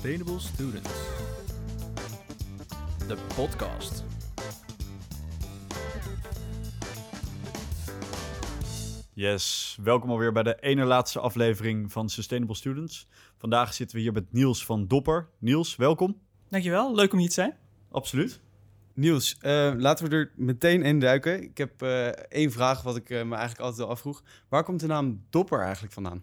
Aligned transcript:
Sustainable 0.00 0.38
Students. 0.38 0.90
De 3.08 3.16
podcast. 3.34 4.04
Yes, 9.12 9.78
welkom 9.82 10.10
alweer 10.10 10.32
bij 10.32 10.42
de 10.42 10.56
ene 10.60 10.84
laatste 10.84 11.20
aflevering 11.20 11.92
van 11.92 12.08
Sustainable 12.08 12.54
Students. 12.54 13.08
Vandaag 13.36 13.74
zitten 13.74 13.96
we 13.96 14.02
hier 14.02 14.12
met 14.12 14.32
Niels 14.32 14.64
van 14.64 14.86
Dopper. 14.86 15.28
Niels, 15.38 15.76
welkom. 15.76 16.20
Dankjewel, 16.48 16.94
leuk 16.94 17.12
om 17.12 17.18
hier 17.18 17.28
te 17.28 17.34
zijn. 17.34 17.56
Absoluut. 17.90 18.40
Niels, 18.94 19.38
eh, 19.38 19.72
laten 19.76 20.08
we 20.08 20.16
er 20.16 20.32
meteen 20.36 20.82
in 20.82 20.98
duiken. 21.00 21.42
Ik 21.42 21.58
heb 21.58 21.82
eh, 21.82 22.06
één 22.08 22.52
vraag 22.52 22.82
wat 22.82 22.96
ik 22.96 23.10
eh, 23.10 23.24
me 23.24 23.34
eigenlijk 23.34 23.60
altijd 23.60 23.86
al 23.86 23.92
afvroeg. 23.92 24.22
Waar 24.48 24.64
komt 24.64 24.80
de 24.80 24.86
naam 24.86 25.24
Dopper 25.30 25.60
eigenlijk 25.60 25.92
vandaan? 25.92 26.22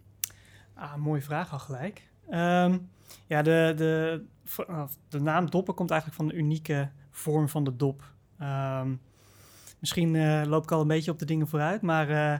Ah, 0.74 0.96
mooie 0.96 1.22
vraag 1.22 1.52
al 1.52 1.60
gelijk. 1.60 2.02
Ehm, 2.30 2.78
ja, 3.28 3.42
de, 3.42 3.74
de, 3.76 4.24
of 4.68 4.98
de 5.10 5.20
naam 5.20 5.50
dopper 5.50 5.74
komt 5.74 5.92
eigenlijk 5.92 6.22
van 6.22 6.30
de 6.30 6.36
unieke 6.36 6.90
vorm 7.18 7.50
van 7.50 7.64
de 7.64 7.76
dop. 7.76 8.04
Ehm, 8.40 8.96
misschien 9.80 10.16
eh, 10.16 10.42
loop 10.46 10.64
ik 10.64 10.72
al 10.72 10.82
een 10.82 10.88
beetje 10.88 11.12
op 11.12 11.20
de 11.20 11.26
dingen 11.26 11.48
vooruit, 11.48 11.82
maar 11.82 12.10
eh, 12.10 12.40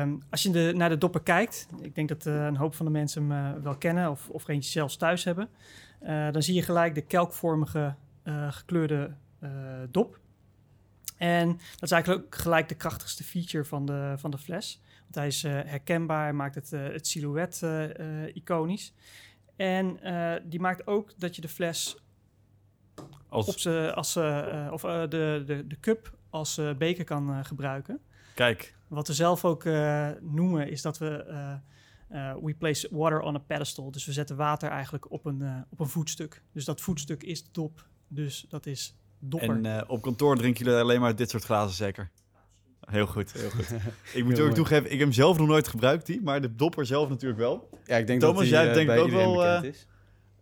ehm, 0.00 0.16
als 0.30 0.42
je 0.42 0.50
de, 0.50 0.72
naar 0.76 0.88
de 0.88 0.98
dopper 0.98 1.22
kijkt, 1.22 1.68
ik 1.80 1.94
denk 1.94 2.08
dat 2.08 2.26
eh, 2.26 2.44
een 2.44 2.56
hoop 2.56 2.74
van 2.74 2.86
de 2.86 2.92
mensen 2.92 3.30
hem 3.30 3.62
wel 3.62 3.76
kennen 3.76 4.10
of, 4.10 4.28
of 4.28 4.48
eentje 4.48 4.70
zelfs 4.70 4.96
thuis 4.96 5.24
hebben, 5.24 5.48
dan 6.32 6.42
zie 6.42 6.54
je 6.54 6.62
gelijk 6.62 6.94
de 6.94 7.00
kelkvormige 7.00 7.94
gekleurde 8.50 9.14
dop. 9.90 10.18
En 11.16 11.46
dat 11.48 11.82
is 11.82 11.90
eigenlijk 11.90 12.24
ook 12.24 12.34
gelijk 12.34 12.68
de 12.68 12.74
krachtigste 12.74 13.24
feature 13.24 13.64
van 13.64 13.86
de, 13.86 14.14
van 14.16 14.30
de 14.30 14.38
fles. 14.38 14.82
Want 15.02 15.14
hij 15.14 15.26
is 15.26 15.42
herkenbaar, 15.42 16.34
maakt 16.34 16.54
het, 16.54 16.70
het 16.70 17.06
silhouet 17.06 17.62
iconisch. 18.32 18.94
En 19.60 20.02
eh, 20.02 20.42
die 20.44 20.60
maakt 20.60 20.86
ook 20.86 21.12
dat 21.16 21.34
je 21.36 21.40
de 21.40 21.48
fles 21.48 21.96
Als, 23.28 23.48
op 23.48 23.58
z'n- 23.58 23.68
als, 23.94 24.16
eh, 24.16 24.68
of 24.72 24.84
eh, 24.84 25.00
de, 25.00 25.42
de, 25.46 25.66
de 25.66 25.80
cup 25.80 26.18
als 26.30 26.60
beker 26.78 27.04
kan 27.04 27.44
gebruiken. 27.44 28.00
Kijk, 28.34 28.74
Wat 28.88 29.06
we 29.06 29.14
zelf 29.14 29.44
ook 29.44 29.64
noemen 30.20 30.70
is 30.70 30.82
dat 30.82 30.98
we 30.98 31.24
we 32.42 32.54
place 32.58 32.88
water 32.90 33.20
on 33.20 33.34
a 33.34 33.38
pedestal. 33.38 33.90
Dus 33.90 34.04
we 34.06 34.12
zetten 34.12 34.36
water 34.36 34.70
eigenlijk 34.70 35.10
op 35.10 35.24
een, 35.24 35.64
op 35.70 35.80
een 35.80 35.88
voetstuk. 35.88 36.42
Dus 36.52 36.64
dat 36.64 36.80
voetstuk 36.80 37.22
is 37.22 37.42
de 37.44 37.48
dop. 37.52 37.86
Dus 38.08 38.46
dat 38.48 38.66
is 38.66 38.96
dopper. 39.18 39.64
en 39.64 39.88
op 39.88 40.02
kantoor 40.02 40.36
drinken 40.36 40.64
jullie 40.64 40.80
alleen 40.80 41.00
maar 41.00 41.16
dit 41.16 41.30
soort 41.30 41.44
glazen 41.44 41.76
zeker? 41.76 42.10
Heel 42.90 43.06
goed, 43.06 43.32
heel 43.32 43.50
goed. 43.50 43.70
ik 44.14 44.24
moet 44.24 44.40
ook 44.40 44.54
toegeven, 44.54 44.84
ik 44.84 44.90
heb 44.90 45.00
hem 45.00 45.12
zelf 45.12 45.38
nog 45.38 45.46
nooit 45.46 45.68
gebruikt, 45.68 46.06
die, 46.06 46.20
maar 46.22 46.40
de 46.40 46.54
dopper 46.54 46.86
zelf 46.86 47.08
natuurlijk 47.08 47.40
wel. 47.40 47.68
Ja, 47.84 47.96
ik 47.96 48.06
denk 48.06 48.20
Thomas, 48.20 48.36
dat 48.36 48.44
die, 48.44 48.52
jij 48.52 48.68
eh, 48.68 48.74
denkt 48.74 48.92
bij 48.92 49.00
ook 49.00 49.10
wel, 49.10 49.34
bekend 49.36 49.64
is. 49.64 49.86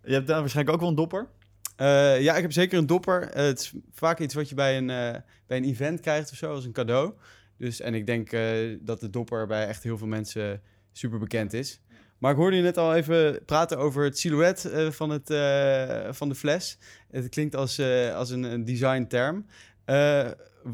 Je 0.04 0.12
hebt 0.12 0.26
daar 0.26 0.40
waarschijnlijk 0.40 0.74
ook 0.74 0.80
wel 0.80 0.90
een 0.90 0.96
dopper. 0.96 1.28
Eh, 1.76 2.20
ja, 2.20 2.36
ik 2.36 2.42
heb 2.42 2.52
zeker 2.52 2.78
een 2.78 2.86
dopper. 2.86 3.22
Eh, 3.22 3.44
het 3.44 3.58
is 3.60 3.72
vaak 3.92 4.18
iets 4.18 4.34
wat 4.34 4.48
je 4.48 4.54
bij 4.54 4.76
een, 4.76 4.90
eh, 4.90 5.20
bij 5.46 5.56
een 5.56 5.64
event 5.64 6.00
krijgt 6.00 6.30
of 6.30 6.36
zo, 6.36 6.54
als 6.54 6.64
een 6.64 6.72
cadeau. 6.72 7.12
Dus, 7.58 7.80
en 7.80 7.94
ik 7.94 8.06
denk 8.06 8.32
eh, 8.32 8.76
dat 8.80 9.00
de 9.00 9.10
dopper 9.10 9.46
bij 9.46 9.66
echt 9.66 9.82
heel 9.82 9.98
veel 9.98 10.06
mensen 10.06 10.62
super 10.92 11.18
bekend 11.18 11.52
is. 11.52 11.80
Maar 12.18 12.30
ik 12.30 12.36
hoorde 12.36 12.56
je 12.56 12.62
net 12.62 12.76
al 12.76 12.94
even 12.94 13.44
praten 13.44 13.78
over 13.78 14.04
het 14.04 14.18
silhouet 14.18 14.64
eh, 14.64 14.90
van, 14.90 15.10
het, 15.10 15.30
eh, 15.30 16.12
van 16.12 16.28
de 16.28 16.34
fles. 16.34 16.78
Het 17.10 17.28
klinkt 17.28 17.56
als, 17.56 17.78
eh, 17.78 18.14
als 18.14 18.30
een, 18.30 18.42
een 18.42 18.64
designterm. 18.64 19.46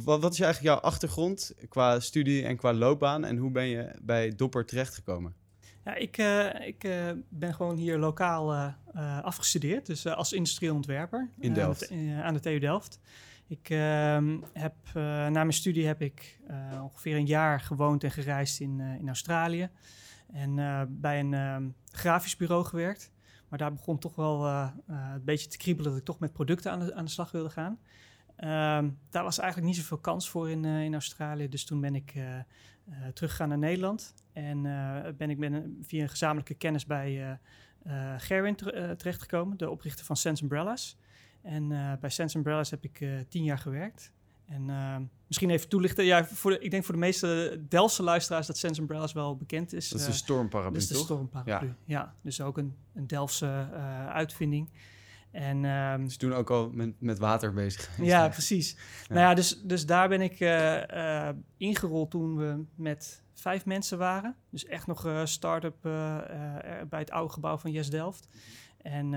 Wat, 0.02 0.20
wat 0.20 0.32
is 0.32 0.40
eigenlijk 0.40 0.74
jouw 0.74 0.90
achtergrond 0.90 1.54
qua 1.68 2.00
studie 2.00 2.44
en 2.44 2.56
qua 2.56 2.72
loopbaan? 2.72 3.24
En 3.24 3.36
hoe 3.36 3.50
ben 3.50 3.66
je 3.66 3.98
bij 4.02 4.32
Dopper 4.36 4.66
terechtgekomen? 4.66 5.34
Ja, 5.84 5.94
ik, 5.94 6.18
eh, 6.18 6.66
ik 6.66 6.84
eh, 6.84 7.10
ben 7.28 7.54
gewoon 7.54 7.76
hier 7.76 7.98
lokaal 7.98 8.52
eh, 8.52 9.20
afgestudeerd, 9.22 9.86
dus 9.86 10.06
als 10.06 10.32
industrieel 10.32 10.74
ontwerper. 10.74 11.30
In 11.38 11.52
Delft? 11.52 11.90
aan 12.22 12.34
de- 12.34 12.40
TU 12.40 12.58
Delft. 12.58 12.98
Ik 13.46 13.70
ehm, 13.70 14.38
heb, 14.52 14.74
na 14.94 15.30
mijn 15.30 15.52
studie 15.52 15.86
heb 15.86 16.02
ik 16.02 16.38
ongeveer 16.82 17.16
een 17.16 17.26
jaar 17.26 17.60
gewoond 17.60 18.04
en 18.04 18.10
gereisd 18.10 18.60
in, 18.60 18.80
in 18.80 19.06
Australië. 19.06 19.68
En 20.32 20.54
bij 21.00 21.20
een 21.20 21.34
ehm, 21.34 21.68
grafisch 21.90 22.36
bureau 22.36 22.64
gewerkt. 22.64 23.12
Maar 23.48 23.58
daar 23.58 23.72
begon 23.72 23.98
toch 23.98 24.14
wel 24.14 24.46
een 24.46 25.24
beetje 25.24 25.48
te 25.48 25.56
kriebelen 25.56 25.90
dat 25.90 26.00
ik 26.00 26.06
toch 26.06 26.18
met 26.18 26.32
producten 26.32 26.70
aan 26.70 26.80
de, 26.80 26.94
aan 26.94 27.04
de 27.04 27.10
slag 27.10 27.30
wilde 27.30 27.50
gaan. 27.50 27.78
Ehm, 28.36 28.90
daar 29.10 29.22
was 29.22 29.38
eigenlijk 29.38 29.68
niet 29.68 29.80
zoveel 29.80 29.98
kans 29.98 30.30
voor 30.30 30.50
in, 30.50 30.64
eh, 30.64 30.84
in 30.84 30.92
Australië. 30.92 31.48
Dus 31.48 31.64
toen 31.64 31.80
ben 31.80 31.94
ik 31.94 32.12
eh, 32.14 32.36
eh, 32.38 32.44
teruggegaan 33.14 33.48
naar 33.48 33.58
Nederland. 33.58 34.14
En 34.32 34.62
ben 35.16 35.30
ik 35.30 35.38
ben, 35.38 35.78
via 35.82 36.02
een 36.02 36.08
gezamenlijke 36.08 36.54
kennis 36.54 36.86
bij 36.86 37.38
Gerwin 38.18 38.54
tere- 38.54 38.96
terechtgekomen, 38.96 39.56
de 39.56 39.70
oprichter 39.70 40.04
van 40.04 40.16
Sense 40.16 40.42
Umbrellas. 40.42 40.96
En 41.42 41.68
bij 42.00 42.10
Sense 42.10 42.36
Umbrellas 42.36 42.70
heb 42.70 42.84
ik 42.84 43.06
tien 43.28 43.44
jaar 43.44 43.58
gewerkt. 43.58 44.12
En 44.46 44.70
eh, 44.70 44.96
misschien 45.26 45.50
even 45.50 45.68
toelichten. 45.68 46.04
Ja, 46.04 46.24
voor 46.24 46.50
de, 46.50 46.58
ik 46.58 46.70
denk 46.70 46.84
voor 46.84 46.94
de 46.94 47.00
meeste 47.00 47.60
Delftse 47.68 48.02
luisteraars 48.02 48.46
dat 48.46 48.56
Sense 48.56 48.80
Umbrellas 48.80 49.12
wel 49.12 49.36
bekend 49.36 49.72
is. 49.72 49.88
Dat 49.88 50.00
is 50.00 50.06
de 50.06 50.12
stormparaplu, 50.12 50.72
dat 50.72 50.82
is 50.82 50.88
de 50.88 50.94
stormparaplu. 50.94 51.74
Ja. 51.84 52.14
dus 52.22 52.40
ook 52.40 52.58
een, 52.58 52.74
een 52.94 53.06
Delftse 53.06 53.46
uitvinding. 54.08 54.68
En 55.34 55.64
ehm, 55.64 56.08
Ze 56.08 56.18
doen 56.18 56.32
ook 56.32 56.50
al 56.50 56.70
met, 56.72 57.00
met 57.00 57.18
water 57.18 57.52
bezig. 57.52 57.98
ja, 58.02 58.28
precies. 58.28 58.76
Ja. 59.08 59.14
Nou 59.14 59.20
ja, 59.20 59.34
dus, 59.34 59.60
dus 59.62 59.86
daar 59.86 60.08
ben 60.08 60.20
ik 60.20 60.40
eh, 60.40 61.28
eh, 61.28 61.36
ingerold 61.56 62.10
toen 62.10 62.36
we 62.36 62.64
met 62.74 63.22
vijf 63.32 63.64
mensen 63.64 63.98
waren. 63.98 64.36
Dus 64.50 64.64
echt 64.64 64.86
nog 64.86 65.22
start-up 65.24 65.86
eh, 65.86 66.18
bij 66.88 66.98
het 66.98 67.10
oude 67.10 67.32
gebouw 67.32 67.56
van 67.58 67.70
Yes 67.70 67.90
Delft. 67.90 68.28
En 68.82 69.14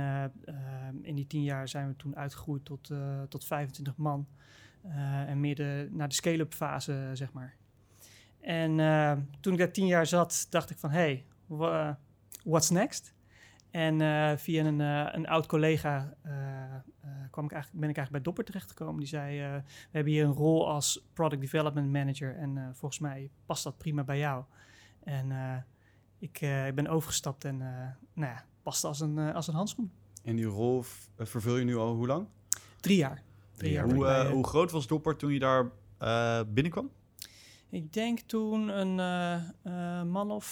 in 1.01 1.15
die 1.15 1.27
tien 1.27 1.43
jaar 1.43 1.67
zijn 1.67 1.87
we 1.87 1.95
toen 1.95 2.15
uitgegroeid 2.15 2.65
tot, 2.65 2.91
tot 3.29 3.45
25 3.45 3.95
man. 3.97 4.27
En 5.27 5.39
meer 5.39 5.55
de, 5.55 5.87
naar 5.91 6.07
de 6.07 6.15
scale-up 6.15 6.53
fase, 6.53 7.09
zeg 7.13 7.31
maar. 7.33 7.55
En 8.41 8.77
toen 9.39 9.53
ik 9.53 9.59
daar 9.59 9.71
tien 9.71 9.87
jaar 9.87 10.05
zat, 10.05 10.47
dacht 10.49 10.69
ik 10.69 10.77
van... 10.77 10.89
hey, 10.89 11.25
what's 12.43 12.69
next? 12.69 13.15
En 13.71 14.01
eh, 14.01 14.37
via 14.37 14.65
een, 14.65 14.81
eh, 14.81 15.07
een 15.11 15.27
oud 15.27 15.45
collega 15.45 16.13
eh, 16.21 16.31
eh, 16.75 16.81
kwam 17.31 17.45
ik 17.45 17.51
eigenlijk, 17.51 17.81
ben 17.81 17.89
ik 17.89 17.95
eigenlijk 17.97 18.11
bij 18.11 18.21
Dopper 18.21 18.43
terechtgekomen. 18.43 18.97
Die 18.99 19.07
zei, 19.07 19.39
eh, 19.41 19.51
we 19.63 19.63
hebben 19.91 20.13
hier 20.13 20.25
een 20.25 20.31
rol 20.33 20.69
als 20.69 21.05
Product 21.13 21.41
Development 21.41 21.91
Manager 21.91 22.35
en 22.35 22.57
eh, 22.57 22.63
volgens 22.73 22.99
mij 22.99 23.29
past 23.45 23.63
dat 23.63 23.77
prima 23.77 24.03
bij 24.03 24.17
jou. 24.17 24.43
En 25.03 25.31
eh, 25.31 25.55
ik, 26.19 26.41
eh, 26.41 26.67
ik 26.67 26.75
ben 26.75 26.87
overgestapt 26.87 27.45
en 27.45 27.61
eh 27.61 27.67
nou 28.13 28.31
ja, 28.33 28.45
past 28.63 28.83
als 28.83 28.99
een, 28.99 29.17
als 29.33 29.47
een 29.47 29.53
handschoen. 29.53 29.91
En 30.23 30.35
die 30.35 30.45
rol 30.45 30.81
v- 30.81 31.05
vervul 31.17 31.57
je 31.57 31.65
nu 31.65 31.75
al 31.75 31.93
hoe 31.95 32.07
lang? 32.07 32.27
Drie 32.79 32.97
jaar. 32.97 33.21
Drie 33.55 33.71
jaar. 33.71 33.85
Hoe, 33.85 33.99
bij, 33.99 34.29
hoe 34.31 34.47
groot 34.47 34.71
was 34.71 34.87
Dopper 34.87 35.15
toen 35.15 35.33
je 35.33 35.39
daar 35.39 35.69
eh, 35.97 36.39
binnenkwam? 36.47 36.89
Ik 37.69 37.93
denk 37.93 38.19
toen 38.19 38.67
een 38.67 38.95
man 40.09 40.31
of 40.31 40.45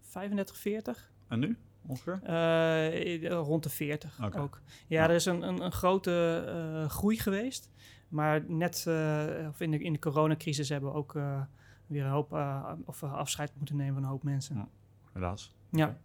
35, 0.00 0.56
40. 0.56 1.10
En 1.28 1.38
nu 1.38 1.56
ongeveer? 1.86 2.20
Eh, 2.22 3.28
rond 3.28 3.62
de 3.62 3.68
40 3.70 4.24
Oké. 4.24 4.38
ook. 4.38 4.60
Ja, 4.86 5.02
Ja. 5.02 5.08
er 5.08 5.14
is 5.14 5.24
een, 5.24 5.42
een, 5.42 5.60
een 5.64 5.72
grote 5.72 6.44
eh, 6.82 6.88
groei 6.90 7.18
geweest. 7.18 7.70
Maar 8.08 8.44
net 8.46 8.84
eh, 8.86 9.24
of 9.48 9.60
in, 9.60 9.70
de, 9.70 9.78
in 9.78 9.92
de 9.92 9.98
coronacrisis 9.98 10.68
hebben 10.68 10.90
we 10.90 10.96
ook 10.96 11.14
eh, 11.14 11.40
weer 11.86 12.04
een 12.04 12.10
hoop 12.10 12.32
eh, 12.32 12.72
of 12.84 13.02
eh, 13.02 13.12
afscheid 13.12 13.50
moeten 13.56 13.76
nemen 13.76 13.94
van 13.94 14.02
een 14.02 14.08
hoop 14.08 14.22
mensen. 14.22 14.56
Ja. 14.56 14.68
Helaas. 15.12 15.54
Ja. 15.70 15.96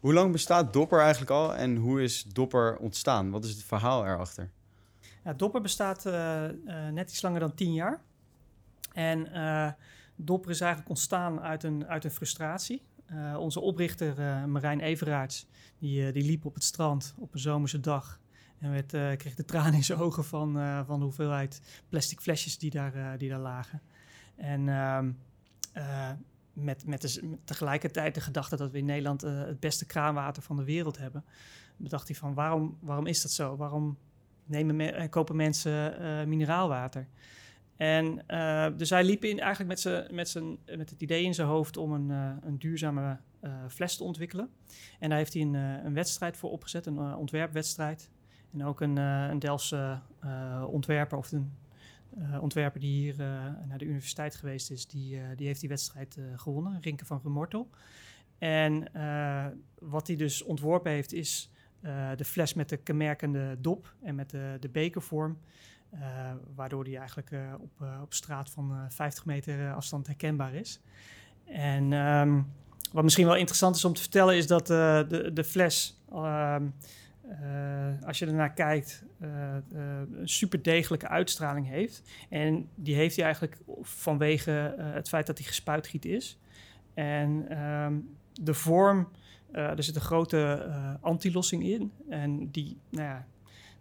Hoe 0.00 0.12
lang 0.12 0.32
bestaat 0.32 0.72
Dopper 0.72 1.00
eigenlijk 1.00 1.30
al 1.30 1.54
en 1.54 1.76
hoe 1.76 2.02
is 2.02 2.22
Dopper 2.24 2.76
ontstaan? 2.76 3.30
Wat 3.30 3.44
is 3.44 3.50
het 3.50 3.62
verhaal 3.64 4.06
erachter? 4.06 4.50
Ja, 5.24 5.32
Dopper 5.32 5.60
bestaat 5.60 6.06
eh, 6.06 6.44
eh, 6.48 6.92
net 6.92 7.10
iets 7.10 7.22
langer 7.22 7.40
dan 7.40 7.54
tien 7.54 7.72
jaar. 7.72 8.00
En 8.92 9.32
eh, 9.32 9.72
Dopper 10.16 10.50
is 10.50 10.60
eigenlijk 10.60 10.90
ontstaan 10.90 11.40
uit 11.40 11.62
een, 11.62 11.86
uit 11.86 12.04
een 12.04 12.10
frustratie. 12.10 12.82
Eh, 13.06 13.36
onze 13.38 13.60
oprichter 13.60 14.18
eh, 14.18 14.44
Marijn 14.44 14.80
Everaerts, 14.80 15.46
die, 15.78 16.06
eh, 16.06 16.12
die 16.12 16.24
liep 16.24 16.44
op 16.44 16.54
het 16.54 16.64
strand 16.64 17.14
op 17.18 17.34
een 17.34 17.40
zomerse 17.40 17.80
dag. 17.80 18.20
En 18.58 18.70
werd, 18.70 18.90
kreeg 19.18 19.34
de 19.34 19.44
tranen 19.44 19.74
in 19.74 19.84
zijn 19.84 19.98
ogen 19.98 20.24
van, 20.24 20.52
van 20.86 20.98
de 20.98 21.04
hoeveelheid 21.04 21.60
plastic 21.88 22.20
flesjes 22.20 22.58
die 22.58 22.70
daar, 22.70 23.18
die 23.18 23.28
daar 23.28 23.38
lagen. 23.38 23.82
En 24.36 24.68
ehm, 24.68 25.10
eh, 25.72 26.10
met, 26.52 26.86
met, 26.86 27.20
met 27.22 27.22
tegelijkertijd 27.44 28.14
de 28.14 28.20
gedachte 28.20 28.56
dat 28.56 28.70
we 28.70 28.78
in 28.78 28.84
Nederland 28.84 29.20
het 29.20 29.60
beste 29.60 29.86
kraanwater 29.86 30.42
van 30.42 30.56
de 30.56 30.64
wereld 30.64 30.98
hebben. 30.98 31.24
Bedacht 31.76 32.08
hij 32.08 32.16
van 32.16 32.34
waarom, 32.34 32.78
waarom 32.80 33.06
is 33.06 33.22
dat 33.22 33.30
zo? 33.30 33.56
Waarom 33.56 33.98
nemen 34.44 34.76
me- 34.76 34.90
en 34.90 35.08
kopen 35.08 35.36
mensen 35.36 36.28
mineraalwater. 36.28 37.08
En 37.76 38.26
eh, 38.26 38.66
dus 38.76 38.90
hij 38.90 39.04
liep 39.04 39.24
in, 39.24 39.40
eigenlijk 39.40 39.84
met, 39.84 40.10
met, 40.10 40.42
met 40.76 40.90
het 40.90 41.00
idee 41.00 41.24
in 41.24 41.34
zijn 41.34 41.48
hoofd 41.48 41.76
om 41.76 41.92
een, 41.92 42.10
eh, 42.10 42.46
een 42.48 42.58
duurzame 42.58 43.18
eh, 43.40 43.52
fles 43.68 43.96
te 43.96 44.04
ontwikkelen. 44.04 44.50
En 44.98 45.08
daar 45.08 45.18
heeft 45.18 45.32
hij 45.32 45.42
een, 45.42 45.54
een 45.54 45.94
wedstrijd 45.94 46.36
voor 46.36 46.50
opgezet, 46.50 46.86
een 46.86 47.14
ontwerpwedstrijd. 47.14 48.10
En 48.52 48.64
ook 48.64 48.80
een, 48.80 48.96
een 48.96 49.38
Delftse 49.38 50.00
ontwerper 50.66 51.18
of 51.18 51.32
een 51.32 51.52
ontwerper 52.40 52.80
die 52.80 53.00
hier 53.00 53.16
naar 53.66 53.78
de 53.78 53.84
universiteit 53.84 54.34
geweest 54.34 54.70
is, 54.70 54.86
die, 54.86 55.18
die 55.36 55.46
heeft 55.46 55.60
die 55.60 55.68
wedstrijd 55.68 56.18
gewonnen, 56.36 56.80
Rinke 56.80 57.04
van 57.04 57.20
Remortel. 57.22 57.68
En 58.38 58.88
wat 59.78 60.06
hij 60.06 60.16
dus 60.16 60.42
ontworpen 60.42 60.92
heeft 60.92 61.12
is 61.12 61.50
de 62.16 62.24
fles 62.24 62.54
met 62.54 62.68
de 62.68 62.76
kenmerkende 62.76 63.56
dop 63.60 63.94
en 64.02 64.14
met 64.14 64.30
de, 64.30 64.56
de 64.60 64.68
bekervorm. 64.68 65.38
Eh, 66.00 66.32
waardoor 66.54 66.84
die 66.84 66.98
eigenlijk 66.98 67.30
eh, 67.30 67.40
op, 67.60 67.70
eh, 67.80 67.98
op 68.02 68.14
straat 68.14 68.50
van 68.50 68.70
eh, 68.72 68.78
50 68.88 69.24
meter 69.24 69.72
afstand 69.72 70.06
herkenbaar 70.06 70.54
is. 70.54 70.80
En 71.44 71.92
ehm, 71.92 72.40
wat 72.92 73.04
misschien 73.04 73.26
wel 73.26 73.36
interessant 73.36 73.76
is 73.76 73.84
om 73.84 73.92
te 73.92 74.00
vertellen, 74.00 74.36
is 74.36 74.46
dat 74.46 74.66
de, 74.66 75.30
de 75.34 75.44
fles, 75.44 76.02
ehm, 76.12 76.66
eh, 77.28 78.06
als 78.06 78.18
je 78.18 78.26
ernaar 78.26 78.52
kijkt, 78.52 79.04
een 79.72 80.28
super 80.28 80.62
degelijke 80.62 81.08
uitstraling 81.08 81.68
heeft. 81.68 82.02
En 82.28 82.68
die 82.74 82.94
heeft 82.94 83.16
hij 83.16 83.24
eigenlijk 83.24 83.58
vanwege 83.80 84.74
het 84.78 85.08
feit 85.08 85.26
dat 85.26 85.38
hij 85.38 85.46
gespuitgiet 85.46 86.04
is. 86.04 86.38
En 86.94 87.44
ehm, 87.48 87.94
de 88.32 88.54
vorm, 88.54 89.08
er 89.52 89.82
zit 89.82 89.94
een 89.94 90.00
grote 90.00 90.70
antilossing 91.00 91.64
in. 91.64 91.92
En 92.08 92.50
die, 92.50 92.78
nou 92.90 93.06
ja, 93.06 93.26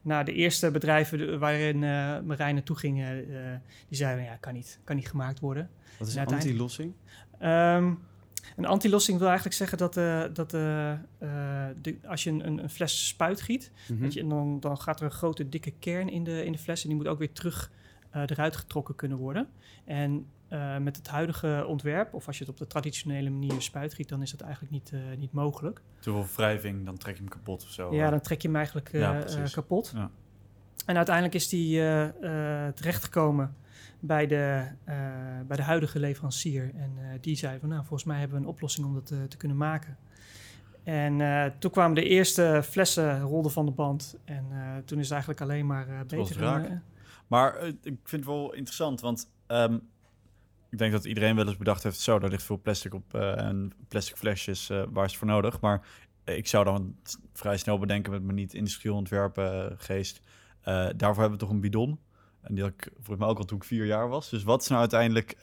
na 0.03 0.23
de 0.23 0.33
eerste 0.33 0.71
bedrijven 0.71 1.39
waarin 1.39 1.83
eh 1.83 2.19
Marijn 2.19 2.53
naartoe 2.53 2.75
ging, 2.75 3.00
eh, 3.00 3.19
eh, 3.53 3.59
die 3.88 3.97
zeiden, 3.97 4.23
ja, 4.23 4.35
kan 4.35 4.53
niet, 4.53 4.79
kan 4.83 4.95
niet 4.95 5.07
gemaakt 5.07 5.39
worden. 5.39 5.69
Wat 6.00 6.07
is 6.07 6.15
En 6.15 6.27
een 6.27 6.33
anti-lossing? 6.33 6.94
Ehm, 7.39 7.94
een 8.55 8.65
antilossing 8.65 9.17
wil 9.17 9.27
eigenlijk 9.27 9.57
zeggen 9.57 9.77
dat, 9.77 9.97
eh, 9.97 10.23
dat 10.33 10.50
de, 10.51 10.97
als 12.05 12.23
je 12.23 12.29
een, 12.29 12.47
een, 12.47 12.69
fles 12.69 13.07
spuit 13.07 13.41
giet, 13.41 13.71
Mhm. 13.88 14.01
dat 14.01 14.13
je, 14.13 14.27
dan, 14.27 14.59
dan 14.59 14.77
gaat 14.77 15.00
er 15.00 15.05
een 15.05 15.11
grote 15.11 15.50
dikke 15.50 15.71
kern 15.79 16.09
in 16.09 16.23
de, 16.23 16.45
in 16.45 16.51
de 16.51 16.57
fles 16.57 16.81
en 16.81 16.88
die 16.88 16.97
moet 16.97 17.07
ook 17.07 17.19
weer 17.19 17.31
terug 17.31 17.71
eruit 18.11 18.55
getrokken 18.55 18.95
kunnen 18.95 19.17
worden. 19.17 19.47
En 19.85 20.25
eh, 20.53 20.77
met 20.77 20.95
het 20.97 21.07
huidige 21.07 21.65
ontwerp, 21.67 22.13
of 22.13 22.27
als 22.27 22.38
je 22.38 22.44
het 22.44 22.53
op 22.53 22.59
de 22.59 22.67
traditionele 22.67 23.29
manier 23.29 23.61
spuitgiet, 23.61 24.09
dan 24.09 24.21
is 24.21 24.31
dat 24.31 24.41
eigenlijk 24.41 24.71
niet, 24.73 24.91
eh, 24.94 25.00
niet 25.17 25.31
mogelijk. 25.31 25.81
Te 26.00 26.11
veel 26.11 26.25
wrijving, 26.35 26.85
dan 26.85 26.97
trek 26.97 27.13
je 27.15 27.21
hem 27.21 27.29
kapot 27.29 27.63
of 27.63 27.69
zo. 27.69 27.94
Ja, 27.94 28.09
dan 28.09 28.21
trek 28.21 28.41
je 28.41 28.47
hem 28.47 28.57
eigenlijk 28.57 28.94
eh, 28.94 29.00
Ja, 29.00 29.23
kapot. 29.51 29.91
Ja. 29.95 30.09
En 30.85 30.95
uiteindelijk 30.95 31.35
is 31.35 31.50
die 31.50 31.77
terechtgekomen 32.73 33.55
bij 34.00 34.27
de, 34.27 34.67
bij 35.47 35.57
de 35.57 35.63
huidige 35.63 36.00
leverancier. 36.00 36.71
En 36.75 36.91
die 37.21 37.35
zei 37.35 37.59
van, 37.59 37.69
nou, 37.69 37.81
volgens 37.81 38.03
mij 38.03 38.19
hebben 38.19 38.38
we 38.38 38.44
een 38.44 38.50
oplossing 38.50 38.85
om 38.88 38.94
dat 38.94 39.07
te 39.29 39.38
kunnen 39.38 39.57
maken. 39.57 39.97
En 40.83 41.17
toen 41.59 41.71
kwamen 41.71 41.95
de 41.95 42.03
eerste 42.07 42.61
flessen 42.63 43.21
rolden 43.21 43.51
van 43.51 43.65
de 43.65 43.71
band. 43.71 44.17
En 44.25 44.45
toen 44.85 44.97
is 44.97 45.03
het 45.03 45.11
eigenlijk 45.11 45.41
alleen 45.41 45.65
maar 45.65 45.88
was 45.88 46.05
beter. 46.07 46.41
raak. 46.41 46.65
eh, 46.65 46.71
Maar 47.27 47.63
ik 47.65 47.97
vind 48.03 48.11
het 48.11 48.25
wel 48.25 48.53
interessant, 48.53 49.01
want 49.01 49.29
ehm, 49.47 49.77
ik 50.74 50.80
denk 50.80 50.92
dat 50.92 51.06
iedereen 51.06 51.36
wel 51.36 51.48
eens 51.48 51.58
bedacht 51.58 51.84
heeft... 51.84 52.00
zo, 52.00 52.20
daar 52.20 52.30
ligt 52.30 52.44
veel 52.44 52.62
plastic 52.62 52.94
op 52.94 53.14
eh, 53.14 53.38
en 53.38 53.74
plastic 53.88 54.16
flesjes, 54.16 54.70
eh, 54.70 54.84
waar 54.90 55.06
is 55.06 55.10
het 55.10 55.20
voor 55.20 55.28
nodig? 55.28 55.60
Maar 55.60 55.88
ik 56.24 56.48
zou 56.48 56.66
dan 56.66 56.96
vrij 57.34 57.58
snel 57.58 57.80
bedenken 57.80 58.12
met 58.12 58.24
mijn 58.24 58.36
niet-industrieel 58.36 58.96
ontwerpen 58.96 59.70
eh, 59.72 59.75
geest... 59.78 60.22
daarvoor 60.64 61.22
hebben 61.22 61.31
we 61.31 61.38
toch 61.38 61.50
een 61.50 61.60
bidon? 61.60 62.00
En 62.42 62.54
die 62.54 62.64
had 62.64 62.74
ik 62.74 62.90
volgens 62.94 63.18
mij 63.18 63.28
ook 63.28 63.38
al 63.38 63.44
toen 63.46 63.58
ik 63.58 63.64
vier 63.64 63.86
jaar 63.86 64.10
was. 64.10 64.30
Dus 64.30 64.44
wat 64.44 64.62
is 64.62 64.68
nou 64.68 64.80
uiteindelijk 64.80 65.38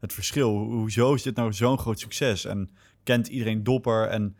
het 0.00 0.12
verschil? 0.12 0.50
Ho- 0.50 0.70
Hoezo 0.70 1.14
is 1.14 1.22
dit 1.22 1.36
nou 1.36 1.52
zo'n 1.52 1.78
groot 1.78 2.00
succes? 2.00 2.44
En 2.44 2.70
kent 3.02 3.28
iedereen 3.28 3.62
Dopper? 3.64 4.08
En 4.08 4.36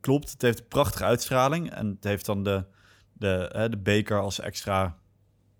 klopt, 0.00 0.30
het 0.30 0.42
heeft 0.42 0.58
een 0.58 0.68
prachtige 0.68 1.04
uitstraling. 1.04 1.70
En 1.70 1.86
het 1.86 2.04
heeft 2.04 2.26
dan 2.26 2.42
de, 2.42 2.64
de, 3.12 3.66
de 3.70 3.78
beker 3.78 4.20
als 4.20 4.40
extra 4.40 4.96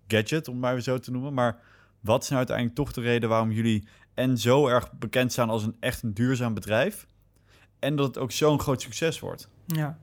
gadget, 0.07 0.47
om 0.47 0.59
maar 0.59 0.81
zo 0.81 0.99
te 0.99 1.11
noemen. 1.11 1.33
Maar 1.33 1.59
wat 2.05 2.23
is 2.23 2.29
nou 2.29 2.37
uiteindelijk 2.37 2.77
toch 2.77 2.91
de 2.91 3.01
reden 3.01 3.29
waarom 3.29 3.51
jullie 3.51 3.87
en 4.13 4.37
zo 4.37 4.67
erg 4.67 4.91
bekend 4.93 5.31
staan 5.31 5.49
als 5.49 5.63
een 5.63 5.75
echt 5.79 6.15
duurzaam 6.15 6.53
bedrijf? 6.53 7.07
En 7.79 7.95
dat 7.95 8.07
het 8.07 8.17
ook 8.17 8.31
zo'n 8.31 8.59
groot 8.59 8.81
succes 8.81 9.19
wordt? 9.19 9.49
Ja. 9.65 9.97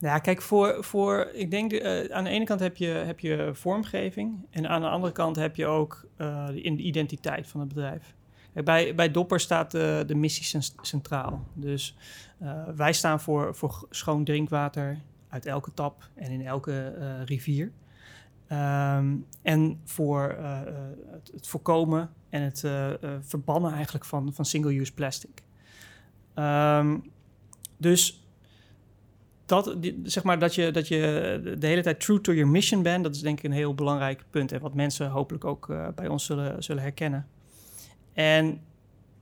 Nou 0.00 0.14
ja, 0.14 0.18
kijk, 0.18 0.42
voor, 0.42 0.84
voor 0.84 1.30
ik 1.32 1.50
denk, 1.50 1.72
eh, 1.72 2.14
aan 2.14 2.24
de 2.24 2.30
ene 2.30 2.44
kant 2.44 2.60
heb 2.60 2.76
je, 2.76 2.86
heb 2.86 3.20
je 3.20 3.50
vormgeving 3.52 4.46
en 4.50 4.68
aan 4.68 4.80
de 4.80 4.88
andere 4.88 5.12
kant 5.12 5.36
heb 5.36 5.56
je 5.56 5.66
ook 5.66 6.04
eh, 6.16 6.46
de 6.46 6.60
identiteit 6.60 7.46
van 7.48 7.60
het 7.60 7.68
bedrijf. 7.68 8.14
Bij, 8.64 8.94
bij 8.94 9.10
Dopper 9.10 9.40
staat 9.40 9.70
de, 9.70 10.04
de 10.06 10.14
missie 10.14 10.44
cen- 10.44 10.74
centraal. 10.80 11.46
Dus 11.54 11.96
eh, 12.38 12.68
wij 12.76 12.92
staan 12.92 13.20
voor, 13.20 13.54
voor 13.54 13.86
schoon 13.90 14.24
drinkwater 14.24 14.98
uit 15.28 15.46
elke 15.46 15.74
tap 15.74 16.08
en 16.14 16.30
in 16.30 16.46
elke 16.46 16.94
rivier. 17.24 17.72
Ehm, 18.46 19.16
en 19.42 19.80
voor 19.84 20.28
eh, 20.28 20.60
eh, 20.60 20.74
het, 21.32 21.46
voorkomen 21.46 22.10
en 22.28 22.42
het 22.42 22.64
eh, 22.64 22.90
verbannen 23.20 23.72
eigenlijk 23.72 24.04
van, 24.04 24.34
van 24.34 24.44
single-use 24.44 24.94
plastic. 24.94 25.42
Ehm, 26.34 26.98
dus 27.76 28.26
dat, 29.46 29.76
zeg 30.02 30.22
maar, 30.22 30.38
dat, 30.38 30.54
je, 30.54 30.70
dat 30.70 30.88
je 30.88 31.56
de 31.58 31.66
hele 31.66 31.82
tijd 31.82 32.00
true 32.00 32.20
to 32.20 32.32
your 32.32 32.50
mission 32.50 32.82
bent, 32.82 33.04
dat 33.04 33.14
is 33.14 33.20
denk 33.20 33.38
ik 33.38 33.44
een 33.44 33.52
heel 33.52 33.74
belangrijk 33.74 34.24
punt. 34.30 34.52
En 34.52 34.60
wat 34.60 34.74
mensen 34.74 35.10
hopelijk 35.10 35.44
ook 35.44 35.66
bij 35.94 36.08
ons 36.08 36.24
zullen, 36.24 36.62
zullen 36.62 36.82
herkennen. 36.82 37.26
En 38.12 38.60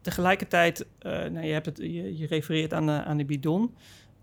tegelijkertijd, 0.00 0.86
nou, 1.02 1.40
je, 1.40 1.52
hebt 1.52 1.66
het, 1.66 1.76
je 1.76 2.26
refereert 2.26 2.72
aan 2.72 2.86
de, 2.86 3.04
aan 3.04 3.16
de 3.16 3.24
bidon. 3.24 3.74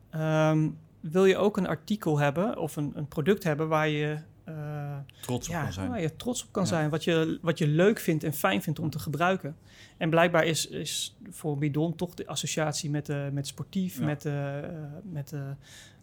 Ehm, 0.10 0.70
wil 1.00 1.26
je 1.26 1.38
ook 1.38 1.58
een 1.58 1.68
artikel 1.68 2.20
hebben 2.20 2.58
of 2.58 2.76
een, 2.76 2.92
een 2.96 3.08
product 3.08 3.44
hebben 3.44 3.68
waar 3.68 3.90
je, 3.90 4.18
eh, 4.58 4.98
Trots 5.22 5.48
op 5.48 5.54
ja, 5.54 5.64
kan 5.64 5.74
zijn. 5.74 5.90
waar 5.90 6.02
je 6.02 6.16
trots 6.16 6.44
op 6.44 6.52
kan 6.52 6.64
Ja. 6.64 6.70
zijn, 6.70 6.90
wat 6.90 7.04
je, 7.04 7.40
wat 7.42 7.58
je 7.58 7.68
leuk 7.68 8.00
vindt 8.00 8.24
en 8.24 8.34
fijn 8.34 8.62
vindt 8.62 8.80
om 8.80 8.90
te 8.90 9.00
gebruiken. 9.00 9.58
En 9.98 10.10
blijkbaar 10.10 10.46
is, 10.46 10.68
is 10.68 11.18
voor 11.30 11.58
bidon 11.58 11.96
toch 11.96 12.14
de 12.14 12.28
associatie 12.28 12.90
met, 12.90 13.10
eh, 13.10 13.30
met 13.30 13.48
sportief, 13.48 13.98
Ja. 14.00 14.06
met, 14.06 14.26
eh, 14.26 14.60
met 15.04 15.32
een 15.32 15.56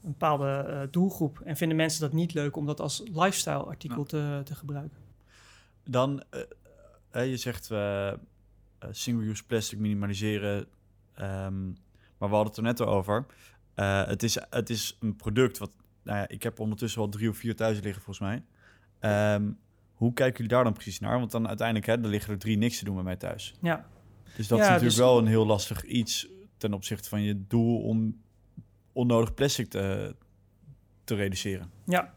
bepaalde 0.03 0.89
doelgroep. 0.91 1.41
En 1.45 1.57
vinden 1.57 1.77
mensen 1.77 2.01
dat 2.01 2.13
niet 2.13 2.35
leuk 2.35 2.57
om 2.57 2.67
dat 2.67 2.81
als 2.81 3.03
lifestyle 3.13 3.63
artikel 3.65 4.05
te, 4.05 4.41
te 4.45 4.55
gebruiken. 4.55 4.99
Dan, 5.85 6.23
je 7.13 7.37
zegt 7.37 7.71
single-use 8.91 9.45
plastic 9.47 9.79
minimaliseren. 9.79 10.67
ehm, 11.15 11.67
maar 12.19 12.29
we 12.29 12.35
hadden 12.35 12.47
het 12.47 12.57
er 12.57 12.63
net 12.63 12.81
over. 12.81 13.27
Het, 14.09 14.23
is, 14.23 14.39
het 14.51 14.71
is 14.71 14.97
een 15.01 15.17
product 15.17 15.59
wat... 15.59 15.71
Nou 16.09 16.21
ja, 16.21 16.29
ik 16.29 16.43
heb 16.43 16.61
ondertussen 16.61 17.01
wel 17.01 17.09
drie 17.09 17.29
of 17.29 17.37
vier 17.37 17.57
thuis 17.57 17.81
liggen 17.81 18.03
volgens 18.03 18.29
mij. 18.29 18.43
Ehm, 18.99 19.51
hoe 19.95 20.13
kijken 20.13 20.37
jullie 20.37 20.53
daar 20.53 20.65
dan 20.65 20.73
precies 20.73 21.01
naar? 21.01 21.19
Want 21.19 21.31
dan 21.31 21.49
uiteindelijk, 21.49 21.87
hè, 21.87 21.93
er 21.93 22.09
liggen 22.09 22.33
er 22.33 22.39
drie 22.39 22.59
niks 22.59 22.79
te 22.79 22.85
doen 22.85 22.95
bij 22.95 23.05
mij 23.05 23.17
thuis. 23.17 23.55
Ja, 23.63 23.87
Dus 24.37 24.49
dat 24.49 24.59
Ja, 24.59 24.65
is 24.65 24.71
natuurlijk 24.71 24.97
dus- 24.97 24.97
wel 25.07 25.19
een 25.19 25.27
heel 25.27 25.47
lastig 25.47 25.85
iets 25.85 26.29
ten 26.57 26.73
opzichte 26.73 27.09
van 27.09 27.23
je 27.23 27.47
doel 27.47 27.83
om 27.83 28.21
onnodig 28.93 29.35
plastic 29.35 29.69
te, 29.69 30.15
te 31.05 31.15
reduceren. 31.15 31.71
Ja. 31.85 32.13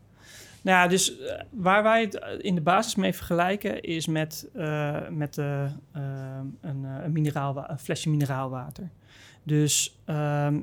Nou 0.61 0.77
ja, 0.77 0.87
dus 0.87 1.17
eh, 1.19 1.41
waar 1.49 1.83
wij 1.83 2.01
het 2.01 2.19
eh, 2.19 2.29
in 2.37 2.55
de 2.55 2.61
basis 2.61 2.95
mee 2.95 3.13
vergelijken 3.13 3.81
is 3.81 4.07
met, 4.07 4.49
eh, 4.53 5.07
met 5.09 5.37
eh, 5.37 5.63
ehm, 5.91 6.45
een, 6.61 6.83
een, 6.83 7.11
mineraalwa- 7.11 7.69
een 7.69 7.79
flesje 7.79 8.09
mineraalwater. 8.09 8.89
Dus 9.43 9.99
ehm, 10.05 10.59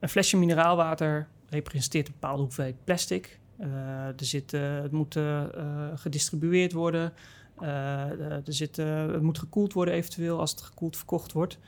een 0.00 0.08
flesje 0.08 0.36
mineraalwater 0.36 1.28
representeert 1.48 2.06
een 2.06 2.12
bepaalde 2.12 2.42
hoeveelheid 2.42 2.84
plastic. 2.84 3.38
Eh, 3.56 4.06
er 4.06 4.14
zit, 4.24 4.50
het 4.50 4.92
moet 4.92 5.16
eh, 5.16 5.42
eh, 5.42 5.92
gedistribueerd 5.94 6.72
worden. 6.72 7.12
Er 7.60 8.42
zit, 8.44 8.76
het 8.76 9.22
moet 9.22 9.38
gekoeld 9.38 9.72
worden 9.72 9.94
eventueel 9.94 10.40
als 10.40 10.50
het 10.50 10.60
gekoeld 10.60 10.96
verkocht 10.96 11.32
wordt. 11.32 11.58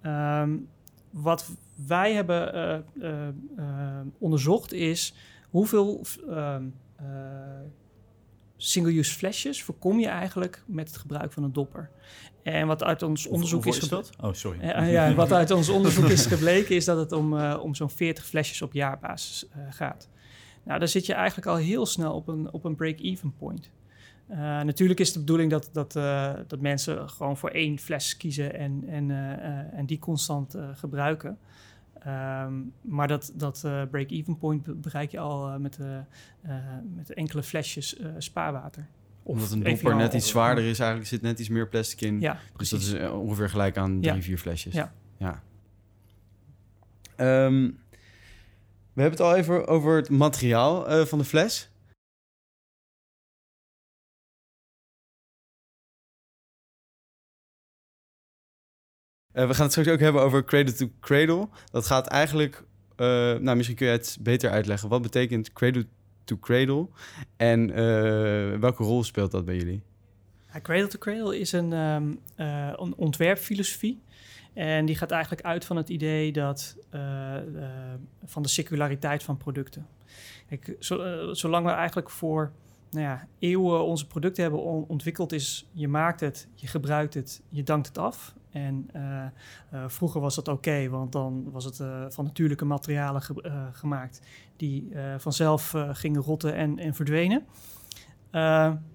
Ehm, 0.00 0.56
wat 1.10 1.50
wij 1.86 2.12
hebben 2.12 2.84
onderzocht 4.18 4.72
is 4.72 5.14
hoeveel 5.50 6.02
ehm, 6.28 6.64
eh, 6.96 7.06
single-use 8.56 9.14
flesjes 9.14 9.62
voorkom 9.62 9.98
je 10.00 10.06
eigenlijk 10.08 10.62
met 10.66 10.88
het 10.88 10.96
gebruik 10.96 11.32
van 11.32 11.42
een 11.42 11.52
dopper. 11.52 11.90
En 12.42 12.66
wat 12.66 12.82
uit 12.82 13.02
ons 13.02 13.26
onderzoek 13.26 13.64
Hoeveel 13.64 13.82
is, 13.82 13.88
dat? 13.88 14.10
Oh, 14.20 14.32
sorry. 14.32 14.60
eh, 14.60 14.92
ja, 14.92 15.14
wat 15.14 15.32
uit 15.32 15.50
ons 15.50 15.68
onderzoek 15.68 16.08
is 16.08 16.26
gebleken, 16.26 16.76
is 16.76 16.84
dat 16.84 16.98
het 16.98 17.12
om, 17.12 17.38
eh, 17.38 17.58
om 17.62 17.74
zo'n 17.74 17.90
40 17.90 18.26
flesjes 18.26 18.62
op 18.62 18.72
jaarbasis 18.72 19.48
eh, 19.48 19.58
gaat. 19.70 20.08
Nou, 20.64 20.78
dan 20.78 20.88
zit 20.88 21.06
je 21.06 21.14
eigenlijk 21.14 21.46
al 21.46 21.56
heel 21.56 21.86
snel 21.86 22.14
op 22.14 22.28
een, 22.28 22.52
op 22.52 22.64
een 22.64 22.74
break-even 22.74 23.34
point. 23.38 23.70
Eh, 24.28 24.38
natuurlijk 24.38 25.00
is 25.00 25.12
de 25.12 25.18
bedoeling 25.18 25.50
dat, 25.50 25.70
dat, 25.72 25.96
eh, 25.96 26.32
dat 26.46 26.60
mensen 26.60 27.08
gewoon 27.10 27.36
voor 27.36 27.50
één 27.50 27.78
fles 27.78 28.16
kiezen 28.16 28.54
en, 28.54 28.84
en, 28.88 29.10
eh, 29.10 29.32
eh, 29.32 29.78
en 29.78 29.86
die 29.86 29.98
constant 29.98 30.54
eh, 30.54 30.68
gebruiken. 30.74 31.38
Ehm, 32.06 32.54
maar 32.80 33.08
dat, 33.08 33.32
dat 33.34 33.62
eh, 33.64 33.82
break-even 33.90 34.36
point 34.38 34.62
be- 34.62 34.74
bereik 34.74 35.10
je 35.10 35.18
al 35.18 35.48
eh, 35.48 35.56
met, 35.56 35.78
eh, 35.78 36.50
met 36.94 37.14
enkele 37.14 37.42
flesjes 37.42 37.96
spaarwater. 38.18 38.86
Omdat 39.22 39.50
een 39.50 39.62
dopper 39.62 39.96
net 39.96 40.14
iets 40.14 40.28
zwaarder 40.28 40.64
is, 40.64 40.78
eigenlijk 40.78 41.08
zit 41.08 41.22
net 41.22 41.38
iets 41.38 41.48
meer 41.48 41.68
plastic 41.68 42.00
in. 42.00 42.20
Ja, 42.20 42.32
dus 42.32 42.52
precies. 42.52 42.90
dat 42.90 43.00
is 43.00 43.08
ongeveer 43.10 43.50
gelijk 43.50 43.76
aan 43.76 43.98
Ja. 44.00 44.10
drie, 44.10 44.22
vier 44.22 44.38
flesjes. 44.38 44.74
Ja. 44.74 44.92
ja. 45.16 45.42
Ehm, 47.16 47.70
we 48.92 49.02
hebben 49.02 49.18
het 49.18 49.20
al 49.20 49.34
even 49.36 49.66
over 49.66 49.96
het 49.96 50.10
materiaal 50.10 51.06
van 51.06 51.18
de 51.18 51.24
fles. 51.24 51.70
We 59.44 59.54
gaan 59.54 59.62
het 59.64 59.70
straks 59.70 59.88
ook 59.88 60.00
hebben 60.00 60.22
over 60.22 60.44
cradle 60.44 60.72
to 60.74 60.90
cradle. 61.00 61.48
Dat 61.70 61.86
gaat 61.86 62.06
eigenlijk 62.06 62.64
eh, 62.96 63.06
nou, 63.34 63.56
misschien 63.56 63.76
kun 63.76 63.86
je 63.86 63.92
het 63.92 64.18
beter 64.20 64.50
uitleggen. 64.50 64.88
Wat 64.88 65.02
betekent 65.02 65.52
cradle 65.52 65.86
to 66.24 66.38
cradle 66.38 66.88
en 67.36 67.70
eh, 67.70 68.58
welke 68.58 68.82
rol 68.82 69.04
speelt 69.04 69.30
dat 69.30 69.44
bij 69.44 69.56
jullie? 69.56 69.82
Cradle 70.62 70.86
to 70.86 70.98
Cradle 70.98 71.38
is 71.38 71.52
een, 71.52 71.72
ehm, 71.72 72.12
eh, 72.34 72.72
een 72.76 72.94
ontwerpfilosofie. 72.96 74.02
En 74.54 74.86
die 74.86 74.96
gaat 74.96 75.10
eigenlijk 75.10 75.42
uit 75.42 75.64
van 75.64 75.76
het 75.76 75.88
idee 75.88 76.32
dat, 76.32 76.76
eh, 76.90 77.36
eh, 77.36 77.42
van 78.24 78.42
de 78.42 78.48
circulariteit 78.48 79.22
van 79.22 79.36
producten. 79.36 79.86
Eh, 80.48 80.58
zolang 81.32 81.66
we 81.66 81.72
eigenlijk 81.72 82.10
voor 82.10 82.52
nou 82.90 83.04
ja, 83.04 83.26
eeuwen 83.38 83.84
onze 83.84 84.06
producten 84.06 84.42
hebben 84.42 84.62
on- 84.62 84.84
ontwikkeld, 84.88 85.32
is 85.32 85.68
je 85.72 85.88
maakt 85.88 86.20
het, 86.20 86.48
je 86.54 86.66
gebruikt 86.66 87.14
het, 87.14 87.42
je 87.48 87.62
dankt 87.62 87.86
het 87.86 87.98
af. 87.98 88.34
En 88.56 88.88
eh, 88.92 89.24
eh, 89.24 89.30
vroeger 89.86 90.20
was 90.20 90.34
dat 90.34 90.48
oké, 90.48 90.88
want 90.88 91.12
dan 91.12 91.50
was 91.50 91.64
het 91.64 91.80
eh, 91.80 92.04
van 92.08 92.24
natuurlijke 92.24 92.64
materialen 92.64 93.22
ge- 93.22 93.68
gemaakt 93.72 94.20
die 94.56 94.88
vanzelf 95.18 95.74
gingen 95.92 96.22
rotten 96.22 96.54
en, 96.54 96.78
en 96.78 96.94
verdwenen. 96.94 97.46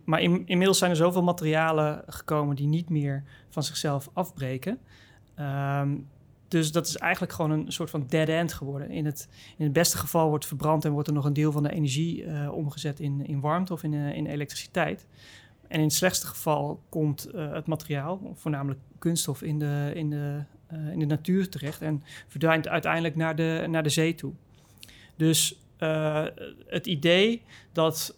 Maar 0.05 0.21
in, 0.21 0.45
inmiddels 0.45 0.77
zijn 0.77 0.91
er 0.91 0.97
zoveel 0.97 1.23
materialen 1.23 2.03
gekomen 2.07 2.55
die 2.55 2.67
niet 2.67 2.89
meer 2.89 3.23
van 3.49 3.63
zichzelf 3.63 4.09
afbreken. 4.13 4.79
Um, 5.39 6.07
dus 6.47 6.71
dat 6.71 6.87
is 6.87 6.97
eigenlijk 6.97 7.33
gewoon 7.33 7.51
een 7.51 7.71
soort 7.71 7.89
van 7.89 8.07
dead 8.07 8.27
end 8.27 8.53
geworden. 8.53 8.89
In 8.89 9.05
het, 9.05 9.29
in 9.57 9.63
het 9.63 9.73
beste 9.73 9.97
geval 9.97 10.29
wordt 10.29 10.45
verbrand 10.45 10.85
en 10.85 10.91
wordt 10.91 11.07
er 11.07 11.13
nog 11.13 11.25
een 11.25 11.33
deel 11.33 11.51
van 11.51 11.63
de 11.63 11.71
energie 11.71 12.51
omgezet 12.51 12.99
in, 12.99 13.25
in 13.25 13.39
warmte 13.39 13.73
of 13.73 13.83
in, 13.83 13.93
in 13.93 14.25
elektriciteit. 14.25 15.07
En 15.71 15.77
in 15.77 15.85
het 15.85 15.93
slechtste 15.93 16.27
geval 16.27 16.81
komt 16.89 17.27
uh, 17.35 17.53
het 17.53 17.67
materiaal, 17.67 18.33
voornamelijk 18.35 18.79
kunststof, 18.99 19.41
in 19.41 19.59
de, 19.59 19.91
in, 19.95 20.09
de, 20.09 20.43
in 20.91 20.99
de 20.99 21.05
natuur 21.05 21.49
terecht 21.49 21.81
en 21.81 22.03
verdwijnt 22.27 22.67
uiteindelijk 22.67 23.15
naar 23.15 23.35
de, 23.35 23.65
naar 23.69 23.83
de 23.83 23.89
zee 23.89 24.15
toe. 24.15 24.33
Dus 25.15 25.59
uh, 25.79 26.25
het 26.67 26.87
idee 26.87 27.41
dat, 27.71 28.17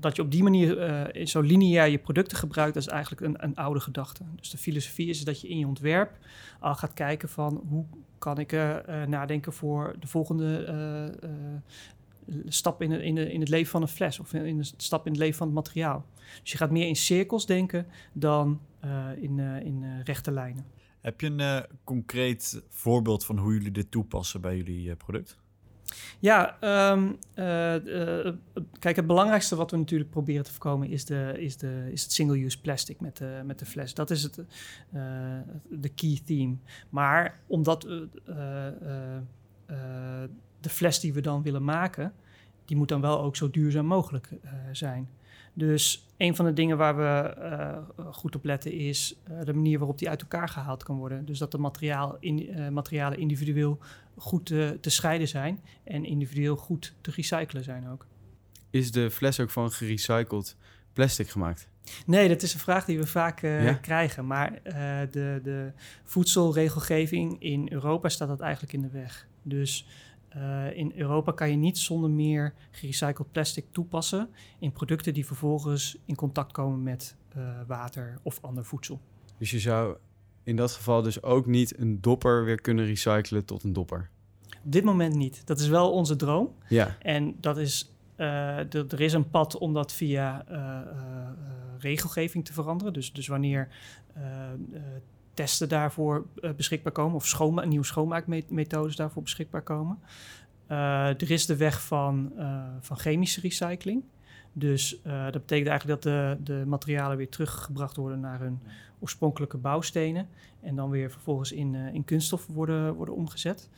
dat 0.00 0.16
je 0.16 0.22
op 0.22 0.30
die 0.30 0.42
manier 0.42 1.10
zo 1.24 1.40
lineair 1.40 1.90
je 1.90 1.98
producten 1.98 2.38
gebruikt, 2.38 2.74
dat 2.74 2.82
is 2.82 2.88
eigenlijk 2.88 3.22
een, 3.22 3.44
een, 3.44 3.56
oude 3.56 3.80
gedachte. 3.80 4.22
Dus 4.36 4.50
de 4.50 4.58
filosofie 4.58 5.08
is 5.08 5.24
dat 5.24 5.40
je 5.40 5.48
in 5.48 5.58
je 5.58 5.66
ontwerp 5.66 6.18
al 6.60 6.74
gaat 6.74 6.94
kijken 6.94 7.28
van 7.28 7.64
hoe 7.68 7.84
kan 8.18 8.38
ik 8.38 8.52
nadenken 9.06 9.52
voor 9.52 9.96
de 9.98 10.06
volgende 10.06 10.64
stap 12.44 12.82
in, 12.82 12.92
in, 12.92 13.16
in 13.16 13.40
het 13.40 13.48
leven 13.48 13.70
van 13.70 13.82
een 13.82 13.88
fles 13.88 14.18
of 14.18 14.32
in 14.32 14.56
de 14.56 14.70
stap 14.76 15.06
in 15.06 15.12
het 15.12 15.20
leven 15.20 15.36
van 15.36 15.46
het 15.46 15.56
materiaal. 15.56 16.06
Dus 16.42 16.50
je 16.50 16.56
gaat 16.56 16.70
meer 16.70 16.86
in 16.86 16.96
cirkels 16.96 17.46
denken 17.46 17.86
dan 18.12 18.60
in, 19.16 19.38
in 19.38 20.00
rechte 20.04 20.30
lijnen. 20.30 20.64
Heb 21.00 21.20
je 21.20 21.26
een 21.26 21.66
concreet 21.84 22.62
voorbeeld 22.68 23.24
van 23.24 23.38
hoe 23.38 23.52
jullie 23.52 23.70
dit 23.70 23.90
toepassen 23.90 24.40
bij 24.40 24.56
jullie 24.56 24.96
product? 24.96 25.38
Ja, 26.18 26.56
um, 26.92 27.18
uh, 27.34 27.84
uh, 27.84 28.32
kijk, 28.78 28.96
het 28.96 29.06
belangrijkste 29.06 29.56
wat 29.56 29.70
we 29.70 29.76
natuurlijk 29.76 30.10
proberen 30.10 30.44
te 30.44 30.50
voorkomen 30.50 30.88
is, 30.88 31.04
de, 31.04 31.34
is, 31.36 31.56
de, 31.56 31.88
is 31.92 32.02
het 32.02 32.12
single-use 32.12 32.60
plastic 32.60 33.00
met 33.00 33.16
de, 33.16 33.42
met 33.44 33.58
de 33.58 33.66
fles. 33.66 33.94
Dat 33.94 34.10
is 34.10 34.22
het, 34.22 34.38
uh, 34.38 34.44
de 35.68 35.88
key 35.88 36.20
theme. 36.24 36.56
Maar 36.90 37.40
omdat 37.46 37.86
de 40.60 40.68
fles 40.68 41.00
die 41.00 41.12
we 41.12 41.20
dan 41.20 41.42
willen 41.42 41.64
maken, 41.64 42.12
die 42.64 42.76
moet 42.76 42.88
dan 42.88 43.00
wel 43.00 43.20
ook 43.20 43.36
zo 43.36 43.50
duurzaam 43.50 43.86
mogelijk 43.86 44.28
zijn. 44.72 45.08
Dus 45.52 46.06
een 46.16 46.36
van 46.36 46.44
de 46.44 46.52
dingen 46.52 46.76
waar 46.76 46.96
we 46.96 47.34
uh, 47.98 48.06
goed 48.12 48.36
op 48.36 48.44
letten 48.44 48.72
is 48.72 49.16
uh, 49.30 49.44
de 49.44 49.52
manier 49.52 49.78
waarop 49.78 49.98
die 49.98 50.08
uit 50.08 50.20
elkaar 50.20 50.48
gehaald 50.48 50.82
kan 50.82 50.96
worden. 50.96 51.24
Dus 51.24 51.38
dat 51.38 51.50
de 51.50 51.58
materiaal 51.58 52.16
in, 52.20 52.72
materialen 52.72 53.18
individueel 53.18 53.78
goed 54.16 54.46
te, 54.46 54.78
scheiden 54.80 55.28
zijn 55.28 55.60
en 55.84 56.04
individueel 56.04 56.56
goed 56.56 56.94
te 57.00 57.10
recyclen 57.10 57.64
zijn 57.64 57.88
ook. 57.88 58.06
Is 58.70 58.92
de 58.92 59.10
fles 59.10 59.40
ook 59.40 59.50
van 59.50 59.70
gerecycled 59.70 60.56
plastic 60.92 61.28
gemaakt? 61.28 61.68
Nee, 62.06 62.28
dat 62.28 62.42
is 62.42 62.54
een 62.54 62.60
vraag 62.60 62.84
die 62.84 62.98
we 62.98 63.06
vaak 63.06 63.40
ja? 63.40 63.72
krijgen. 63.72 64.26
Maar 64.26 64.60
de, 65.10 65.40
de 65.42 65.72
voedselregelgeving 66.04 67.42
in 67.42 67.72
Europa 67.72 68.08
staat 68.08 68.28
dat 68.28 68.40
eigenlijk 68.40 68.72
in 68.72 68.80
de 68.80 68.90
weg. 68.90 69.26
Dus 69.42 69.86
uh, 70.36 70.76
in 70.76 70.92
Europa 70.96 71.32
kan 71.32 71.50
je 71.50 71.56
niet 71.56 71.78
zonder 71.78 72.10
meer 72.10 72.54
gerecycled 72.70 73.32
plastic 73.32 73.64
toepassen 73.70 74.28
in 74.58 74.72
producten 74.72 75.14
die 75.14 75.26
vervolgens 75.26 75.96
in 76.04 76.14
contact 76.14 76.52
komen 76.52 76.82
met 76.82 77.16
uh, 77.36 77.60
water 77.66 78.18
of 78.22 78.38
ander 78.40 78.64
voedsel. 78.64 79.00
Dus 79.38 79.50
je 79.50 79.58
zou 79.58 79.96
in 80.42 80.56
dat 80.56 80.72
geval 80.72 81.02
dus 81.02 81.22
ook 81.22 81.46
niet 81.46 81.78
een 81.78 82.00
dopper 82.00 82.44
weer 82.44 82.60
kunnen 82.60 82.84
recyclen 82.84 83.44
tot 83.44 83.62
een 83.62 83.72
dopper? 83.72 84.10
Op 84.64 84.72
dit 84.72 84.84
moment 84.84 85.14
niet. 85.14 85.46
Dat 85.46 85.60
is 85.60 85.68
wel 85.68 85.92
onze 85.92 86.16
droom. 86.16 86.54
Ja. 86.68 86.96
En 86.98 87.36
dat 87.40 87.58
is, 87.58 87.94
uh, 88.16 88.58
de, 88.68 88.84
er 88.88 89.00
is 89.00 89.12
een 89.12 89.30
pad 89.30 89.58
om 89.58 89.72
dat 89.72 89.92
via 89.92 90.44
regelgeving 91.78 92.44
te 92.44 92.52
veranderen. 92.52 92.92
Dus, 92.92 93.12
dus 93.12 93.26
wanneer 93.26 93.68
testen 95.40 95.68
daarvoor 95.68 96.26
uh, 96.40 96.50
beschikbaar 96.50 96.92
komen 96.92 97.14
of 97.14 97.26
schoonma 97.26 97.64
nieuwe 97.64 97.84
schoonmaakmethodes 97.84 98.96
daarvoor 98.96 99.22
beschikbaar 99.22 99.62
komen. 99.62 99.98
Uh, 100.68 101.06
er 101.06 101.30
is 101.30 101.46
de 101.46 101.56
weg 101.56 101.82
van, 101.82 102.32
uh, 102.36 102.62
van 102.80 102.96
chemische 102.98 103.40
recycling. 103.40 104.02
Dus 104.52 105.00
dat 105.02 105.32
betekent 105.32 105.68
eigenlijk 105.68 106.02
dat 106.02 106.02
de, 106.02 106.36
de 106.44 106.66
materialen 106.66 107.16
weer 107.16 107.28
teruggebracht 107.28 107.96
worden 107.96 108.20
naar 108.20 108.40
hun 108.40 108.60
oorspronkelijke 108.98 109.56
bouwstenen 109.56 110.28
en 110.60 110.76
dan 110.76 110.90
weer 110.90 111.10
vervolgens 111.10 111.52
in, 111.52 111.74
in 111.74 112.04
kunststof 112.04 112.46
worden, 112.46 112.94
worden 112.94 113.14
omgezet. 113.14 113.68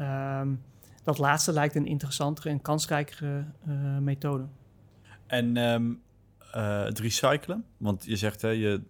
Um, 0.00 0.62
dat 1.02 1.18
laatste 1.18 1.52
lijkt 1.52 1.74
een 1.74 1.86
interessantere 1.86 2.48
en 2.48 2.60
kansrijkere 2.60 3.44
methode. 4.00 4.44
En 5.26 5.56
um, 5.56 6.00
het 6.84 6.98
recyclen, 6.98 7.64
want 7.76 8.04
je 8.04 8.16
zegt 8.16 8.42
hè, 8.42 8.48
je 8.48 8.80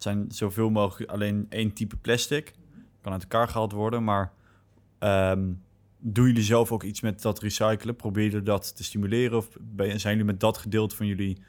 het 0.00 0.08
zijn 0.08 0.26
zoveel 0.28 0.70
mogelijk 0.70 1.10
alleen 1.10 1.46
één 1.48 1.72
type 1.72 1.96
plastic. 1.96 2.52
Kan 3.00 3.12
uit 3.12 3.22
elkaar 3.22 3.48
gehaald 3.48 3.72
worden, 3.72 4.04
maar 4.04 4.32
um, 4.98 5.62
doen 5.98 6.26
jullie 6.26 6.42
zelf 6.42 6.72
ook 6.72 6.82
iets 6.82 7.00
met 7.00 7.22
dat 7.22 7.40
recyclen? 7.40 7.96
Probeer 7.96 8.30
je 8.30 8.42
dat 8.42 8.76
te 8.76 8.84
stimuleren 8.84 9.36
of 9.36 9.48
zijn 9.76 9.98
jullie 10.00 10.24
met 10.24 10.40
dat 10.40 10.58
gedeelte 10.58 10.96
van 10.96 11.06
jullie 11.06 11.42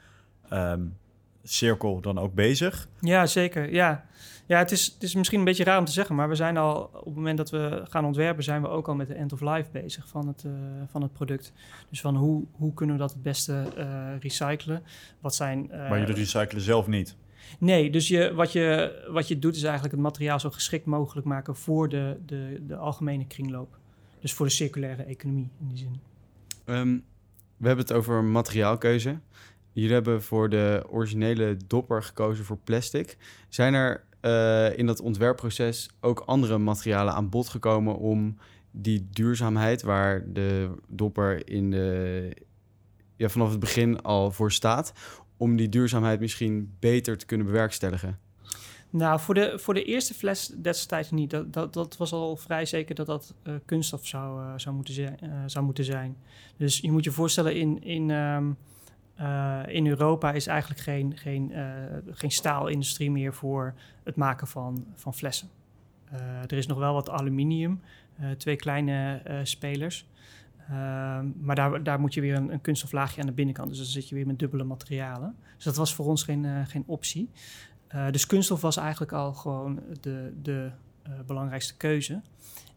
um, 0.52 0.96
cirkel 1.42 2.00
dan 2.00 2.18
ook 2.18 2.34
bezig? 2.34 2.88
Ja, 3.00 3.26
zeker. 3.26 3.72
Ja, 3.72 4.06
ja 4.46 4.58
het, 4.58 4.70
is, 4.70 4.86
het 4.86 5.02
is 5.02 5.14
misschien 5.14 5.38
een 5.38 5.44
beetje 5.44 5.64
raar 5.64 5.78
om 5.78 5.84
te 5.84 5.92
zeggen, 5.92 6.14
maar 6.14 6.28
we 6.28 6.34
zijn 6.34 6.56
al 6.56 6.82
op 6.82 7.04
het 7.04 7.14
moment 7.14 7.36
dat 7.36 7.50
we 7.50 7.82
gaan 7.88 8.04
ontwerpen, 8.04 8.44
zijn 8.44 8.62
we 8.62 8.68
ook 8.68 8.88
al 8.88 8.94
met 8.94 9.08
de 9.08 9.14
end 9.14 9.32
of 9.32 9.40
life 9.40 9.70
bezig 9.70 10.08
van 10.08 10.26
het, 10.26 10.44
uh, 10.46 10.52
van 10.86 11.02
het 11.02 11.12
product. 11.12 11.52
Dus 11.90 12.00
van 12.00 12.16
hoe, 12.16 12.44
hoe 12.52 12.74
kunnen 12.74 12.96
we 12.96 13.02
dat 13.02 13.12
het 13.12 13.22
beste 13.22 13.64
uh, 13.78 14.18
recyclen? 14.20 14.82
Wat 15.20 15.34
zijn. 15.34 15.68
Uh, 15.70 15.88
maar 15.88 15.98
jullie 15.98 16.14
recyclen 16.14 16.62
zelf 16.62 16.86
niet? 16.86 17.16
Nee, 17.58 17.90
dus 17.90 18.08
je, 18.08 18.34
wat, 18.34 18.52
je, 18.52 18.98
wat 19.10 19.28
je 19.28 19.38
doet 19.38 19.56
is 19.56 19.62
eigenlijk 19.62 19.94
het 19.94 20.02
materiaal 20.02 20.40
zo 20.40 20.50
geschikt 20.50 20.86
mogelijk 20.86 21.26
maken 21.26 21.56
voor 21.56 21.88
de, 21.88 22.16
de, 22.26 22.62
de 22.66 22.76
algemene 22.76 23.26
kringloop. 23.26 23.78
Dus 24.20 24.32
voor 24.32 24.46
de 24.46 24.52
circulaire 24.52 25.02
economie 25.02 25.50
in 25.60 25.68
die 25.68 25.76
zin. 25.76 26.00
Um, 26.64 27.04
we 27.56 27.66
hebben 27.66 27.84
het 27.84 27.94
over 27.94 28.24
materiaalkeuze. 28.24 29.18
Jullie 29.72 29.92
hebben 29.92 30.22
voor 30.22 30.48
de 30.48 30.84
originele 30.88 31.56
dopper 31.66 32.02
gekozen 32.02 32.44
voor 32.44 32.58
plastic. 32.64 33.16
Zijn 33.48 33.74
er 33.74 34.04
uh, 34.22 34.78
in 34.78 34.86
dat 34.86 35.00
ontwerpproces 35.00 35.90
ook 36.00 36.20
andere 36.20 36.58
materialen 36.58 37.14
aan 37.14 37.28
bod 37.28 37.48
gekomen 37.48 37.96
om 37.96 38.36
die 38.70 39.08
duurzaamheid, 39.10 39.82
waar 39.82 40.32
de 40.32 40.70
dopper 40.88 41.48
in 41.48 41.70
de, 41.70 42.36
ja, 43.16 43.28
vanaf 43.28 43.50
het 43.50 43.60
begin 43.60 44.02
al 44.02 44.30
voor 44.30 44.52
staat, 44.52 44.92
om 45.42 45.56
die 45.56 45.68
duurzaamheid 45.68 46.20
misschien 46.20 46.76
beter 46.78 47.18
te 47.18 47.26
kunnen 47.26 47.46
bewerkstelligen? 47.46 48.18
Nou, 48.90 49.20
voor 49.20 49.34
de, 49.34 49.58
voor 49.58 49.74
de 49.74 49.84
eerste 49.84 50.14
fles 50.14 50.46
destijds 50.46 51.10
niet. 51.10 51.30
Dat, 51.30 51.52
dat, 51.52 51.72
dat 51.72 51.96
was 51.96 52.12
al 52.12 52.36
vrij 52.36 52.64
zeker 52.64 52.94
dat 52.94 53.06
dat 53.06 53.34
uh, 53.44 53.54
kunststof 53.64 54.06
zou, 54.06 54.42
uh, 54.42 54.52
zou, 54.56 54.74
moeten 54.74 54.94
zijn, 54.94 55.18
uh, 55.22 55.30
zou 55.46 55.64
moeten 55.64 55.84
zijn. 55.84 56.16
Dus 56.56 56.78
je 56.78 56.90
moet 56.90 57.04
je 57.04 57.10
voorstellen, 57.10 57.56
in, 57.56 57.82
in, 57.82 58.10
um, 58.10 58.56
in 59.66 59.86
Europa 59.86 60.32
is 60.32 60.46
eigenlijk 60.46 60.80
geen, 60.80 61.16
geen, 61.16 61.52
geen 62.10 62.30
staalindustrie 62.30 63.10
meer 63.10 63.34
voor 63.34 63.74
het 64.04 64.16
maken 64.16 64.46
van, 64.46 64.86
van 64.94 65.14
flessen. 65.14 65.48
er 66.46 66.52
is 66.52 66.66
nog 66.66 66.78
wel 66.78 66.94
wat 66.94 67.10
aluminium, 67.10 67.80
twee 68.36 68.56
kleine 68.56 69.22
spelers. 69.42 70.06
Uh, 70.70 71.20
maar 71.40 71.54
daar, 71.54 71.82
daar 71.82 72.00
moet 72.00 72.14
je 72.14 72.20
weer 72.20 72.34
een, 72.34 72.52
een 72.52 72.60
kunststoflaagje 72.60 73.20
aan 73.20 73.26
de 73.26 73.32
binnenkant. 73.32 73.68
Dus 73.68 73.78
dan 73.78 73.86
zit 73.86 74.08
je 74.08 74.14
weer 74.14 74.26
met 74.26 74.38
dubbele 74.38 74.64
materialen. 74.64 75.36
Dus 75.56 75.64
dat 75.64 75.76
was 75.76 75.94
voor 75.94 76.06
ons 76.06 76.22
geen, 76.22 76.44
uh, 76.44 76.66
geen 76.66 76.84
optie. 76.86 77.30
Uh, 77.94 78.10
dus 78.10 78.26
kunststof 78.26 78.60
was 78.60 78.76
eigenlijk 78.76 79.12
al 79.12 79.32
gewoon 79.32 79.80
de, 80.00 80.32
de 80.42 80.70
belangrijkste 81.26 81.76
keuze. 81.76 82.20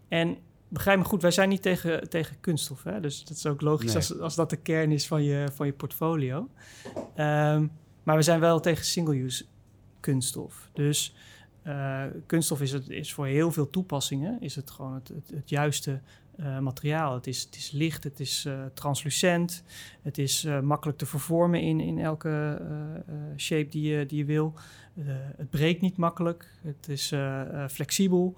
En 0.08 0.38
begrijp 0.68 0.98
me 0.98 1.04
goed, 1.04 1.22
wij 1.22 1.32
zijn 1.32 1.50
niet 1.50 1.62
tegen, 1.62 2.10
tegen 2.10 2.40
kunststof. 2.40 2.84
Hè? 2.84 3.00
Dus 3.00 3.24
dat 3.26 3.38
is 3.38 3.46
ook 3.46 3.62
logisch 3.62 3.86
nee. 3.86 3.96
als, 3.96 4.20
als 4.20 4.36
dat 4.36 4.50
de 4.50 4.58
kern 4.58 4.92
is 4.92 5.08
van 5.08 5.24
je, 5.24 5.48
van 5.54 5.66
je 5.66 5.74
portfolio. 5.74 6.50
Um, 7.18 7.72
maar 8.04 8.16
we 8.16 8.22
zijn 8.22 8.40
wel 8.40 8.60
tegen 8.60 8.86
single-use 8.86 9.46
kunststof. 10.00 10.70
Dus 10.74 11.16
eh, 11.66 12.04
kunststof 12.26 12.62
is, 12.62 12.72
het, 12.72 12.90
is 12.90 13.14
voor 13.14 13.26
heel 13.26 13.52
veel 13.52 13.70
toepassingen 13.70 14.42
is 14.42 14.56
het 14.56 14.72
gewoon 14.72 14.94
het, 14.94 15.08
het, 15.08 15.30
het 15.36 15.50
juiste 15.50 16.02
eh, 16.38 16.60
materiaal. 16.60 17.14
Het 17.14 17.28
is, 17.28 17.44
het 17.44 17.56
is 17.56 17.72
licht, 17.72 18.04
het 18.04 18.20
is 18.20 18.46
eh, 18.46 18.54
translucent, 18.74 19.64
het 20.02 20.18
is 20.18 20.44
eh, 20.44 20.60
makkelijk 20.60 20.98
te 20.98 21.06
vervormen 21.06 21.62
in, 21.62 21.80
in 21.80 22.00
elke 22.00 22.62
shape 23.38 23.68
die 23.70 23.96
je, 23.96 24.06
die 24.06 24.18
je 24.18 24.26
wil. 24.26 24.54
Het 25.38 25.50
breekt 25.50 25.82
niet 25.82 25.98
makkelijk, 25.98 26.50
het 26.62 26.88
is 26.90 27.14
flexibel. 27.70 28.34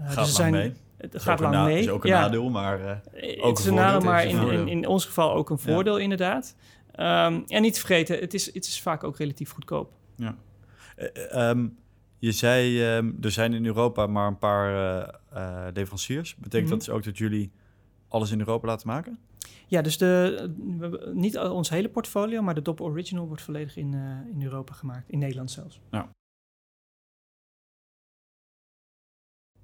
Gaat 0.00 0.24
dus 0.24 0.34
er 0.34 0.40
lang 0.40 0.52
mee. 0.52 0.72
Het 0.96 1.14
Is 1.14 1.22
gaat 1.22 1.40
lang 1.40 1.54
na- 1.54 1.64
mee. 1.64 1.78
Is 1.78 1.88
ook 1.88 2.04
een 2.04 2.10
ja. 2.10 2.20
nadeel, 2.20 2.50
maar... 2.50 3.02
Ook 3.40 3.48
het 3.48 3.58
is 3.58 3.66
een 3.66 3.74
nadeel, 3.74 4.00
maar 4.00 4.24
in, 4.24 4.68
in, 4.68 4.86
ons 4.86 5.04
geval 5.04 5.34
ook 5.34 5.50
een 5.50 5.58
voordeel, 5.58 5.96
inderdaad. 5.96 6.54
Ehm, 6.98 7.40
en 7.46 7.62
niet 7.62 7.74
te 7.74 7.80
vergeten, 7.80 8.18
het 8.18 8.34
is, 8.34 8.46
het 8.54 8.66
is 8.66 8.80
vaak 8.82 9.04
ook 9.04 9.16
relatief 9.16 9.50
goedkoop. 9.50 9.92
eh, 10.96 11.50
ehm, 11.50 11.66
je 12.18 12.32
zei, 12.32 12.82
ehm, 12.84 13.10
er 13.20 13.30
zijn 13.30 13.52
in 13.52 13.66
Europa 13.66 14.06
maar 14.06 14.26
een 14.26 14.38
paar 14.38 14.74
eh, 14.74 15.08
eh, 15.66 15.72
leveranciers. 15.74 16.36
Betekent 16.36 16.68
dat 16.70 16.78
Mhm. 16.78 16.86
dus 16.86 16.96
ook 16.96 17.04
dat 17.04 17.18
jullie 17.18 17.50
alles 18.08 18.30
in 18.30 18.38
Europa 18.38 18.66
laten 18.66 18.86
maken? 18.88 19.18
Ja, 19.66 19.82
dus 19.82 19.98
de, 19.98 21.10
niet 21.14 21.38
ons 21.38 21.70
hele 21.70 21.88
portfolio, 21.88 22.42
maar 22.42 22.54
de 22.54 22.62
Dop 22.62 22.80
Original 22.80 23.26
wordt 23.26 23.42
volledig 23.42 23.76
in, 23.76 23.94
eh, 23.94 24.32
in 24.34 24.42
Europa 24.42 24.72
gemaakt. 24.72 25.08
In 25.10 25.18
Nederland 25.18 25.50
zelfs. 25.50 25.80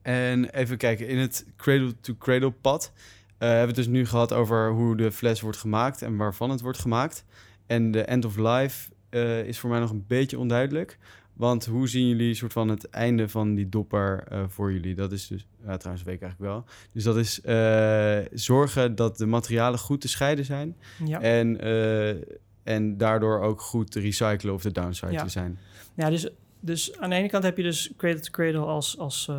En 0.03 0.49
even 0.51 0.77
kijken, 0.77 1.09
in 1.09 1.19
het 1.19 1.47
cradle-to-cradle 1.57 2.51
pad 2.51 2.93
eh, 3.39 3.49
hebben 3.49 3.61
we 3.61 3.67
het 3.67 3.75
dus 3.75 3.87
nu 3.87 4.07
gehad 4.07 4.33
over 4.33 4.71
hoe 4.71 4.97
de 4.97 5.13
fles 5.13 5.41
wordt 5.41 5.59
gemaakt 5.59 6.03
en 6.03 6.17
waarvan 6.17 6.51
het 6.51 6.61
wordt 6.61 6.79
gemaakt. 6.79 7.25
En 7.67 7.91
de 7.91 8.03
end 8.03 8.25
of 8.25 8.37
life 8.37 8.93
eh, 9.11 9.47
is 9.47 9.59
voor 9.59 9.71
mij 9.71 9.81
nog 9.81 9.91
een 9.91 10.05
beetje 10.07 10.39
onduidelijk. 10.39 10.99
Want 11.35 11.65
hoe 11.67 11.89
zien 11.89 12.09
jullie 12.09 12.35
soort 12.35 12.53
van 12.53 12.69
het 12.69 12.91
einde 12.91 13.29
van 13.29 13.55
die 13.55 13.69
dopper 13.69 14.25
eh, 14.29 14.45
voor 14.49 14.73
jullie? 14.73 14.95
Dat 14.95 15.13
is 15.13 15.27
dus, 15.27 15.47
ja, 15.67 15.77
trouwens 15.77 16.05
weet 16.07 16.15
ik 16.15 16.23
eigenlijk 16.23 16.53
wel. 16.53 16.65
Dus 16.93 17.05
dat 17.05 17.17
is 17.17 17.41
eh, 17.41 18.19
zorgen 18.33 18.95
dat 18.95 19.19
de 19.19 19.27
materialen 19.27 19.79
goed 19.79 20.01
te 20.01 20.09
scheiden 20.09 20.45
zijn. 20.45 20.77
Ja. 21.05 21.21
En, 21.21 21.61
eh, 21.61 22.17
en 22.63 22.97
daardoor 22.97 23.41
ook 23.41 23.61
goed 23.61 23.91
te 23.91 24.01
recyclen 24.01 24.55
of 24.55 24.63
te 24.63 24.73
downcyclen 24.73 25.13
Ja. 25.13 25.29
zijn. 25.29 25.59
Ja, 25.95 26.11
dus, 26.11 26.29
dus 26.61 26.99
aan 26.99 27.11
de 27.11 27.17
ene 27.17 27.29
kant 27.29 27.45
heb 27.45 27.57
je 27.57 27.63
dus 27.63 27.93
Cradle 27.97 28.21
to 28.21 28.31
Cradle 28.31 28.65
als, 28.65 28.99
als 28.99 29.31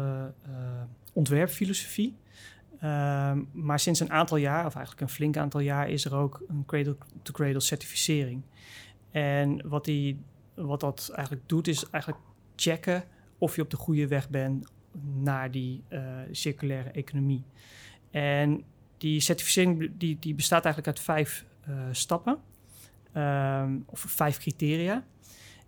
ontwerpfilosofie. 1.14 2.16
Ehm, 2.80 3.42
maar 3.52 3.80
sinds 3.80 4.00
een 4.00 4.12
aantal 4.12 4.38
jaar, 4.38 4.66
of 4.66 4.76
eigenlijk 4.76 5.02
een 5.02 5.16
flink 5.16 5.38
aantal 5.38 5.60
jaar, 5.60 5.90
is 5.90 6.06
er 6.06 6.16
ook 6.16 6.44
een 6.48 6.64
Cradle 6.66 6.96
to 7.22 7.32
Cradle 7.32 7.60
certificering. 7.60 8.42
En 9.12 9.68
wat, 9.70 9.86
die, 9.86 10.20
wat 10.56 10.80
dat 10.80 11.12
eigenlijk 11.14 11.50
doet, 11.50 11.68
is 11.68 11.90
eigenlijk 11.90 12.24
checken 12.56 13.04
of 13.38 13.56
je 13.56 13.62
op 13.62 13.70
de 13.70 13.78
goede 13.78 14.08
weg 14.08 14.30
bent 14.30 14.68
naar 15.14 15.52
die 15.52 15.84
eh, 15.88 16.02
circulaire 16.32 16.90
economie. 16.90 17.44
En 18.12 18.64
die 18.98 19.20
certificering 19.20 19.92
die, 19.98 20.18
die 20.20 20.36
bestaat 20.36 20.66
eigenlijk 20.66 20.98
uit 20.98 21.06
vijf 21.06 21.46
eh, 21.62 21.74
stappen, 21.92 22.40
Ehm, 23.16 23.78
of 23.86 24.00
vijf 24.00 24.38
criteria. 24.38 25.04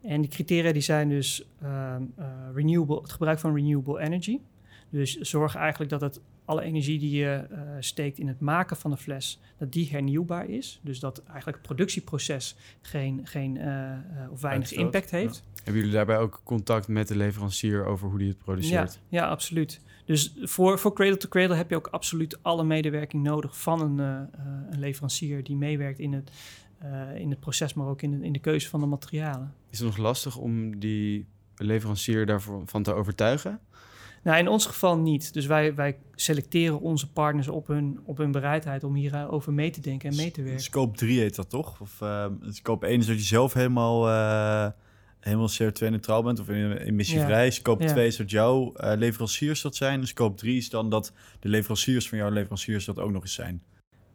En 0.01 0.21
die 0.21 0.29
criteria 0.29 0.71
die 0.71 0.81
zijn 0.81 1.09
dus 1.09 1.47
ehm, 1.61 2.01
eh, 2.15 2.25
renewable, 2.53 3.01
het 3.01 3.11
gebruik 3.11 3.39
van 3.39 3.55
renewable 3.55 3.99
energy. 3.99 4.39
Dus 4.89 5.15
zorg 5.15 5.55
eigenlijk 5.55 5.91
dat 5.91 6.01
het, 6.01 6.21
alle 6.47 6.61
energie 6.61 6.99
die 6.99 7.15
je 7.15 7.45
eh, 7.49 7.59
steekt 7.79 8.19
in 8.19 8.27
het 8.27 8.39
maken 8.39 8.77
van 8.77 8.91
de 8.91 8.97
fles, 8.97 9.39
dat 9.57 9.71
die 9.71 9.89
hernieuwbaar 9.89 10.49
is. 10.49 10.79
Dus 10.83 10.99
dat 10.99 11.23
eigenlijk 11.23 11.57
het 11.57 11.67
productieproces 11.67 12.55
geen, 12.81 13.21
geen 13.23 13.57
eh, 13.57 13.91
eh, 13.91 13.99
of 14.31 14.41
weinig 14.41 14.67
Uitstoot, 14.67 14.85
impact 14.85 15.11
heeft. 15.11 15.43
Hebben 15.55 15.75
jullie 15.75 15.97
daarbij 15.97 16.17
ook 16.17 16.41
contact 16.43 16.87
met 16.87 17.07
de 17.07 17.15
leverancier 17.15 17.85
over 17.85 18.09
hoe 18.09 18.17
die 18.17 18.27
het 18.27 18.37
Ja, 18.37 18.43
produceert? 18.43 18.99
ja, 19.09 19.27
absoluut. 19.27 19.79
Dus 20.07 20.33
voor, 20.41 20.79
voor 20.79 20.93
Cradle 20.93 21.17
to 21.17 21.27
Cradle 21.27 21.55
heb 21.55 21.69
je 21.69 21.75
ook 21.75 21.87
absoluut 21.87 22.43
alle 22.43 22.63
medewerking 22.63 23.23
nodig 23.23 23.59
van 23.59 23.81
een, 23.81 23.99
eh, 23.99 24.21
eh, 24.21 24.53
een 24.69 24.79
leverancier 24.79 25.43
die 25.43 25.55
meewerkt 25.55 25.99
in 25.99 26.13
het, 26.13 26.31
eh, 26.77 27.15
in 27.15 27.29
het 27.29 27.39
proces, 27.39 27.73
maar 27.73 27.87
ook 27.87 28.01
in 28.01 28.11
de, 28.11 28.25
in 28.25 28.33
de 28.33 28.39
keuze 28.39 28.69
van 28.69 28.79
de 28.79 28.85
materialen. 28.85 29.53
Is 29.69 29.79
het 29.79 29.87
nog 29.87 29.97
lastig 29.97 30.37
om 30.37 30.79
die 30.79 31.25
leverancier 31.55 32.25
daarvan 32.25 32.83
te 32.83 32.93
overtuigen? 32.93 33.59
Nou, 34.27 34.39
in 34.39 34.47
ons 34.47 34.65
geval 34.65 34.97
niet. 34.97 35.33
Dus 35.33 35.45
wij, 35.45 35.75
wij 35.75 35.97
selecteren 36.15 36.79
onze 36.79 37.11
partners 37.11 37.47
op 37.47 37.67
hun, 37.67 37.99
op 38.05 38.17
hun 38.17 38.31
bereidheid 38.31 38.83
om 38.83 38.95
hierover 38.95 39.53
mee 39.53 39.69
te 39.69 39.81
denken 39.81 40.09
en 40.09 40.15
mee 40.15 40.31
te 40.31 40.41
werken. 40.41 40.61
Scope 40.63 40.97
3 40.97 41.19
heet 41.19 41.35
dat 41.35 41.49
toch? 41.49 41.81
Of 41.81 42.01
ehm, 42.01 42.31
scope 42.49 42.87
1 42.87 42.99
is 42.99 43.05
dat 43.05 43.15
je 43.15 43.23
zelf 43.23 43.53
helemaal, 43.53 44.07
eh, 44.07 44.71
helemaal 45.19 45.49
CO2-neutraal 45.49 46.23
bent 46.23 46.39
of 46.39 46.49
in- 46.49 46.71
emissievrij. 46.71 47.49
Scope 47.51 47.83
Ja. 47.83 47.89
2 47.89 48.07
is 48.07 48.15
dat 48.17 48.29
jouw 48.29 48.73
eh, 48.73 48.97
leveranciers 48.97 49.61
dat 49.61 49.75
zijn. 49.75 49.99
En 49.99 50.07
scope 50.07 50.35
3 50.35 50.57
is 50.57 50.69
dan 50.69 50.89
dat 50.89 51.13
de 51.39 51.49
leveranciers 51.49 52.09
van 52.09 52.17
jouw 52.17 52.29
leveranciers 52.31 52.85
dat 52.85 52.99
ook 52.99 53.11
nog 53.11 53.21
eens 53.21 53.33
zijn. 53.33 53.63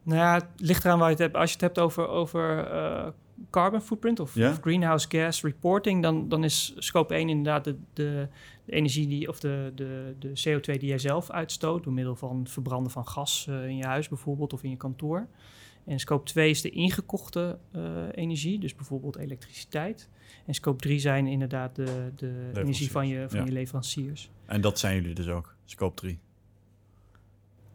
Nou 0.03 0.19
ja, 0.19 0.33
het 0.33 0.45
ligt 0.57 0.85
eraan 0.85 0.97
waar 0.99 1.07
je 1.09 1.13
het 1.13 1.23
hebt. 1.23 1.35
Als 1.35 1.47
je 1.49 1.53
het 1.55 1.61
hebt 1.61 1.79
over, 1.79 2.07
over 2.07 2.67
eh, 2.67 3.07
carbon 3.49 3.81
footprint 3.81 4.19
of, 4.19 4.31
greenhouse 4.61 5.07
gas 5.09 5.41
reporting, 5.41 6.01
dan, 6.01 6.29
dan 6.29 6.43
is 6.43 6.73
scope 6.77 7.13
1 7.13 7.29
inderdaad 7.29 7.63
de, 7.63 7.77
de, 7.93 8.27
de 8.65 8.71
energie 8.71 9.07
die, 9.07 9.27
of 9.27 9.39
de, 9.39 9.71
de, 9.75 10.15
de 10.19 10.29
CO2 10.29 10.79
die 10.79 10.85
jij 10.85 10.97
zelf 10.97 11.29
uitstoot 11.29 11.83
door 11.83 11.93
middel 11.93 12.15
van 12.15 12.39
het 12.39 12.51
verbranden 12.51 12.91
van 12.91 13.07
gas 13.07 13.47
eh, 13.49 13.67
in 13.67 13.77
je 13.77 13.85
huis 13.85 14.07
bijvoorbeeld 14.07 14.53
of 14.53 14.63
in 14.63 14.69
je 14.69 14.77
kantoor. 14.77 15.27
En 15.85 15.99
scope 15.99 16.23
2 16.23 16.49
is 16.49 16.61
de 16.61 16.69
ingekochte 16.69 17.59
eh, 17.71 17.81
energie, 18.11 18.59
dus 18.59 18.75
bijvoorbeeld 18.75 19.17
elektriciteit. 19.17 20.09
En 20.45 20.53
scope 20.53 20.81
3 20.81 20.99
zijn 20.99 21.27
inderdaad 21.27 21.75
de, 21.75 22.11
de 22.15 22.51
energie 22.53 22.91
van 22.91 23.07
je, 23.07 23.25
van 23.29 23.39
ja. 23.39 23.45
je 23.45 23.51
leveranciers. 23.51 24.29
En 24.45 24.61
dat 24.61 24.79
zijn 24.79 24.95
jullie 24.95 25.15
dus 25.15 25.27
ook, 25.27 25.55
scope 25.65 25.95
3. 25.95 26.19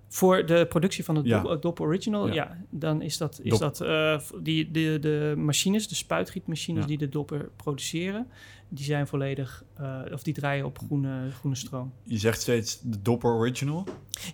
Voor 0.09 0.47
de 0.47 0.66
productie 0.68 1.05
van 1.05 1.16
het 1.16 1.27
Ja. 1.27 1.40
Dop, 1.42 1.62
Dop 1.62 1.81
Original, 1.81 2.27
Ja. 2.27 2.33
ja. 2.35 2.57
dan 2.71 3.03
is 3.03 3.16
dat, 3.18 3.40
is 3.42 3.51
Dop. 3.51 3.61
dat 3.61 3.81
eh, 3.81 4.18
die, 4.42 4.71
de, 4.71 4.99
de 5.01 5.35
machines, 5.37 5.88
de 5.88 5.94
spuitgietmachines 5.94 6.81
Ja. 6.83 6.88
die 6.88 6.99
de 6.99 7.09
dopper 7.09 7.51
produceren, 7.57 8.27
die 8.68 8.85
zijn 8.85 9.07
volledig, 9.07 9.64
eh, 9.77 10.01
of 10.12 10.23
die 10.23 10.35
draaien 10.35 10.64
op 10.64 10.79
groene, 10.79 11.31
groene 11.38 11.57
stroom. 11.57 11.92
Je 12.05 12.18
zegt 12.18 12.40
steeds 12.40 12.81
de 12.81 13.03
Dopper 13.03 13.31
Original. 13.31 13.85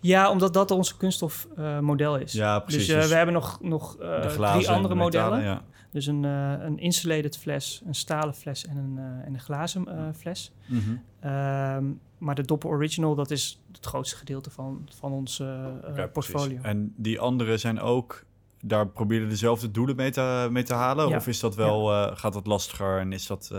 Ja, 0.00 0.30
omdat 0.30 0.54
dat 0.54 0.70
onze 0.70 0.96
kunststofmodel 0.96 2.16
is. 2.18 2.32
Ja, 2.32 2.58
precies. 2.58 2.86
Dus, 2.86 2.94
eh, 2.94 3.00
Dus 3.00 3.10
we 3.10 3.16
hebben 3.16 3.34
nog, 3.34 3.58
nog 3.62 3.96
drie 3.96 4.68
andere 4.68 4.94
metalen, 4.94 4.98
modellen. 4.98 5.62
Dus 5.94 6.06
een, 6.06 6.24
eh, 6.24 6.54
een 6.58 6.78
insulated 6.78 7.38
fles, 7.38 7.82
een 7.86 7.94
stalen 7.94 8.34
fles 8.34 8.66
en 8.66 8.76
een, 8.76 8.98
eh, 8.98 9.26
en 9.26 9.34
een 9.34 9.40
glazen 9.40 9.88
eh, 9.88 10.14
fles. 10.16 10.52
Mhm. 10.66 10.96
Ehm, 11.20 11.84
maar 12.18 12.34
de 12.34 12.42
Dopper 12.42 12.70
Original, 12.70 13.14
dat 13.14 13.30
is 13.30 13.60
het 13.72 13.86
grootste 13.86 14.16
gedeelte 14.16 14.50
van, 14.50 14.88
van 14.98 15.12
ons 15.12 15.36
Ja, 15.36 15.78
precies. 15.82 16.12
portfolio. 16.12 16.62
En 16.62 16.94
die 16.96 17.20
andere 17.20 17.56
zijn 17.56 17.80
ook, 17.80 18.24
daar 18.60 18.88
proberen 18.88 19.28
dezelfde 19.28 19.70
doelen 19.70 19.96
mee 19.96 20.10
te, 20.10 20.48
mee 20.50 20.62
te 20.62 20.74
halen? 20.74 21.08
Ja. 21.08 21.16
Of 21.16 21.26
is 21.26 21.40
dat 21.40 21.54
wel, 21.54 21.86
gaat 22.16 22.32
dat 22.32 22.46
lastiger 22.46 22.98
en 22.98 23.12
is 23.12 23.26
dat... 23.26 23.50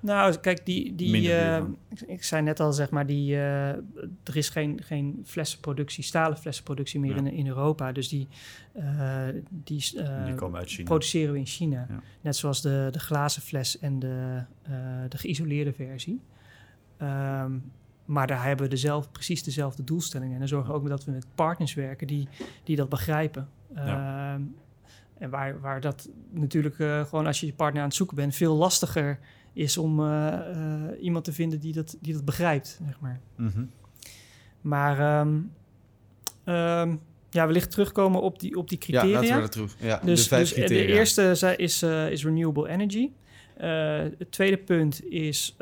Nou, 0.00 0.36
kijk, 0.36 0.66
die, 0.66 0.94
die, 0.94 1.32
eh, 1.32 1.62
ik, 1.88 2.00
ik 2.00 2.24
zei 2.24 2.42
net 2.42 2.60
al, 2.60 2.72
zeg 2.72 2.90
maar, 2.90 3.06
die, 3.06 3.34
eh, 3.34 3.68
er 4.22 4.36
is 4.36 4.48
geen, 4.48 4.80
geen 4.82 5.22
flessenproductie, 5.24 6.04
stalen 6.04 6.38
flessenproductie 6.38 7.00
meer 7.00 7.10
Ja. 7.10 7.16
in, 7.16 7.26
in 7.32 7.46
Europa. 7.46 7.92
Dus 7.92 8.08
die, 8.08 8.28
eh, 8.72 9.28
die, 9.48 9.84
die 10.24 10.34
komen 10.34 10.58
uit 10.58 10.68
China. 10.68 10.84
produceren 10.84 11.32
we 11.32 11.38
in 11.38 11.46
China. 11.46 11.86
Ja. 11.88 12.00
Net 12.20 12.36
zoals 12.36 12.62
de, 12.62 12.88
de 12.90 12.98
glazen 12.98 13.42
fles 13.42 13.78
en 13.78 13.98
de, 13.98 14.42
de 15.08 15.18
geïsoleerde 15.18 15.72
versie. 15.72 16.20
Ehm, 16.96 17.52
maar 18.04 18.26
daar 18.26 18.44
hebben 18.44 18.64
we 18.64 18.70
dezelfde, 18.70 19.10
precies 19.10 19.42
dezelfde 19.42 19.84
doelstellingen. 19.84 20.32
En 20.32 20.38
dan 20.38 20.48
zorgen 20.48 20.72
we 20.72 20.78
ook 20.78 20.88
dat 20.88 21.04
we 21.04 21.10
met 21.10 21.26
partners 21.34 21.74
werken 21.74 22.06
die, 22.06 22.28
die 22.64 22.76
dat 22.76 22.88
begrijpen. 22.88 23.48
Ehm, 23.74 24.40
en 25.18 25.30
waar, 25.30 25.60
waar 25.60 25.80
dat 25.80 26.08
natuurlijk 26.30 26.74
gewoon 27.08 27.26
als 27.26 27.40
je 27.40 27.46
je 27.46 27.52
partner 27.54 27.82
aan 27.82 27.88
het 27.88 27.96
zoeken 27.96 28.16
bent, 28.16 28.34
veel 28.34 28.54
lastiger 28.56 29.18
is 29.56 29.78
om 29.78 30.00
eh, 30.00 30.32
eh, 30.50 31.02
iemand 31.02 31.24
te 31.24 31.32
vinden 31.32 31.60
die 31.60 31.72
dat, 31.72 31.96
die 32.00 32.12
dat 32.12 32.24
begrijpt, 32.24 32.80
zeg 32.86 33.00
maar. 33.00 33.20
Mhm. 33.36 33.64
Maar 34.60 34.98
ehm, 34.98 35.38
ehm, 36.44 36.96
ja, 37.30 37.46
wellicht 37.46 37.70
terugkomen 37.70 38.22
op 38.22 38.38
die, 38.38 38.56
op 38.56 38.68
die 38.68 38.78
Ja, 38.80 38.84
criteria. 38.84 39.20
laten 39.20 39.36
we 39.36 39.42
er 39.42 39.50
terug. 39.50 39.76
Ja, 39.80 40.00
Dus, 40.04 40.22
de 40.22 40.28
vijf 40.28 40.48
dus, 40.48 40.52
eh, 40.52 40.64
criteria. 40.64 40.86
de 40.86 40.92
eerste 40.98 41.54
is, 41.56 41.82
is 41.82 42.24
renewable 42.24 42.68
energy. 42.68 43.10
Het 44.18 44.30
tweede 44.30 44.56
punt 44.58 45.04
is 45.04 45.56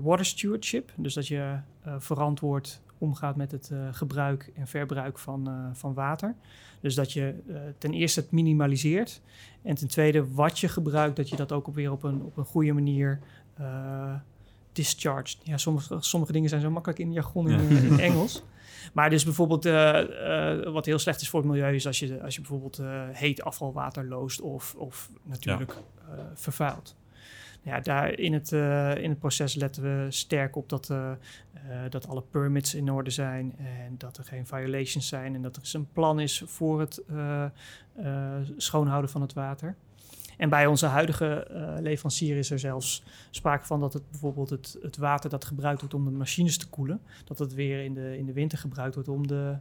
water 0.00 0.24
stewardship. 0.24 0.92
Dus 0.96 1.14
dat 1.14 1.26
je 1.26 1.58
verantwoord 1.98 2.80
omgaat 2.98 3.36
met 3.36 3.50
het 3.50 3.70
eh, 3.72 3.78
gebruik 3.92 4.50
en 4.54 4.66
verbruik 4.66 5.18
van, 5.18 5.48
eh, 5.48 5.54
van 5.72 5.94
water. 5.94 6.34
Dus 6.80 6.94
dat 6.94 7.12
je 7.12 7.34
eh, 7.48 7.56
ten 7.78 7.92
eerste 7.92 8.20
het 8.20 8.30
minimaliseert. 8.30 9.20
En 9.62 9.74
ten 9.74 9.88
tweede 9.88 10.32
wat 10.32 10.58
je 10.58 10.68
gebruikt, 10.68 11.16
dat 11.16 11.28
je 11.28 11.36
dat 11.36 11.52
ook 11.52 11.66
weer 11.66 11.92
op 11.92 12.02
een, 12.02 12.22
op 12.22 12.36
een 12.36 12.44
goede 12.44 12.72
manier 12.72 13.18
discharged. 14.72 15.38
Ja, 15.42 15.56
sommige, 15.56 15.96
sommige 16.00 16.32
dingen 16.32 16.48
zijn 16.48 16.60
zo 16.60 16.70
makkelijk 16.70 17.00
in 17.00 17.12
jargon 17.12 17.48
in, 17.48 17.68
Ja. 17.68 17.80
in 17.80 18.00
Engels. 18.10 18.42
Maar 18.92 19.10
dus 19.10 19.24
bijvoorbeeld, 19.24 19.64
wat 20.72 20.86
heel 20.86 20.98
slecht 20.98 21.20
is 21.20 21.28
voor 21.28 21.40
het 21.40 21.48
milieu, 21.48 21.74
is 21.74 21.86
als 21.86 21.98
je, 21.98 22.22
als 22.22 22.34
je 22.34 22.40
bijvoorbeeld 22.40 22.80
heet 23.12 23.42
afvalwater 23.42 24.04
loost 24.08 24.40
of, 24.40 24.74
of 24.74 25.10
natuurlijk 25.22 25.74
eh, 26.08 26.24
vervuilt. 26.34 26.96
Ja, 27.62 27.80
daar 27.80 28.18
in 28.18 28.32
het, 28.32 28.52
eh, 28.52 28.96
in 28.96 29.10
het 29.10 29.18
proces 29.18 29.54
letten 29.54 29.82
we 29.82 30.06
sterk 30.08 30.56
op 30.56 30.68
dat, 30.68 30.90
eh, 30.90 31.10
eh, 31.10 31.16
dat 31.90 32.08
alle 32.08 32.22
permits 32.30 32.74
in 32.74 32.92
orde 32.92 33.10
zijn 33.10 33.54
en 33.58 33.94
dat 33.98 34.16
er 34.16 34.24
geen 34.24 34.46
violations 34.46 35.08
zijn 35.08 35.34
en 35.34 35.42
dat 35.42 35.56
er 35.56 35.70
een 35.72 35.88
plan 35.92 36.20
is 36.20 36.42
voor 36.46 36.80
het 36.80 37.02
schoonhouden 38.56 39.10
van 39.10 39.20
het 39.20 39.32
water. 39.32 39.76
En 40.36 40.48
bij 40.48 40.66
onze 40.66 40.86
huidige 40.86 41.46
leverancier 41.80 42.36
is 42.36 42.50
er 42.50 42.58
zelfs 42.58 43.02
sprake 43.30 43.66
van 43.66 43.80
dat 43.80 43.92
het 43.92 44.10
bijvoorbeeld 44.10 44.50
het, 44.50 44.78
het 44.82 44.96
water 44.96 45.30
dat 45.30 45.44
gebruikt 45.44 45.80
wordt 45.80 45.94
om 45.94 46.04
de 46.04 46.10
machines 46.10 46.58
te 46.58 46.68
koelen, 46.68 47.00
dat 47.24 47.38
het 47.38 47.54
weer 47.54 47.84
in 47.84 47.94
de, 47.94 48.18
in 48.18 48.26
de 48.26 48.32
winter 48.32 48.58
gebruikt 48.58 48.94
wordt 48.94 49.08
om, 49.08 49.26
de, 49.26 49.56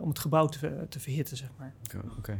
om 0.00 0.08
het 0.08 0.18
gebouw 0.18 0.46
te, 0.46 0.86
te 0.88 1.00
verhitten, 1.00 1.36
zeg 1.36 1.48
maar. 1.58 1.72
Oké. 2.18 2.38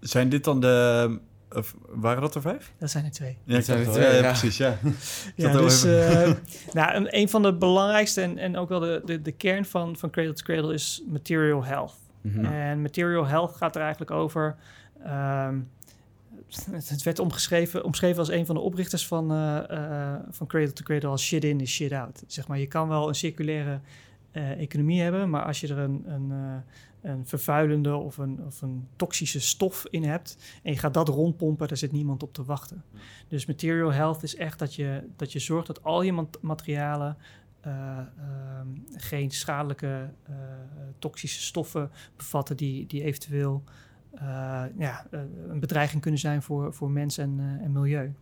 Zijn 0.00 0.28
dit 0.28 0.44
dan 0.44 0.60
de... 0.60 1.20
Of 1.52 1.74
waren 1.88 2.22
dat 2.22 2.34
er 2.34 2.40
vijf? 2.40 2.72
Dat 2.78 2.90
zijn 2.90 3.04
er 3.04 3.10
twee. 3.10 3.36
Ja, 3.44 3.60
zijn 3.60 3.78
er 3.78 3.92
twee, 3.92 4.06
ja, 4.06 4.14
ja. 4.14 4.22
precies, 4.22 4.56
ja. 4.56 4.78
Ja, 5.34 5.52
dus 5.52 5.84
eh, 5.84 6.30
nou, 6.72 6.94
een, 6.94 7.16
een 7.16 7.28
van 7.28 7.42
de 7.42 7.54
belangrijkste 7.54 8.20
en, 8.20 8.38
en 8.38 8.56
ook 8.56 8.68
wel 8.68 8.80
de, 8.80 9.02
de, 9.04 9.22
de 9.22 9.32
kern 9.32 9.64
van, 9.64 9.96
van 9.96 10.10
Cradle 10.10 10.32
to 10.32 10.42
Cradle 10.44 10.74
is 10.74 11.02
material 11.08 11.64
health. 11.64 11.94
Mhm. 12.20 12.44
En 12.44 12.82
material 12.82 13.26
health 13.26 13.56
gaat 13.56 13.74
er 13.76 13.82
eigenlijk 13.82 14.10
over. 14.10 14.56
ehm, 15.04 15.58
het, 16.70 17.02
werd 17.02 17.18
omgeschreven, 17.18 17.84
omschreven 17.84 18.18
als 18.18 18.30
een 18.30 18.46
van 18.46 18.54
de 18.54 18.60
oprichters 18.60 19.06
van, 19.06 19.30
eh, 19.30 19.70
eh, 19.70 20.20
van 20.30 20.46
Cradle 20.46 20.72
to 20.72 20.82
Cradle 20.82 21.08
als 21.08 21.24
shit 21.24 21.44
in 21.44 21.60
is 21.60 21.70
shit 21.70 21.92
out. 21.92 22.22
Zeg 22.26 22.48
maar, 22.48 22.58
je 22.58 22.66
kan 22.66 22.88
wel 22.88 23.08
een 23.08 23.14
circulaire 23.14 23.80
eh, 24.32 24.60
economie 24.60 25.00
hebben, 25.00 25.30
maar 25.30 25.44
als 25.44 25.60
je 25.60 25.68
er 25.68 25.78
een, 25.78 26.04
een, 26.06 26.30
eh, 26.30 26.72
een 27.08 27.26
vervuilende 27.26 27.96
of 27.96 28.18
een, 28.18 28.44
of 28.46 28.62
een 28.62 28.88
toxische 28.96 29.40
stof 29.40 29.86
in 29.90 30.04
hebt 30.04 30.60
en 30.62 30.72
je 30.72 30.78
gaat 30.78 30.94
dat 30.94 31.08
rondpompen, 31.08 31.68
daar 31.68 31.76
zit 31.76 31.92
niemand 31.92 32.22
op 32.22 32.32
te 32.32 32.44
wachten. 32.44 32.84
Dus 33.28 33.46
material 33.46 33.92
health 33.92 34.22
is 34.22 34.36
echt 34.36 34.58
dat 34.58 34.74
je, 34.74 35.02
dat 35.16 35.32
je 35.32 35.38
zorgt 35.38 35.66
dat 35.66 35.84
al 35.84 36.02
je 36.02 36.12
mat- 36.12 36.38
materialen 36.40 37.16
eh, 37.60 37.98
ehm, 37.98 38.68
geen 38.96 39.30
schadelijke 39.30 40.10
eh, 40.22 40.34
toxische 40.98 41.42
stoffen 41.42 41.90
bevatten 42.16 42.56
die, 42.56 42.86
die 42.86 43.02
eventueel 43.02 43.62
eh, 44.12 44.64
ja, 44.76 45.06
een 45.48 45.60
bedreiging 45.60 46.02
kunnen 46.02 46.20
zijn 46.20 46.42
voor, 46.42 46.74
voor 46.74 46.90
mens 46.90 47.18
en, 47.18 47.58
en 47.62 47.72
milieu. 47.72 48.12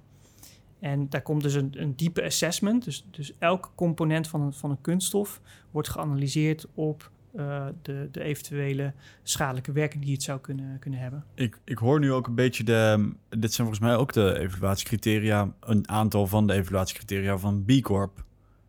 En 0.78 1.08
daar 1.08 1.22
komt 1.22 1.42
dus 1.42 1.54
een, 1.54 1.72
een 1.80 1.96
diepe 1.96 2.24
assessment. 2.24 2.84
Dus, 2.84 3.06
dus 3.10 3.32
elke 3.38 3.68
component 3.74 4.28
van 4.28 4.40
een, 4.40 4.52
van 4.52 4.70
een 4.70 4.80
kunststof 4.80 5.40
wordt 5.70 5.88
geanalyseerd 5.88 6.66
op 6.74 7.10
eh, 7.36 7.66
de, 7.82 8.08
de 8.10 8.22
eventuele 8.22 8.92
schadelijke 9.22 9.72
werking 9.72 10.04
die 10.04 10.12
het 10.12 10.22
zou 10.22 10.40
kunnen, 10.40 10.78
kunnen 10.78 11.00
hebben. 11.00 11.24
Ik, 11.34 11.58
ik 11.64 11.78
hoor 11.78 12.00
nu 12.00 12.12
ook 12.12 12.26
een 12.26 12.34
beetje 12.34 12.64
de... 12.64 13.12
Dit 13.28 13.52
zijn 13.52 13.66
volgens 13.68 13.80
mij 13.80 13.96
ook 13.96 14.12
de 14.12 14.38
evaluatiecriteria. 14.38 15.52
Een 15.60 15.88
aantal 15.88 16.26
van 16.26 16.46
de 16.46 16.52
evaluatiecriteria 16.52 17.38
van 17.38 17.64
B 17.64 17.80
Corp. 17.80 18.24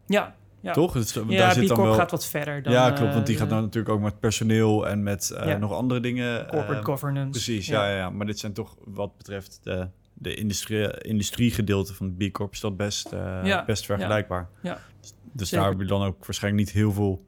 Ja, 0.06 0.36
ja. 0.60 0.74
Toch? 0.74 0.94
Het 0.94 1.12
ja 1.28 1.38
daar 1.38 1.54
zit 1.54 1.64
B 1.64 1.68
dan 1.68 1.78
Corp 1.78 1.90
wel... 1.90 1.98
gaat 1.98 2.12
wat 2.12 2.26
verder 2.26 2.64
dan... 2.64 2.74
ja, 2.74 2.92
klopt. 2.92 3.14
Want 3.14 3.26
die 3.26 3.36
eh, 3.36 3.42
gaat 3.42 3.50
nou 3.50 3.62
natuurlijk 3.62 3.96
ook 3.96 4.02
met 4.02 4.20
personeel 4.20 4.88
en 4.88 5.04
met 5.04 5.30
eh, 5.30 5.48
Ja. 5.48 5.58
nog 5.58 5.72
andere 5.72 6.00
dingen. 6.00 6.48
Corporate 6.48 6.84
governance. 6.84 7.30
Precies, 7.30 7.68
ja. 7.68 7.88
Ja, 7.90 7.98
ja. 7.98 8.10
Maar 8.10 8.26
dit 8.26 8.40
zijn 8.40 8.54
toch 8.54 8.78
wat 8.86 9.18
betreft 9.18 9.60
de, 9.64 9.88
de 10.14 10.36
industrie, 10.36 11.02
industriegedeelte 11.02 11.94
van 11.94 12.16
B 12.18 12.32
Corp 12.32 12.54
is 12.54 12.60
dat 12.60 12.78
best, 12.78 13.10
Ja, 13.44 13.66
best 13.66 13.86
vergelijkbaar. 13.86 14.50
Ja. 14.62 14.80
Dus 15.32 15.50
Zeker. 15.50 15.64
daar 15.64 15.74
heb 15.74 15.82
je 15.82 15.88
dan 15.88 16.04
ook 16.04 16.26
waarschijnlijk 16.26 16.66
niet 16.66 16.74
heel 16.76 16.92
veel 16.92 17.27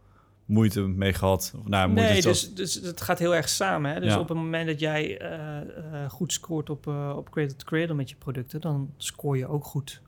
moeite 0.50 0.82
mee 0.82 1.14
gehad. 1.14 1.54
Of, 1.60 1.68
nou, 1.68 1.90
moeite 1.90 2.12
Nee, 2.12 2.22
dus, 2.22 2.54
dus 2.54 2.74
het 2.74 3.02
gaat 3.02 3.20
heel 3.20 3.36
erg 3.36 3.50
samen. 3.50 3.94
Hè? 3.94 4.00
Dus 4.00 4.14
Ja. 4.14 4.20
op 4.20 4.28
het 4.28 4.38
moment 4.38 4.68
dat 4.68 4.80
jij 4.80 5.18
eh, 5.18 5.60
eh, 6.04 6.10
goed 6.10 6.34
scoort 6.34 6.70
op, 6.70 6.88
eh 6.88 7.14
op 7.16 7.30
Cradle 7.30 7.56
to 7.56 7.66
Cradle 7.66 7.96
met 7.96 8.10
je 8.10 8.16
producten, 8.16 8.62
dan 8.62 8.94
scoor 8.98 9.38
je 9.38 9.48
ook 9.48 9.66
goed 9.66 10.02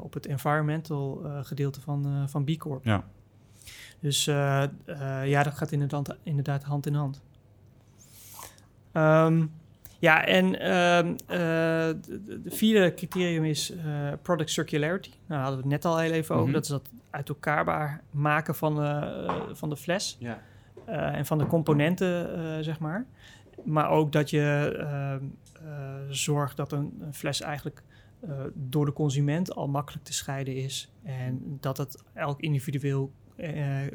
op 0.00 0.14
het 0.14 0.26
environmental 0.26 1.22
gedeelte 1.42 1.80
van, 1.80 2.28
van 2.28 2.44
B 2.44 2.56
Corp. 2.58 2.84
Ja. 2.84 3.04
Dus 4.00 4.24
ja, 4.24 5.42
dat 5.42 5.54
gaat 5.54 5.72
inderdaad, 5.72 6.16
inderdaad 6.22 6.62
hand 6.62 6.86
in 6.86 6.94
hand. 6.94 7.22
Ehm, 8.92 9.46
ja, 9.98 10.24
en 10.24 10.60
ehm, 10.60 11.06
eh, 11.26 11.38
de, 12.06 12.40
de 12.42 12.50
vierde 12.50 12.94
criterium 12.94 13.44
is 13.44 13.70
eh, 13.70 14.12
product 14.22 14.50
circularity. 14.50 15.08
Nou, 15.08 15.20
daar 15.26 15.38
hadden 15.38 15.56
we 15.56 15.62
het 15.62 15.72
net 15.72 15.84
al 15.84 15.98
heel 15.98 16.12
even 16.12 16.34
over. 16.34 16.46
Mhm. 16.46 16.54
Dat 16.54 16.64
is 16.64 16.70
dat 16.70 16.90
uit 17.10 17.28
elkaarbaar 17.28 18.02
maken 18.10 18.54
van, 18.54 18.82
eh, 18.82 19.42
van 19.52 19.68
de 19.68 19.76
fles. 19.76 20.16
Ja. 20.20 20.42
En 20.86 21.26
van 21.26 21.38
de 21.38 21.46
componenten, 21.46 22.64
zeg 22.64 22.78
maar. 22.78 23.06
Maar 23.64 23.90
ook 23.90 24.12
dat 24.12 24.30
je 24.30 24.76
ehm, 24.78 25.24
eh, 25.66 25.94
zorgt 26.08 26.56
dat 26.56 26.72
een, 26.72 26.98
een 27.00 27.14
fles 27.14 27.40
eigenlijk 27.40 27.82
door 28.54 28.84
de 28.84 28.92
consument 28.92 29.54
al 29.54 29.68
makkelijk 29.68 30.04
te 30.04 30.12
scheiden 30.12 30.56
is. 30.56 30.92
En 31.02 31.58
dat 31.60 31.76
het 31.76 32.02
elk 32.14 32.40
individueel 32.40 33.12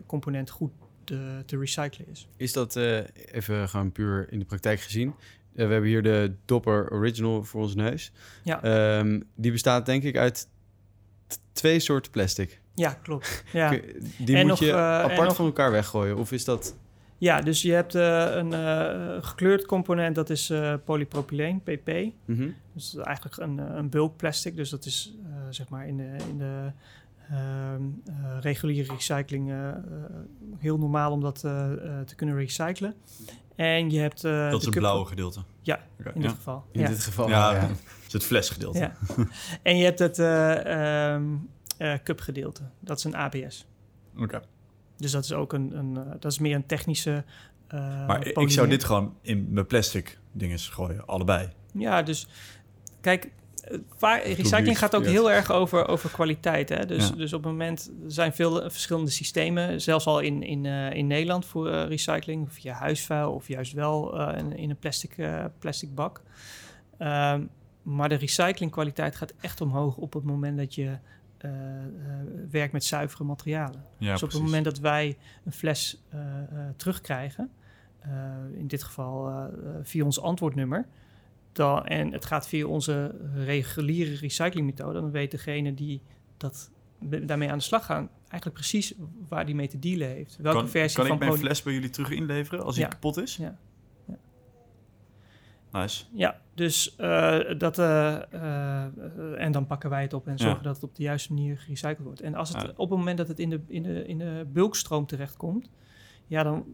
component 0.05 0.49
goed 0.49 0.71
te, 1.03 1.43
te 1.45 1.57
recyclen 1.57 2.07
is. 2.07 2.27
Is 2.37 2.53
dat 2.53 2.75
even 2.75 3.69
gewoon 3.69 3.91
puur 3.91 4.31
in 4.31 4.39
de 4.39 4.45
praktijk 4.45 4.79
gezien? 4.79 5.13
Eh, 5.55 5.65
we 5.65 5.71
hebben 5.71 5.89
hier 5.89 6.03
de 6.03 6.33
Dopper 6.45 6.91
Original 6.91 7.43
voor 7.43 7.61
onze 7.61 7.75
neus. 7.75 8.11
Ja. 8.43 8.63
Ehm, 8.63 9.21
die 9.35 9.51
bestaat 9.51 9.85
denk 9.85 10.03
ik 10.03 10.17
uit 10.17 10.47
twee 11.51 11.79
soorten 11.79 12.11
plastic. 12.11 12.61
Ja, 12.75 12.93
klopt. 12.93 13.43
Ja. 13.53 13.69
Die 14.17 14.35
En 14.35 14.39
moet 14.41 14.49
nog, 14.49 14.59
je 14.59 14.71
eh, 14.71 14.77
apart 14.99 15.27
nog- 15.27 15.35
van 15.35 15.45
elkaar 15.45 15.71
weggooien. 15.71 16.17
Of 16.17 16.31
is 16.31 16.45
dat... 16.45 16.75
ja, 17.17 17.41
dus 17.41 17.61
je 17.61 17.71
hebt 17.71 17.95
eh, 17.95 18.27
een 18.31 18.53
gekleurd 19.23 19.65
component, 19.65 20.15
dat 20.15 20.29
is 20.29 20.49
eh, 20.49 20.73
polypropyleen, 20.85 21.61
PP. 21.61 21.87
Mhm. 22.25 22.49
Dus 22.73 22.91
dat 22.91 22.99
is 23.01 23.05
eigenlijk 23.05 23.37
een, 23.37 23.57
een 23.77 23.89
bulk 23.89 24.17
plastic. 24.17 24.55
Dus 24.55 24.69
dat 24.69 24.85
is 24.85 25.15
zeg 25.49 25.69
maar 25.69 25.87
in 25.87 25.97
de, 25.97 26.15
in 26.29 26.37
de 26.37 26.71
ehm, 27.29 27.81
eh, 28.05 28.37
reguliere 28.41 28.93
recycling 28.93 29.53
heel 30.57 30.77
normaal 30.77 31.11
om 31.11 31.21
dat 31.21 31.39
te 32.05 32.15
kunnen 32.15 32.35
recyclen. 32.35 32.93
En 33.55 33.89
je 33.91 33.99
hebt... 33.99 34.23
eh, 34.23 34.31
dat 34.49 34.59
is 34.59 34.65
het 34.65 34.73
cup- 34.73 34.81
blauwe 34.83 35.05
gedeelte. 35.05 35.43
Ja, 35.61 35.79
in 35.97 36.11
ja. 36.15 36.21
dit 36.21 36.31
geval. 36.31 36.65
In 36.71 36.81
ja. 36.81 36.87
dit 36.87 37.03
geval. 37.03 37.29
Ja, 37.29 37.51
ja. 37.53 37.69
is 38.07 38.13
het 38.13 38.23
flesgedeelte. 38.23 38.77
Ja. 38.79 38.93
En 39.63 39.77
je 39.77 39.83
hebt 39.83 39.99
het 39.99 40.19
eh 40.19 41.13
ehm, 41.13 41.23
eh, 41.77 41.93
cup 42.03 42.19
gedeelte. 42.19 42.61
Dat 42.79 42.97
is 42.97 43.03
een 43.03 43.15
ABS. 43.15 43.65
Oké. 44.17 44.41
Dus 44.97 45.11
dat 45.11 45.23
is 45.23 45.33
ook 45.33 45.53
een, 45.53 45.77
een 45.77 45.93
dat 46.19 46.31
is 46.31 46.39
meer 46.39 46.55
een 46.55 46.65
technische. 46.65 47.23
eh, 47.67 48.07
Maar 48.07 48.27
ik 48.27 48.49
zou 48.49 48.67
dit 48.67 48.83
gewoon 48.83 49.15
in 49.21 49.47
mijn 49.49 49.67
plastic 49.67 50.19
dingen 50.31 50.59
gooien, 50.59 51.05
allebei. 51.05 51.49
Ja, 51.73 52.01
dus 52.01 52.27
kijk, 53.01 53.31
recycling 54.35 54.77
gaat 54.77 54.95
ook 54.95 55.05
heel 55.05 55.31
erg 55.31 55.51
over, 55.51 55.87
over 55.87 56.09
kwaliteit. 56.09 56.69
Hè? 56.69 56.85
Dus, 56.85 57.07
Ja. 57.07 57.15
dus 57.15 57.33
op 57.33 57.43
het 57.43 57.51
moment 57.51 57.91
er 58.03 58.11
zijn 58.11 58.33
veel 58.33 58.63
eh, 58.63 58.69
verschillende 58.69 59.11
systemen, 59.11 59.81
zelfs 59.81 60.05
al 60.05 60.19
in, 60.19 60.43
in, 60.43 60.65
eh, 60.65 60.93
in 60.93 61.07
Nederland 61.07 61.45
voor 61.45 61.69
eh, 61.69 61.87
recycling, 61.87 62.53
via 62.53 62.73
huisvuil 62.73 63.33
of 63.33 63.47
juist 63.47 63.73
wel 63.73 64.19
in, 64.35 64.57
in 64.57 64.69
een 64.69 64.77
plastic, 64.77 65.15
plastic 65.59 65.95
bak. 65.95 66.21
Ehm, 66.97 67.45
maar 67.81 68.09
de 68.09 68.15
recyclingkwaliteit 68.15 69.15
gaat 69.15 69.33
echt 69.41 69.61
omhoog 69.61 69.97
op 69.97 70.13
het 70.13 70.23
moment 70.23 70.57
dat 70.57 70.75
je 70.75 70.97
werkt 72.49 72.73
met 72.73 72.83
zuivere 72.83 73.23
materialen. 73.23 73.85
Ja, 73.97 74.11
dus 74.11 74.23
op 74.23 74.31
het 74.31 74.41
moment 74.41 74.63
dat 74.63 74.79
wij 74.79 75.17
een 75.45 75.51
fles 75.51 76.03
terugkrijgen, 76.75 77.49
in 78.53 78.67
dit 78.67 78.83
geval 78.83 79.49
via 79.83 80.03
ons 80.03 80.21
antwoordnummer, 80.21 80.87
dan, 81.53 81.85
en 81.85 82.11
het 82.11 82.25
gaat 82.25 82.47
via 82.47 82.65
onze 82.65 83.15
reguliere 83.35 84.15
recyclingmethode, 84.15 84.99
dan 85.01 85.11
weet 85.11 85.31
degene 85.31 85.73
die 85.73 86.01
dat, 86.37 86.71
daarmee 86.99 87.51
aan 87.51 87.57
de 87.57 87.63
slag 87.63 87.85
gaan, 87.85 88.09
eigenlijk 88.27 88.53
precies 88.53 88.93
waar 89.27 89.45
die 89.45 89.55
mee 89.55 89.67
te 89.67 89.79
dealen 89.79 90.07
heeft. 90.07 90.37
Welke 90.41 90.59
kan, 90.59 90.69
versie 90.69 90.97
kan 90.97 91.07
van 91.07 91.15
ik 91.15 91.23
mijn 91.23 91.37
fles 91.37 91.63
bij 91.63 91.73
jullie 91.73 91.89
terug 91.89 92.09
inleveren 92.09 92.63
als 92.63 92.75
die 92.75 92.83
Ja. 92.83 92.89
kapot 92.89 93.17
is? 93.17 93.35
Ja. 93.35 93.57
Ja. 94.07 94.17
Nice. 95.71 96.05
Ja, 96.13 96.39
dus 96.53 96.95
eh, 96.95 97.39
dat. 97.57 97.79
eh, 97.79 98.33
eh, 98.33 99.41
en 99.43 99.51
dan 99.51 99.67
pakken 99.67 99.89
wij 99.89 100.01
het 100.01 100.13
op 100.13 100.27
en 100.27 100.31
Ja. 100.37 100.37
zorgen 100.43 100.63
dat 100.63 100.75
het 100.75 100.83
op 100.83 100.95
de 100.95 101.03
juiste 101.03 101.33
manier 101.33 101.57
gerecycled 101.57 101.99
wordt. 102.05 102.21
En 102.21 102.35
als 102.35 102.49
het 102.49 102.69
op 102.75 102.89
het 102.89 102.97
moment 102.97 103.17
dat 103.17 103.27
het 103.27 103.39
in 103.39 103.49
de, 103.49 103.61
in 103.67 103.83
de, 103.83 104.05
in 104.05 104.17
de 104.17 104.45
bulkstroom 104.53 105.05
terechtkomt, 105.05 105.69
ja, 106.27 106.43
dan 106.43 106.65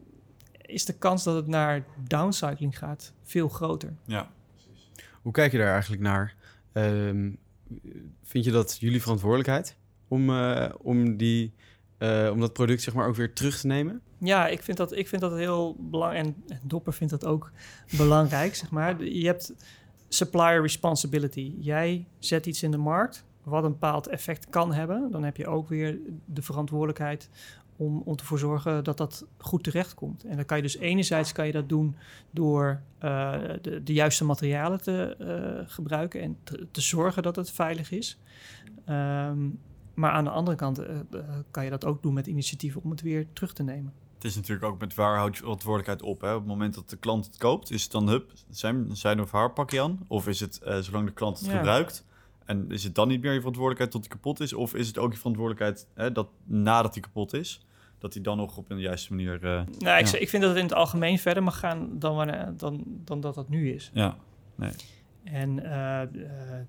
is 0.61 0.85
de 0.85 0.97
kans 0.97 1.23
dat 1.23 1.35
het 1.35 1.47
naar 1.47 1.85
downcycling 2.07 2.77
gaat 2.77 3.13
veel 3.23 3.49
groter. 3.49 3.93
Ja. 4.05 4.31
Hoe 5.21 5.31
kijk 5.31 5.51
je 5.51 5.57
daar 5.57 5.71
eigenlijk 5.71 6.01
naar? 6.01 6.35
Ehm, 6.71 7.31
vind 8.23 8.45
je 8.45 8.51
dat 8.51 8.77
jullie 8.79 9.01
verantwoordelijkheid 9.01 9.75
om, 10.07 10.29
eh, 10.29 10.69
om, 10.77 11.17
die, 11.17 11.53
eh, 11.97 12.29
om 12.31 12.39
dat 12.39 12.53
product 12.53 12.81
zeg 12.81 12.93
maar 12.93 13.07
ook 13.07 13.15
weer 13.15 13.33
terug 13.33 13.59
te 13.59 13.67
nemen? 13.67 14.01
Ja, 14.17 14.47
ik 14.47 14.63
vind 14.63 14.77
dat, 14.77 14.95
ik 14.97 15.07
vind 15.07 15.21
dat 15.21 15.35
heel 15.35 15.75
belangrijk. 15.79 16.25
En, 16.25 16.43
en 16.47 16.59
Dopper 16.63 16.93
vindt 16.93 17.13
dat 17.13 17.25
ook 17.25 17.51
belangrijk, 17.97 18.55
zeg 18.55 18.69
maar. 18.69 19.03
Je 19.03 19.25
hebt 19.25 19.53
supplier 20.07 20.61
responsibility. 20.61 21.53
Jij 21.59 22.07
zet 22.19 22.45
iets 22.45 22.63
in 22.63 22.71
de 22.71 22.77
markt 22.77 23.25
wat 23.43 23.63
een 23.63 23.71
bepaald 23.71 24.07
effect 24.07 24.49
kan 24.49 24.73
hebben. 24.73 25.11
Dan 25.11 25.23
heb 25.23 25.37
je 25.37 25.47
ook 25.47 25.69
weer 25.69 25.97
de 26.25 26.41
verantwoordelijkheid 26.41 27.29
om, 27.79 28.01
om 28.05 28.15
ervoor 28.15 28.39
zorgen 28.39 28.83
dat 28.83 28.97
dat 28.97 29.25
goed 29.37 29.63
terechtkomt. 29.63 30.23
En 30.23 30.35
dan 30.35 30.45
kan 30.45 30.57
je 30.57 30.63
dus 30.63 30.77
enerzijds 30.77 31.31
kan 31.31 31.45
je 31.45 31.51
dat 31.51 31.69
doen 31.69 31.95
door 32.31 32.81
eh, 32.97 33.33
de, 33.61 33.83
de 33.83 33.93
juiste 33.93 34.25
materialen 34.25 34.81
te 34.81 35.15
eh, 35.19 35.71
gebruiken 35.73 36.21
en 36.21 36.37
te, 36.43 36.67
te 36.71 36.81
zorgen 36.81 37.23
dat 37.23 37.35
het 37.35 37.51
veilig 37.51 37.91
is. 37.91 38.19
Ehm, 38.85 39.47
maar 39.93 40.11
aan 40.11 40.23
de 40.23 40.29
andere 40.29 40.57
kant 40.57 40.79
eh, 40.79 40.97
kan 41.51 41.63
je 41.63 41.69
dat 41.69 41.85
ook 41.85 42.01
doen 42.03 42.13
met 42.13 42.27
initiatieven 42.27 42.83
om 42.83 42.89
het 42.89 43.01
weer 43.01 43.27
terug 43.33 43.53
te 43.53 43.63
nemen. 43.63 43.93
Het 44.15 44.23
is 44.23 44.35
natuurlijk 44.35 44.65
ook 44.65 44.79
met 44.79 44.93
waar 44.93 45.17
houd 45.17 45.33
je 45.35 45.41
verantwoordelijkheid 45.41 46.01
op. 46.01 46.21
Hè? 46.21 46.33
Op 46.33 46.39
het 46.39 46.47
moment 46.49 46.73
dat 46.73 46.89
de 46.89 46.97
klant 46.97 47.25
het 47.25 47.37
koopt, 47.37 47.71
is 47.71 47.83
het 47.83 47.91
dan 47.91 48.07
hup, 48.07 48.31
zijn, 48.49 48.95
zijn 48.95 49.21
of 49.21 49.31
haar 49.31 49.51
pak 49.51 49.71
je 49.71 49.81
aan? 49.81 49.99
Of 50.07 50.27
is 50.27 50.39
het 50.39 50.59
zolang 50.79 51.05
de 51.05 51.13
klant 51.13 51.39
het 51.39 51.47
Ja. 51.47 51.55
gebruikt? 51.57 52.05
En 52.45 52.71
is 52.71 52.83
het 52.83 52.95
dan 52.95 53.07
niet 53.07 53.21
meer 53.21 53.31
je 53.33 53.37
verantwoordelijkheid 53.37 53.91
tot 53.91 54.01
die 54.01 54.11
kapot 54.11 54.39
is? 54.39 54.53
Of 54.53 54.73
is 54.75 54.87
het 54.87 54.97
ook 54.97 55.11
je 55.11 55.17
verantwoordelijkheid 55.17 55.87
hè, 55.93 56.11
dat 56.11 56.27
nadat 56.43 56.93
die 56.93 57.01
kapot 57.01 57.33
is, 57.33 57.65
dat 57.99 58.13
die 58.13 58.21
dan 58.21 58.37
nog 58.37 58.57
op 58.57 58.69
een 58.71 58.79
juiste 58.79 59.13
manier. 59.13 59.33
eh, 59.33 59.61
Nou, 59.79 59.99
ik, 59.99 60.07
Ja. 60.07 60.17
ik 60.17 60.29
vind 60.29 60.41
dat 60.41 60.51
het 60.51 60.59
in 60.59 60.65
het 60.65 60.73
algemeen 60.73 61.19
verder 61.19 61.43
mag 61.43 61.59
gaan 61.59 61.89
dan, 61.99 62.15
wanneer, 62.15 62.53
dan, 62.57 62.83
dan 62.85 63.21
dat 63.21 63.35
dat 63.35 63.49
nu 63.49 63.73
is. 63.73 63.91
ja. 63.93 64.15
En 65.23 65.63
eh, 65.63 66.01
eh, 66.01 66.65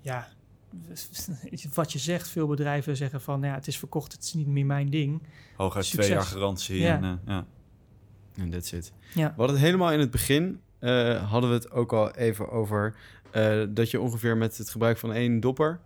ja, 0.00 0.28
wat 1.74 1.92
je 1.92 1.98
zegt, 1.98 2.28
veel 2.28 2.46
bedrijven 2.46 2.96
zeggen 2.96 3.20
van 3.20 3.40
nou 3.40 3.52
ja, 3.52 3.58
het 3.58 3.66
is 3.66 3.78
verkocht, 3.78 4.12
het 4.12 4.22
is 4.24 4.32
niet 4.34 4.46
meer 4.46 4.66
mijn 4.66 4.90
ding. 4.90 5.22
Hooguit 5.56 5.84
Succes. 5.84 6.04
twee 6.06 6.18
jaar 6.18 6.26
garantie. 6.26 6.78
Ja. 6.80 7.02
En, 7.02 7.20
ja. 7.26 7.44
En 8.36 8.50
that's 8.50 8.72
it. 8.72 8.92
Ja. 9.14 9.28
We 9.28 9.34
hadden 9.36 9.56
het 9.56 9.64
helemaal 9.64 9.92
in 9.92 9.98
het 10.00 10.10
begin, 10.10 10.60
eh, 10.78 11.30
hadden 11.30 11.50
we 11.50 11.56
het 11.56 11.70
ook 11.70 11.92
al 11.92 12.10
even 12.14 12.50
over 12.50 12.94
eh, 13.30 13.62
dat 13.68 13.90
je 13.90 14.00
ongeveer 14.00 14.36
met 14.36 14.58
het 14.58 14.70
gebruik 14.70 14.98
van 14.98 15.12
één 15.12 15.40
dopper, 15.40 15.80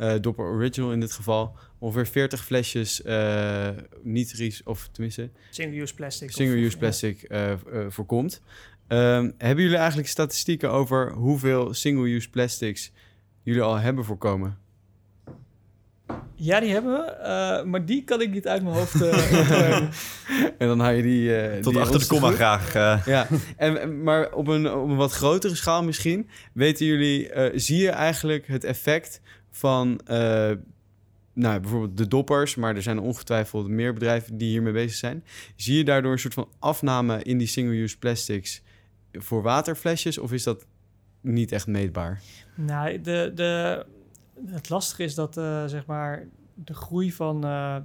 eh, 0.00 0.14
dopper 0.20 0.44
original 0.44 0.92
in 0.92 1.00
dit 1.00 1.12
geval, 1.12 1.56
ongeveer 1.78 2.06
40 2.06 2.44
flesjes 2.44 3.02
eh, 3.02 3.68
niet 4.02 4.60
of 4.64 4.88
tenminste 4.92 5.30
Single-use 5.50 5.94
plastic. 5.94 6.30
single-use 6.30 6.76
plastic 6.78 7.22
eh, 7.22 7.52
eh, 7.52 7.58
voorkomt. 7.88 8.42
Ehm, 8.86 9.30
hebben 9.38 9.62
jullie 9.64 9.78
eigenlijk 9.78 10.08
statistieken 10.08 10.70
over 10.70 11.12
hoeveel 11.12 11.74
single-use 11.74 12.30
plastics 12.30 12.92
jullie 13.42 13.62
al 13.62 13.76
hebben 13.76 14.04
voorkomen? 14.04 14.58
Ja, 16.34 16.60
die 16.60 16.70
hebben 16.72 16.92
we, 16.92 17.04
eh, 17.10 17.64
maar 17.64 17.84
die 17.84 18.04
kan 18.04 18.20
ik 18.20 18.30
niet 18.30 18.46
uit 18.48 18.62
mijn 18.62 18.74
hoofd. 18.74 19.00
eh. 19.02 19.76
En 20.58 20.66
dan 20.68 20.80
haal 20.80 20.90
je 20.92 21.02
die... 21.02 21.36
eh, 21.36 21.60
Tot 21.62 21.72
die 21.72 21.82
achter 21.82 22.00
de 22.00 22.06
komma 22.06 22.30
graag. 22.30 22.74
eh. 22.74 23.02
Ja, 23.06 23.26
en, 23.56 24.02
maar 24.02 24.32
op 24.32 24.46
een, 24.46 24.72
op 24.72 24.88
een 24.88 24.96
wat 24.96 25.12
grotere 25.12 25.54
schaal 25.54 25.82
misschien, 25.84 26.28
weten 26.52 26.86
jullie, 26.86 27.28
eh, 27.30 27.50
zie 27.58 27.78
je 27.82 27.90
eigenlijk 27.90 28.46
het 28.46 28.64
effect 28.64 29.20
van, 29.50 30.00
eh, 30.04 30.52
nou 31.32 31.60
bijvoorbeeld 31.60 31.96
de 31.96 32.08
doppers, 32.08 32.54
maar 32.54 32.76
er 32.76 32.82
zijn 32.82 32.98
ongetwijfeld 32.98 33.68
meer 33.68 33.92
bedrijven 33.92 34.38
die 34.38 34.48
hiermee 34.48 34.72
bezig 34.72 34.96
zijn. 34.96 35.24
Zie 35.56 35.76
je 35.76 35.84
daardoor 35.84 36.12
een 36.12 36.18
soort 36.18 36.34
van 36.34 36.48
afname 36.58 37.22
in 37.22 37.38
die 37.38 37.46
single-use 37.46 37.98
plastics 37.98 38.62
voor 39.12 39.42
waterflesjes 39.42 40.18
of 40.18 40.32
is 40.32 40.42
dat 40.42 40.66
niet 41.20 41.52
echt 41.52 41.66
meetbaar? 41.66 42.22
nou, 42.54 43.00
de, 43.00 43.32
de, 43.34 43.86
het 44.46 44.68
lastige 44.68 45.02
is 45.02 45.14
dat 45.14 45.36
eh, 45.36 45.64
zeg 45.66 45.86
maar 45.86 46.28
de 46.54 46.74
groei 46.74 47.12
van. 47.12 47.44
eh, 47.44 47.76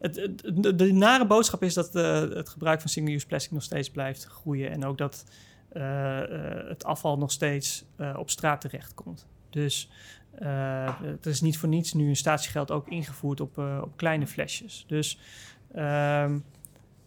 het, 0.00 0.42
de, 0.78 0.92
nare 0.92 1.26
boodschap 1.26 1.62
is 1.62 1.74
dat 1.74 1.92
het 1.92 2.48
gebruik 2.48 2.80
van 2.80 2.90
single-use 2.90 3.26
plastic 3.26 3.52
nog 3.52 3.62
steeds 3.62 3.90
blijft 3.90 4.24
groeien. 4.24 4.70
En 4.70 4.84
ook 4.84 4.98
dat 4.98 5.24
het 6.68 6.84
afval 6.84 7.18
nog 7.18 7.32
steeds 7.32 7.84
op 8.16 8.30
straat 8.30 8.60
terechtkomt. 8.60 9.26
Dus 9.50 9.90
eh 10.38 11.00
het 11.00 11.26
is 11.26 11.40
niet 11.40 11.58
voor 11.58 11.68
niets 11.68 11.92
nu 11.92 12.08
een 12.08 12.16
statiegeld 12.16 12.70
ook 12.70 12.88
ingevoerd 12.88 13.40
op, 13.40 13.58
eh, 13.58 13.80
op 13.82 13.96
kleine 13.96 14.26
flesjes. 14.26 14.84
Dus 14.86 15.18
ehm, 15.72 16.38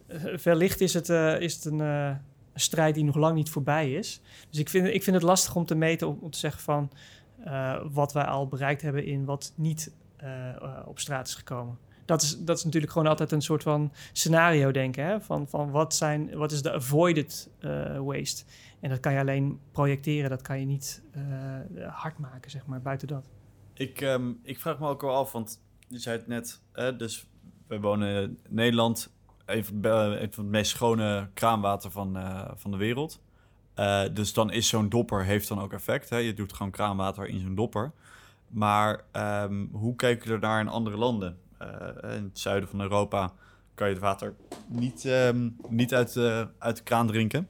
eh, 0.06 0.36
wellicht 0.36 0.80
is 0.80 0.94
het, 0.94 1.08
eh, 1.08 1.40
is 1.40 1.54
het 1.54 1.64
een, 1.64 1.80
eh, 1.80 2.10
strijd 2.54 2.94
die 2.94 3.04
nog 3.04 3.16
lang 3.16 3.34
niet 3.34 3.50
voorbij 3.50 3.92
is. 3.92 4.20
Dus 4.50 4.58
ik 4.58 4.68
vind, 4.68 4.86
ik 4.86 5.02
vind 5.02 5.16
het 5.16 5.24
lastig 5.24 5.56
om 5.56 5.64
te 5.64 5.74
meten, 5.74 6.20
om, 6.20 6.30
te 6.30 6.38
zeggen 6.38 6.62
van 6.62 6.90
eh, 7.44 7.80
wat 7.92 8.12
wij 8.12 8.24
al 8.24 8.48
bereikt 8.48 8.82
hebben 8.82 9.04
in 9.04 9.24
wat 9.24 9.52
niet 9.56 9.92
eh, 10.16 10.48
eh, 10.48 10.86
op 10.86 10.98
straat 10.98 11.26
is 11.26 11.34
gekomen. 11.34 11.78
Dat 12.12 12.22
is, 12.22 12.38
dat 12.38 12.56
is 12.56 12.64
natuurlijk 12.64 12.92
gewoon 12.92 13.08
altijd 13.08 13.32
een 13.32 13.42
soort 13.42 13.62
van 13.62 13.92
scenario 14.12 14.70
denken. 14.70 15.04
Hè? 15.04 15.20
Van, 15.20 15.48
van 15.48 15.70
wat, 15.70 15.94
zijn, 15.94 16.36
wat 16.36 16.52
is 16.52 16.62
de 16.62 16.72
avoided 16.72 17.50
eh, 17.58 17.98
waste? 17.98 18.44
En 18.80 18.90
dat 18.90 19.00
kan 19.00 19.12
je 19.12 19.18
alleen 19.18 19.60
projecteren, 19.70 20.30
dat 20.30 20.42
kan 20.42 20.60
je 20.60 20.66
niet 20.66 21.02
eh, 21.12 21.22
hard 21.88 22.18
maken, 22.18 22.50
zeg 22.50 22.66
maar, 22.66 22.82
buiten 22.82 23.08
dat. 23.08 23.28
Ik, 23.74 24.00
ehm, 24.00 24.32
ik 24.42 24.60
vraag 24.60 24.78
me 24.78 24.88
ook 24.88 25.00
wel 25.00 25.14
af, 25.14 25.32
want 25.32 25.60
je 25.88 25.98
zei 25.98 26.16
het 26.18 26.26
net, 26.26 26.60
hè, 26.72 26.96
dus 26.96 27.26
wij 27.66 27.80
wonen 27.80 28.22
in 28.22 28.38
Nederland, 28.48 29.12
een 29.46 29.64
van, 29.64 29.82
het 30.12 30.36
meest 30.36 30.70
schone 30.70 31.28
kraanwater 31.34 31.90
van, 31.90 32.16
eh, 32.16 32.50
van 32.54 32.70
de 32.70 32.76
wereld. 32.76 33.20
Dus 34.12 34.32
dan 34.32 34.50
is 34.50 34.68
zo'n 34.68 34.88
dopper, 34.88 35.24
heeft 35.24 35.48
dan 35.48 35.60
ook 35.60 35.72
effect. 35.72 36.08
Hè? 36.08 36.16
Je 36.16 36.34
doet 36.34 36.52
gewoon 36.52 36.72
kraanwater 36.72 37.26
in 37.26 37.40
zo'n 37.40 37.54
dopper. 37.54 37.92
Maar 38.48 39.04
ehm, 39.12 39.66
hoe 39.70 39.96
kijken 39.96 40.32
we 40.32 40.38
naar 40.38 40.60
in 40.60 40.68
andere 40.68 40.96
landen? 40.96 41.38
Eh, 41.62 42.16
in 42.16 42.22
het 42.24 42.38
zuiden 42.38 42.68
van 42.68 42.80
Europa 42.80 43.32
kan 43.74 43.86
je 43.86 43.92
het 43.92 44.02
water 44.02 44.34
niet, 44.68 45.04
ehm, 45.04 45.48
niet 45.68 45.94
uit, 45.94 46.12
de 46.12 46.48
uit 46.58 46.76
de 46.76 46.82
kraan 46.82 47.06
drinken. 47.06 47.48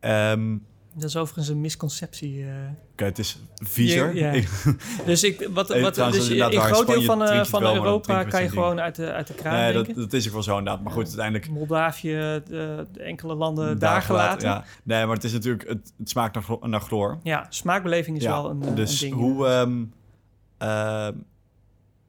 Ehm, 0.00 0.56
Dat 0.94 1.04
is 1.08 1.16
overigens 1.16 1.48
een 1.48 1.60
misconceptie. 1.60 2.42
eh. 2.44 2.50
Oké, 2.92 3.04
het 3.04 3.18
is 3.18 3.42
viezer. 3.54 4.14
Ja, 4.14 4.32
ja. 4.32 4.42
Dus, 5.06 5.22
ik, 5.24 5.48
wat, 5.52 5.70
Eh, 5.70 5.82
wat, 5.82 5.94
dus 5.94 6.28
in 6.28 6.50
in 6.50 6.60
groot 6.60 6.86
deel 6.86 7.02
van, 7.02 7.22
eh, 7.24 7.44
van 7.44 7.62
wel, 7.62 7.74
Europa 7.74 8.24
kan 8.24 8.42
je 8.42 8.48
gewoon 8.48 8.80
uit 8.80 8.94
de, 8.94 9.12
uit 9.12 9.26
de 9.26 9.34
kraan 9.34 9.54
nee, 9.54 9.72
drinken. 9.72 9.94
dat, 9.94 10.02
dat 10.10 10.12
is 10.12 10.26
ook 10.26 10.32
wel 10.32 10.42
zo 10.42 10.58
inderdaad. 10.58 10.82
Maar 10.82 10.92
goed, 10.92 11.06
uiteindelijk... 11.06 11.48
Moldavië, 11.50 12.10
de, 12.48 12.86
de 12.92 13.02
enkele 13.02 13.34
landen 13.34 13.78
daar 13.78 14.02
gelaten. 14.02 14.48
Ja. 14.48 14.54
Ja. 14.54 14.64
Nee, 14.82 15.06
maar 15.06 15.14
het 15.14 15.24
is 15.24 15.32
natuurlijk... 15.32 15.68
Het, 15.68 15.92
het 15.98 16.08
smaakt 16.10 16.34
naar, 16.34 16.68
naar 16.68 16.80
chloor. 16.80 17.18
smaakbeleving 17.48 18.16
is 18.16 18.22
Ja, 18.22 18.30
wel 18.42 18.50
een, 18.50 18.62
eh, 18.62 18.74
dus 18.74 19.00
een 19.02 19.08
ding. 19.08 19.20
hoe... 19.20 19.46
ehm, 20.58 21.12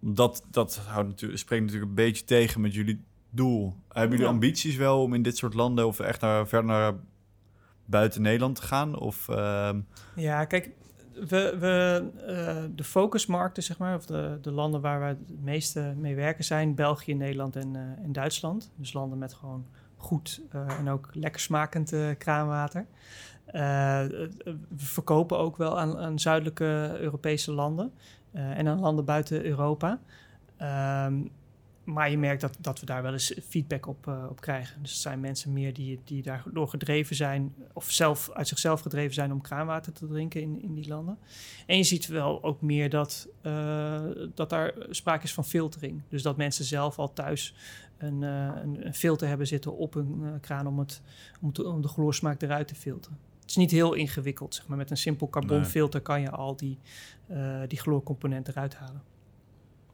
dat 0.05 0.43
dat 0.51 0.75
houdt 0.77 1.07
natuurlijk, 1.09 1.39
spreekt 1.39 1.61
natuurlijk 1.63 1.89
een 1.89 1.95
beetje 1.95 2.25
tegen 2.25 2.61
met 2.61 2.73
jullie 2.73 3.03
doel. 3.29 3.75
Hebben 3.87 4.09
jullie 4.11 4.25
Ja. 4.25 4.31
ambities 4.31 4.75
wel 4.75 5.01
om 5.01 5.13
in 5.13 5.21
dit 5.21 5.37
soort 5.37 5.53
landen... 5.53 5.87
of 5.87 5.99
echt 5.99 6.21
naar, 6.21 6.47
verder 6.47 6.69
naar 6.69 6.93
buiten 7.85 8.21
Nederland 8.21 8.55
te 8.55 8.61
gaan? 8.61 8.99
Of... 8.99 9.29
ehm, 9.29 9.79
Ja, 10.15 10.45
kijk, 10.45 10.69
we, 11.13 11.57
we, 11.59 12.03
eh, 12.27 12.63
de 12.75 12.83
focusmarkten, 12.83 13.63
zeg 13.63 13.77
maar, 13.77 13.95
of 13.95 14.05
de, 14.05 14.37
de 14.41 14.51
landen 14.51 14.81
waar 14.81 14.99
we 14.99 15.05
het 15.05 15.41
meeste 15.41 15.93
mee 15.97 16.15
werken 16.15 16.43
zijn 16.43 16.75
België, 16.75 17.13
Nederland 17.13 17.55
en, 17.55 17.75
eh, 17.75 18.03
en 18.03 18.11
Duitsland. 18.11 18.71
Dus 18.75 18.93
landen 18.93 19.17
met 19.17 19.33
gewoon 19.33 19.65
goed 19.95 20.41
eh, 20.51 20.79
en 20.79 20.89
ook 20.89 21.09
lekker 21.13 21.41
smakend 21.41 21.93
kraanwater. 22.17 22.85
We 23.45 24.29
verkopen 24.75 25.37
ook 25.37 25.57
wel 25.57 25.79
aan, 25.79 25.97
aan 25.97 26.19
zuidelijke 26.19 26.95
Europese 26.99 27.51
landen 27.51 27.91
en 28.33 28.67
aan 28.67 28.79
landen 28.79 29.05
buiten 29.05 29.45
Europa. 29.45 29.99
Ehm, 30.57 31.21
maar 31.83 32.09
je 32.09 32.17
merkt 32.17 32.41
dat, 32.41 32.57
dat 32.59 32.79
we 32.79 32.85
daar 32.85 33.01
wel 33.01 33.11
eens 33.11 33.33
feedback 33.47 33.87
op, 33.87 34.07
eh, 34.07 34.25
op 34.29 34.41
krijgen. 34.41 34.81
Dus 34.81 34.91
het 34.91 35.01
zijn 35.01 35.19
mensen 35.19 35.53
meer 35.53 35.73
die, 35.73 35.99
die 36.03 36.21
daardoor 36.21 36.67
gedreven 36.67 37.15
zijn, 37.15 37.53
of 37.73 37.91
zelf 37.91 38.31
uit 38.31 38.47
zichzelf 38.47 38.81
gedreven 38.81 39.13
zijn 39.13 39.31
om 39.31 39.41
kraanwater 39.41 39.93
te 39.93 40.07
drinken 40.07 40.41
in, 40.41 40.61
in 40.61 40.73
die 40.73 40.87
landen. 40.87 41.17
En 41.65 41.77
je 41.77 41.83
ziet 41.83 42.07
wel 42.07 42.43
ook 42.43 42.61
meer 42.61 42.89
dat, 42.89 43.27
eh, 43.41 44.01
dat 44.33 44.49
daar 44.49 44.73
sprake 44.89 45.23
is 45.23 45.33
van 45.33 45.45
filtering. 45.45 46.01
Dus 46.09 46.21
dat 46.21 46.37
mensen 46.37 46.65
zelf 46.65 46.99
al 46.99 47.13
thuis 47.13 47.55
een, 47.97 48.23
eh, 48.23 48.51
een, 48.63 48.93
filter 48.93 49.27
hebben 49.27 49.47
zitten 49.47 49.77
op 49.77 49.95
eh, 49.95 50.03
kraan 50.41 50.67
om, 50.67 50.79
het, 50.79 51.01
om 51.41 51.81
de 51.81 51.87
chloorsmaak 51.87 52.41
eruit 52.41 52.67
te 52.67 52.75
filteren. 52.75 53.17
Is 53.53 53.59
niet 53.59 53.71
heel 53.71 53.93
ingewikkeld, 53.93 54.55
zeg 54.55 54.67
maar. 54.67 54.77
Met 54.77 54.91
een 54.91 54.97
simpel 54.97 55.29
carbonfilter 55.29 56.01
kan 56.01 56.21
je 56.21 56.29
al 56.29 56.55
die, 56.55 56.79
eh 57.27 57.61
die 57.67 57.79
chloorcomponenten 57.79 58.53
eruit 58.53 58.75
halen. 58.75 59.01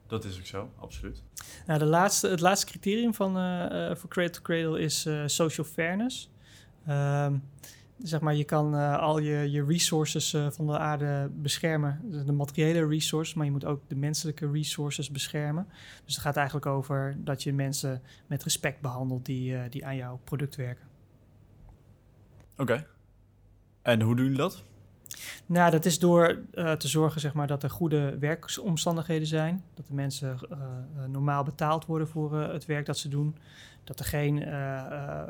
dat 0.06 0.24
is 0.24 0.38
ook 0.38 0.46
zo, 0.46 0.70
absoluut. 0.78 1.22
Nou, 1.66 1.78
de 1.78 1.84
laatste, 1.84 2.28
het 2.28 2.40
laatste 2.40 2.66
criterium 2.66 3.14
van, 3.14 3.36
eh, 3.36 3.90
eh, 3.90 3.96
voor 3.96 4.10
Cradle 4.10 4.32
to 4.32 4.42
Cradle 4.42 4.80
is 4.80 5.08
social 5.26 5.66
fairness. 5.66 6.30
Ehm, 6.86 7.36
zeg 7.98 8.20
maar, 8.20 8.34
je 8.34 8.44
kan 8.44 8.74
al 8.98 9.18
je, 9.18 9.50
je 9.50 9.64
resources 9.64 10.36
van 10.50 10.66
de 10.66 10.78
aarde 10.78 11.30
beschermen, 11.34 12.00
de, 12.10 12.24
de 12.24 12.32
materiële 12.32 12.86
resources, 12.86 13.34
maar 13.34 13.44
je 13.44 13.52
moet 13.52 13.64
ook 13.64 13.88
de 13.88 13.96
menselijke 13.96 14.50
resources 14.50 15.10
beschermen. 15.10 15.66
Dus 16.04 16.14
het 16.14 16.24
gaat 16.24 16.36
eigenlijk 16.36 16.66
over 16.66 17.16
dat 17.18 17.42
je 17.42 17.52
mensen 17.52 18.02
met 18.26 18.42
respect 18.42 18.80
behandelt 18.80 19.24
die, 19.24 19.68
die 19.68 19.86
aan 19.86 19.96
jouw 19.96 20.20
product 20.24 20.56
werken. 20.56 20.86
Oké. 22.56 22.86
En 23.82 24.00
hoe 24.00 24.14
doen 24.16 24.24
jullie 24.24 24.40
dat? 24.40 24.64
Nou, 25.46 25.70
dat 25.70 25.84
is 25.84 25.98
door 25.98 26.38
eh, 26.52 26.72
te 26.72 26.88
zorgen 26.88 27.20
zeg 27.20 27.32
maar, 27.34 27.46
dat 27.46 27.62
er 27.62 27.70
goede 27.70 28.18
werkomstandigheden 28.18 29.26
zijn. 29.26 29.64
Dat 29.74 29.86
de 29.86 29.94
mensen 29.94 30.38
eh, 30.50 30.58
eh, 30.58 31.04
normaal 31.08 31.42
betaald 31.44 31.86
worden 31.86 32.08
voor 32.08 32.40
het 32.40 32.66
werk 32.66 32.86
dat 32.86 32.98
ze 32.98 33.08
doen. 33.08 33.36
Dat 33.84 33.98
er 33.98 34.04
geen 34.04 34.38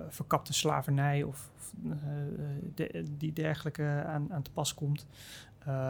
verkapte 0.08 0.52
slavernij 0.52 1.22
of, 1.22 1.50
of, 1.56 1.72
de- 2.74 3.04
die 3.16 3.32
dergelijke 3.32 4.04
aan, 4.06 4.32
aan 4.32 4.42
te 4.42 4.50
pas 4.50 4.74
komt. 4.74 5.06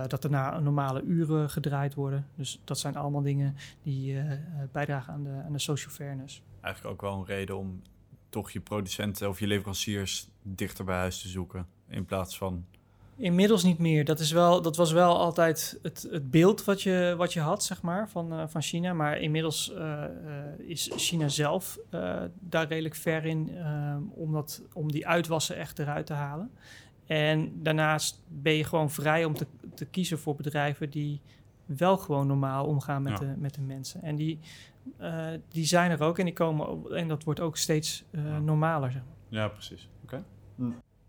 dat 0.06 0.24
er 0.24 0.30
normale 0.62 1.02
uren 1.02 1.50
gedraaid 1.50 1.94
worden. 1.94 2.26
Dus 2.34 2.60
dat 2.64 2.78
zijn 2.78 2.96
allemaal 2.96 3.22
dingen 3.22 3.56
die 3.82 4.22
bijdragen 4.72 5.12
aan 5.12 5.22
de, 5.22 5.42
aan 5.44 5.52
de 5.52 5.58
social 5.58 5.92
fairness. 5.92 6.42
Eigenlijk 6.60 6.94
ook 6.94 7.00
wel 7.00 7.18
een 7.18 7.26
reden 7.26 7.56
om 7.58 7.82
toch 8.28 8.50
je 8.50 8.60
producenten 8.60 9.28
of 9.28 9.40
je 9.40 9.46
leveranciers 9.46 10.28
dichter 10.42 10.84
bij 10.84 10.96
huis 10.96 11.20
te 11.22 11.28
zoeken. 11.28 11.66
In 11.90 12.04
plaats 12.04 12.38
van... 12.38 12.64
Inmiddels 13.16 13.62
niet 13.64 13.78
meer. 13.78 14.04
Dat, 14.04 14.20
is 14.20 14.32
wel, 14.32 14.62
dat 14.62 14.76
was 14.76 14.92
wel 14.92 15.18
altijd 15.18 15.78
het, 15.82 16.08
het 16.10 16.30
beeld 16.30 16.64
wat 16.64 16.82
je, 16.82 17.14
wat 17.16 17.32
je 17.32 17.40
had, 17.40 17.64
zeg 17.64 17.82
maar, 17.82 18.08
van, 18.08 18.32
eh, 18.32 18.42
van 18.48 18.62
China. 18.62 18.92
Maar 18.92 19.18
inmiddels 19.18 19.72
eh, 19.74 20.04
eh, 20.04 20.10
is 20.58 20.90
China 20.96 21.28
zelf 21.28 21.78
eh, 21.90 22.22
daar 22.40 22.66
redelijk 22.68 22.94
ver 22.94 23.24
in 23.24 23.50
om, 24.14 24.32
dat, 24.32 24.62
om 24.72 24.92
die 24.92 25.06
uitwassen 25.06 25.56
echt 25.56 25.78
eruit 25.78 26.06
te 26.06 26.12
halen. 26.12 26.50
En 27.06 27.62
daarnaast 27.62 28.22
ben 28.28 28.52
je 28.52 28.64
gewoon 28.64 28.90
vrij 28.90 29.24
om 29.24 29.34
te, 29.34 29.46
te 29.74 29.84
kiezen 29.84 30.18
voor 30.18 30.34
bedrijven 30.36 30.90
die 30.90 31.20
wel 31.66 31.96
gewoon 31.96 32.26
normaal 32.26 32.66
omgaan 32.66 33.02
met, 33.02 33.12
Ja. 33.12 33.18
de, 33.18 33.34
met 33.38 33.54
de 33.54 33.60
mensen. 33.60 34.02
En 34.02 34.16
die, 34.16 34.38
eh, 34.96 35.26
die 35.48 35.64
zijn 35.64 35.90
er 35.90 36.02
ook 36.02 36.18
en, 36.18 36.24
die 36.24 36.34
komen, 36.34 36.96
en 36.96 37.08
dat 37.08 37.24
wordt 37.24 37.40
ook 37.40 37.56
steeds 37.56 38.04
eh, 38.10 38.24
Ja. 38.24 38.38
normaler. 38.38 38.90
Zeg 38.92 39.02
maar. 39.02 39.40
Ja, 39.40 39.48
precies. 39.48 39.88
Oké. 40.02 40.24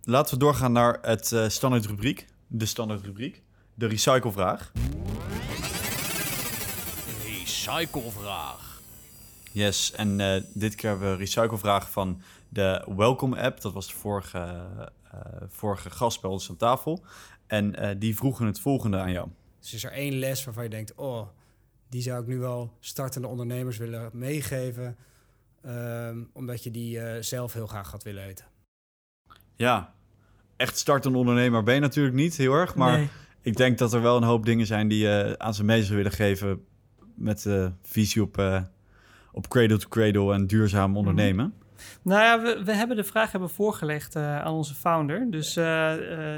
Laten 0.04 0.34
we 0.34 0.40
doorgaan 0.40 0.72
naar 0.72 0.98
het 1.02 1.32
eh 1.32 1.48
standaard 1.48 1.86
rubriek. 1.86 2.28
De 2.48 2.66
standaard 2.66 3.06
rubriek. 3.06 3.42
De 3.74 3.88
recyclevraag. 3.88 4.72
Recyclevraag. 7.24 8.82
Yes, 9.52 9.92
en 9.92 10.20
eh, 10.20 10.42
dit 10.54 10.76
keer 10.76 10.90
hebben 10.90 11.08
we 11.08 11.14
een 11.14 11.20
recyclevraag 11.20 11.92
van 11.92 12.22
de 12.50 12.88
Welcome 12.96 13.42
app. 13.42 13.62
Dat 13.62 13.74
was 13.74 13.88
de 13.88 13.94
vorige, 13.94 14.68
eh, 15.12 15.20
vorige 15.48 15.90
gast 15.90 16.22
bij 16.22 16.30
ons 16.30 16.50
aan 16.50 16.58
tafel. 16.58 17.04
En 17.48 17.76
eh, 17.76 17.96
die 18.00 18.16
vroegen 18.16 18.46
het 18.46 18.60
volgende 18.60 18.98
aan 18.98 19.12
jou. 19.12 19.28
Dus 19.60 19.74
is 19.74 19.84
er 19.84 19.92
één 19.92 20.14
les 20.14 20.44
waarvan 20.44 20.64
je 20.64 20.70
denkt, 20.70 20.96
oh, 20.96 21.28
die 21.90 22.02
zou 22.02 22.22
ik 22.22 22.28
nu 22.28 22.38
wel 22.38 22.74
startende 22.80 23.28
ondernemers 23.28 23.78
willen 23.78 24.10
meegeven, 24.14 24.98
ehm, 25.62 26.24
omdat 26.34 26.64
je 26.64 26.72
die 26.72 27.00
eh, 27.00 27.22
zelf 27.22 27.54
heel 27.54 27.68
graag 27.68 27.92
had 27.92 28.04
willen 28.04 28.26
weten. 28.26 28.51
Ja, 29.56 29.94
echt 30.58 30.78
startende 30.78 31.18
ondernemer 31.18 31.64
ben 31.64 31.74
je 31.74 31.80
natuurlijk 31.80 32.16
niet 32.16 32.38
heel 32.38 32.54
erg. 32.54 32.76
Maar 32.76 32.98
Nee. 32.98 33.10
ik 33.42 33.56
denk 33.58 33.78
dat 33.78 33.94
er 33.94 34.02
wel 34.02 34.18
een 34.18 34.24
hoop 34.24 34.46
dingen 34.46 34.66
zijn 34.66 34.88
die 34.88 35.00
je 35.00 35.36
aan 35.38 35.54
ze 35.54 35.64
mee 35.64 35.84
zou 35.84 35.96
willen 35.98 36.12
geven. 36.12 36.66
Met 37.16 37.44
de 37.44 37.72
visie 37.84 38.22
op, 38.22 38.38
eh, 38.38 38.62
op 39.32 39.48
cradle 39.48 39.78
to 39.78 39.88
cradle 39.90 40.34
en 40.34 40.48
duurzaam 40.48 40.98
ondernemen. 40.98 41.54
Nou 42.02 42.22
ja, 42.22 42.42
we, 42.42 42.62
we 42.66 42.74
hebben 42.76 42.96
de 42.98 43.04
vraag 43.04 43.32
hebben 43.32 43.50
voorgelegd 43.50 44.16
eh, 44.16 44.40
aan 44.42 44.54
onze 44.54 44.74
founder. 44.76 45.28
Dus 45.32 45.56
eh, 45.56 45.94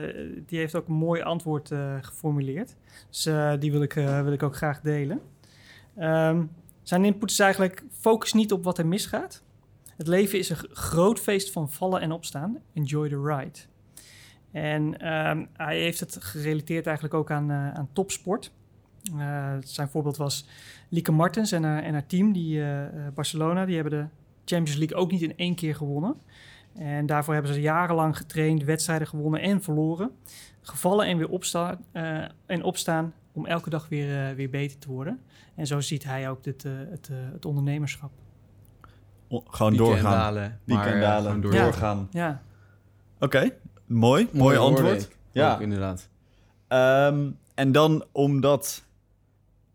eh, 0.06 0.16
die 0.46 0.60
heeft 0.60 0.76
ook 0.76 0.88
een 0.88 0.94
mooi 0.94 1.22
antwoord 1.22 1.72
eh, 1.72 1.96
geformuleerd. 2.02 2.76
Dus 3.10 3.26
eh, 3.26 3.54
die 3.60 3.72
wil 3.72 3.82
ik, 3.82 3.96
eh, 3.96 4.22
wil 4.22 4.32
ik 4.32 4.44
ook 4.44 4.56
graag 4.56 4.82
delen. 4.82 5.22
Ehm, 5.98 6.44
zijn 6.84 7.06
input 7.06 7.32
is 7.32 7.40
eigenlijk: 7.40 7.84
focus 8.00 8.34
niet 8.34 8.52
op 8.52 8.64
wat 8.64 8.78
er 8.78 8.88
misgaat. 8.88 9.44
Het 10.04 10.12
leven 10.12 10.40
is 10.40 10.50
een 10.50 10.58
groot 10.72 11.20
feest 11.20 11.52
van 11.52 11.72
vallen 11.72 12.02
en 12.02 12.12
opstaan. 12.12 12.58
Enjoy 12.74 13.10
the 13.10 13.22
ride. 13.22 13.60
En 14.52 15.00
ehm, 15.00 15.46
hij 15.54 15.80
heeft 15.80 16.00
het 16.00 16.18
gerelateerd 16.20 16.86
eigenlijk 16.86 17.16
ook 17.16 17.32
aan, 17.32 17.52
eh, 17.52 17.74
aan 17.74 17.90
topsport. 17.94 18.52
Eh, 19.18 19.54
zijn 19.60 19.90
voorbeeld 19.90 20.18
was 20.18 20.48
Lieke 20.90 21.12
Martens 21.12 21.52
en 21.52 21.64
haar, 21.64 21.84
en 21.84 21.94
haar 21.94 22.06
team, 22.06 22.34
die 22.34 22.64
eh, 22.64 22.88
Barcelona, 23.14 23.66
die 23.66 23.76
hebben 23.76 24.00
de 24.00 24.06
Champions 24.46 24.80
League 24.80 24.98
ook 24.98 25.12
niet 25.12 25.22
in 25.22 25.38
één 25.38 25.56
keer 25.56 25.76
gewonnen. 25.76 26.16
En 26.76 27.06
daarvoor 27.06 27.34
hebben 27.34 27.54
ze 27.54 27.62
jarenlang 27.62 28.18
getraind, 28.18 28.64
wedstrijden 28.64 29.08
gewonnen 29.08 29.42
en 29.42 29.62
verloren. 29.62 30.12
Gevallen 30.62 31.06
en 31.06 31.18
weer 31.18 31.30
opstaan, 31.30 31.86
en 32.46 32.64
opstaan 32.64 33.14
om 33.32 33.46
elke 33.46 33.70
dag 33.70 33.90
weer, 33.90 34.36
weer 34.36 34.50
beter 34.50 34.80
te 34.80 34.90
worden. 34.90 35.20
En 35.56 35.68
zo 35.68 35.80
ziet 35.80 36.04
hij 36.04 36.30
ook 36.30 36.46
het, 36.46 36.64
het 37.34 37.46
ondernemerschap. 37.46 38.23
O- 39.34 39.44
gewoon 39.48 39.76
doorgaan. 39.76 40.12
dalen. 40.12 40.60
Pieken 40.66 40.86
en 40.86 40.94
eh, 40.94 41.02
dalen. 41.02 41.24
gewoon 41.26 41.42
door- 41.42 41.54
Ja. 41.54 41.64
Doorgaan. 41.64 42.08
Ja, 42.12 42.42
Oké, 43.20 43.40
mooi. 43.40 43.50
Mooi 43.86 44.28
Mooi 44.32 44.58
antwoord. 44.58 45.10
Ja. 45.32 45.54
Ook 45.54 45.62
inderdaad. 45.62 46.10
Ehm, 46.68 47.30
en 47.56 47.72
dan 47.72 48.06
omdat, 48.12 48.84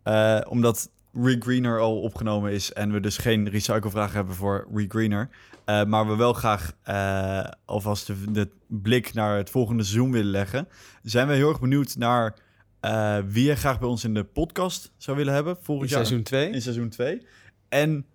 eh, 0.03 0.39
omdat 0.49 0.89
Regreener 1.13 1.79
al 1.79 2.01
opgenomen 2.01 2.51
is 2.51 2.73
en 2.73 2.91
we 2.91 2.99
dus 2.99 3.17
geen 3.17 3.49
recyclevraag 3.49 4.13
hebben 4.13 4.35
voor 4.35 4.67
Regreener, 4.73 5.29
eh, 5.65 5.83
maar 5.85 6.07
we 6.07 6.15
wel 6.15 6.33
graag 6.33 6.73
eh, 6.83 7.45
alvast 7.65 8.07
de, 8.07 8.31
de 8.31 8.49
blik 8.67 9.13
naar 9.13 9.37
het 9.37 9.49
volgende 9.49 9.83
seizoen 9.83 10.11
willen 10.11 10.31
leggen, 10.31 10.67
zijn 11.03 11.27
we 11.27 11.33
heel 11.33 11.49
erg 11.49 11.59
benieuwd 11.59 11.95
naar 11.97 12.35
eh, 12.79 13.17
wie 13.27 13.45
je 13.45 13.55
graag 13.55 13.79
bij 13.79 13.87
ons 13.89 14.03
in 14.03 14.13
de 14.13 14.23
podcast 14.23 14.91
zou 14.97 15.17
willen 15.17 15.33
hebben 15.33 15.55
In 15.57 15.63
volgend 15.63 15.89
jaar 15.89 16.05
seizoen 16.05 16.23
2. 16.23 16.49
in 16.49 16.61
seizoen 16.61 16.89
2. 16.89 17.25
En 17.69 18.05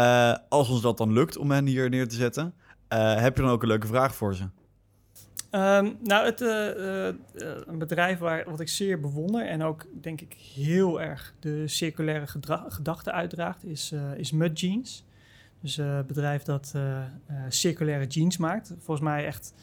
eh, 0.00 0.34
als 0.48 0.68
ons 0.68 0.80
dat 0.80 0.98
dan 0.98 1.12
lukt 1.12 1.36
om 1.36 1.50
hen 1.50 1.66
hier 1.66 1.88
neer 1.90 2.08
te 2.08 2.14
zetten, 2.14 2.54
eh, 2.88 3.14
heb 3.20 3.36
je 3.36 3.42
dan 3.42 3.50
ook 3.50 3.62
een 3.62 3.68
leuke 3.68 3.86
vraag 3.86 4.14
voor 4.14 4.34
ze? 4.34 4.44
Ehm, 5.50 5.92
nou, 6.02 6.24
het, 6.24 6.40
eh, 6.40 7.06
een 7.66 7.78
bedrijf 7.78 8.18
waar, 8.18 8.50
wat 8.50 8.60
ik 8.60 8.68
zeer 8.68 9.00
bewonder 9.00 9.46
en 9.46 9.62
ook 9.62 9.86
denk 10.00 10.20
ik 10.20 10.32
heel 10.54 11.00
erg 11.00 11.34
de 11.40 11.68
circulaire 11.68 12.26
gedachte 12.68 13.12
uitdraagt, 13.12 13.64
is, 13.64 13.92
eh, 13.92 14.00
is 14.16 14.30
Mud 14.32 14.60
Jeans. 14.60 15.04
Dus 15.60 15.78
eh, 15.78 15.96
een 15.96 16.06
bedrijf 16.06 16.42
dat 16.42 16.72
eh, 16.74 16.98
eh, 16.98 17.06
circulaire 17.48 18.06
jeans 18.06 18.36
maakt. 18.36 18.74
Volgens 18.78 19.06
mij 19.06 19.26
echt 19.26 19.54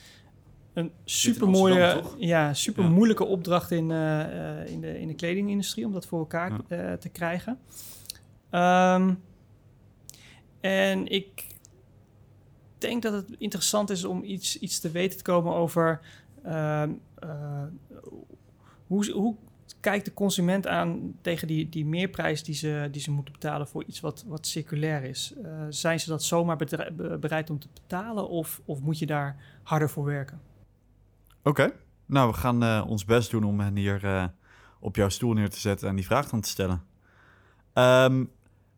een 0.74 0.92
super 1.06 1.50
mooie, 1.50 2.02
ja, 2.18 2.54
super 2.54 2.84
Ja. 2.84 2.90
moeilijke 2.90 3.26
opdracht 3.26 3.72
in, 3.72 3.92
eh, 3.92 4.62
eh, 4.62 4.68
in, 4.68 4.82
de, 4.82 5.00
in 5.00 5.08
de 5.08 5.16
kledingindustrie 5.16 5.86
om 5.86 5.92
dat 5.92 6.06
voor 6.06 6.20
elkaar 6.20 6.52
Ja. 6.52 6.78
eh, 6.78 6.94
te 6.94 7.10
krijgen. 7.10 7.58
Ehm, 8.50 9.14
en 10.64 11.08
ik 11.08 11.46
denk 12.78 13.02
dat 13.02 13.14
het 13.14 13.36
interessant 13.38 13.90
is 13.90 14.04
om 14.04 14.24
iets, 14.24 14.60
iets 14.60 14.80
te 14.80 14.92
weten 14.92 15.18
te 15.18 15.24
komen 15.24 15.54
over 15.54 16.00
ehm, 16.44 16.92
eh, 17.16 17.64
hoe, 18.88 19.12
hoe 19.12 19.36
kijkt 19.80 20.06
de 20.06 20.14
consument 20.14 20.68
aan 20.68 21.16
tegen 21.22 21.48
die, 21.48 21.70
die 21.70 21.86
meerprijs 21.86 22.44
die 22.44 22.56
ze, 22.56 22.88
die 22.92 23.02
ze 23.02 23.12
moeten 23.12 23.34
betalen 23.34 23.68
voor 23.68 23.84
iets 23.84 24.00
wat, 24.00 24.24
wat 24.28 24.48
circulair 24.48 25.04
is. 25.04 25.34
Eh, 25.44 25.52
zijn 25.70 26.00
ze 26.00 26.10
dat 26.10 26.24
zomaar 26.24 26.58
bereid 27.20 27.50
om 27.50 27.60
te 27.60 27.68
betalen 27.74 28.30
of, 28.30 28.62
of 28.66 28.82
moet 28.82 29.00
je 29.00 29.06
daar 29.06 29.36
harder 29.64 29.90
voor 29.90 30.06
werken? 30.06 30.42
Oké. 31.44 31.74
Nou, 32.06 32.32
we 32.32 32.38
gaan 32.38 32.64
eh, 32.64 32.86
ons 32.88 33.06
best 33.06 33.32
doen 33.32 33.44
om 33.44 33.60
hen 33.60 33.76
hier 33.76 34.32
op 34.80 34.96
jouw 34.96 35.10
stoel 35.10 35.34
neer 35.34 35.50
te 35.50 35.60
zetten 35.60 35.90
en 35.90 35.96
die 35.96 36.06
vraag 36.06 36.30
dan 36.30 36.42
te 36.42 36.50
stellen. 36.50 36.84
Ehm, 37.74 38.26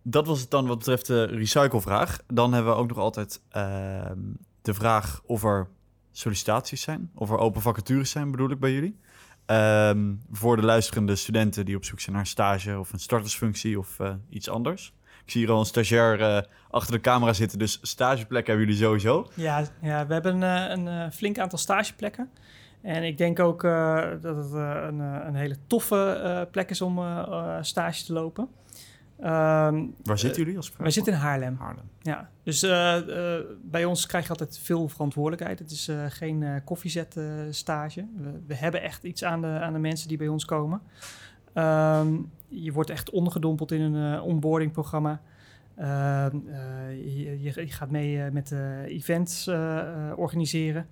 dat 0.08 0.28
was 0.28 0.39
het 0.39 0.50
dan 0.52 0.68
wat 0.68 0.78
betreft 0.78 1.08
de 1.08 1.24
recyclevraag. 1.24 2.20
Dan 2.28 2.54
hebben 2.54 2.74
we 2.74 2.80
ook 2.80 2.88
nog 2.88 2.98
altijd 2.98 3.41
ehm, 3.50 4.20
de 4.62 4.74
vraag 4.74 5.22
of 5.26 5.44
er 5.44 5.68
sollicitaties 6.12 6.82
zijn, 6.82 7.12
of 7.15 7.30
er 7.30 7.38
open 7.38 7.62
vacatures 7.62 8.10
zijn, 8.10 8.32
bedoel 8.32 8.50
ik 8.50 8.60
bij 8.60 8.72
jullie. 8.72 9.00
Ehm, 9.46 10.13
voor 10.32 10.56
de 10.56 10.65
luisterende 10.65 11.15
studenten 11.15 11.65
die 11.65 11.76
op 11.76 11.86
zoek 11.86 12.00
zijn 12.00 12.15
naar 12.15 12.24
een 12.24 12.30
stage 12.30 12.80
of 12.80 12.94
een 12.94 13.00
startersfunctie 13.00 13.80
of 13.80 14.00
eh, 14.00 14.13
iets 14.30 14.50
anders. 14.50 14.94
Ik 15.26 15.32
zie 15.32 15.41
hier 15.41 15.52
al 15.52 15.60
een 15.60 15.65
stagiair 15.65 16.22
eh, 16.22 16.41
achter 16.70 16.94
de 16.94 17.02
camera 17.02 17.34
zitten, 17.34 17.60
dus 17.60 17.80
stageplekken 17.82 18.54
hebben 18.54 18.74
jullie 18.74 18.86
sowieso. 18.86 19.28
Ja, 19.34 19.65
ja 19.82 20.08
we 20.08 20.13
hebben 20.13 20.44
eh, 20.44 20.70
een 20.70 21.12
flink 21.12 21.39
aantal 21.39 21.60
stageplekken. 21.60 22.30
En 22.82 23.04
ik 23.04 23.18
denk 23.18 23.39
ook 23.39 23.62
dat 24.22 24.36
het 24.36 24.52
een, 24.52 25.00
een 25.00 25.36
hele 25.36 25.58
toffe 25.68 26.48
plek 26.52 26.70
is 26.70 26.82
om 26.82 27.00
stage 27.62 28.04
te 28.04 28.13
lopen. 28.13 28.50
Ehm, 29.19 29.86
Waar 30.04 30.19
zitten 30.19 30.41
jullie 30.43 30.58
als 30.58 30.71
wij 30.78 30.91
zitten 30.91 31.13
in 31.13 31.19
Haarlem. 31.19 31.56
Haarlem. 31.60 31.89
Ja, 32.01 32.30
dus 32.43 32.63
eh, 32.63 33.38
eh, 33.38 33.45
bij 33.62 33.86
ons 33.86 34.06
krijg 34.06 34.23
je 34.23 34.30
altijd 34.30 34.60
veel 34.60 34.88
verantwoordelijkheid. 34.88 35.60
Het 35.60 35.71
is 35.71 35.88
eh, 35.88 36.06
geen 36.08 36.43
eh 36.43 36.56
koffiezet 36.63 37.17
eh, 37.17 37.25
stage. 37.49 38.08
We, 38.17 38.41
we 38.47 38.56
hebben 38.56 38.82
echt 38.82 39.04
iets 39.04 39.23
aan 39.23 39.41
de, 39.41 39.47
aan 39.47 39.73
de 39.73 39.80
mensen 39.80 40.08
die 40.08 40.17
bij 40.17 40.28
ons 40.28 40.45
komen. 40.45 40.82
Ehm, 41.54 42.17
je 42.47 42.71
wordt 42.71 42.89
echt 42.89 43.10
ondergedompeld 43.10 43.71
in 43.71 43.82
een 43.82 44.13
eh, 44.13 44.25
Ehm, 45.76 46.38
eh, 46.48 46.90
je, 46.92 47.42
je, 47.42 47.72
gaat 47.72 47.92
mee 47.92 48.22
eh, 48.22 48.32
met 48.32 48.52
eh, 48.52 48.84
events 48.84 49.48
organiseren. 50.16 50.88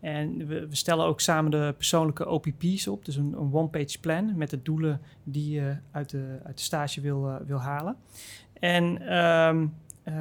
En 0.00 0.46
we, 0.46 0.68
we 0.68 0.76
stellen 0.76 1.04
ook 1.04 1.20
samen 1.20 1.50
de 1.50 1.74
persoonlijke 1.76 2.28
OPP's 2.28 2.86
op. 2.86 3.04
Dus 3.04 3.16
een, 3.16 3.32
een 3.32 3.52
one-page 3.52 4.00
plan 4.00 4.36
met 4.36 4.50
de 4.50 4.62
doelen 4.62 5.00
die 5.24 5.50
je 5.50 5.76
uit 5.90 6.10
de, 6.10 6.40
uit 6.44 6.56
de 6.56 6.62
stage 6.62 7.00
wil, 7.00 7.38
wil 7.46 7.60
halen. 7.60 7.96
En 8.60 9.08
ehm, 9.08 9.66
eh, 10.02 10.14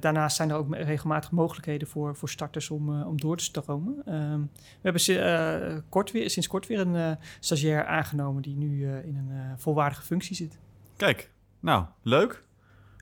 daarnaast 0.00 0.36
zijn 0.36 0.50
er 0.50 0.56
ook 0.56 0.74
regelmatig 0.76 1.30
mogelijkheden 1.30 1.88
voor, 1.88 2.16
voor 2.16 2.28
starters 2.28 2.70
om, 2.70 3.02
om 3.02 3.20
door 3.20 3.36
te 3.36 3.44
stromen. 3.44 4.02
Ehm, 4.04 4.40
we 4.80 4.90
hebben 4.90 5.84
kort 5.88 6.10
weer, 6.10 6.30
sinds 6.30 6.48
kort 6.48 6.66
weer 6.66 6.80
een 6.80 7.16
stagiair 7.40 7.84
aangenomen 7.84 8.42
die 8.42 8.56
nu 8.56 8.86
in 8.86 9.16
een 9.16 9.58
volwaardige 9.58 10.02
functie 10.02 10.36
zit. 10.36 10.58
Kijk, 10.96 11.30
nou, 11.60 11.84
leuk. 12.02 12.44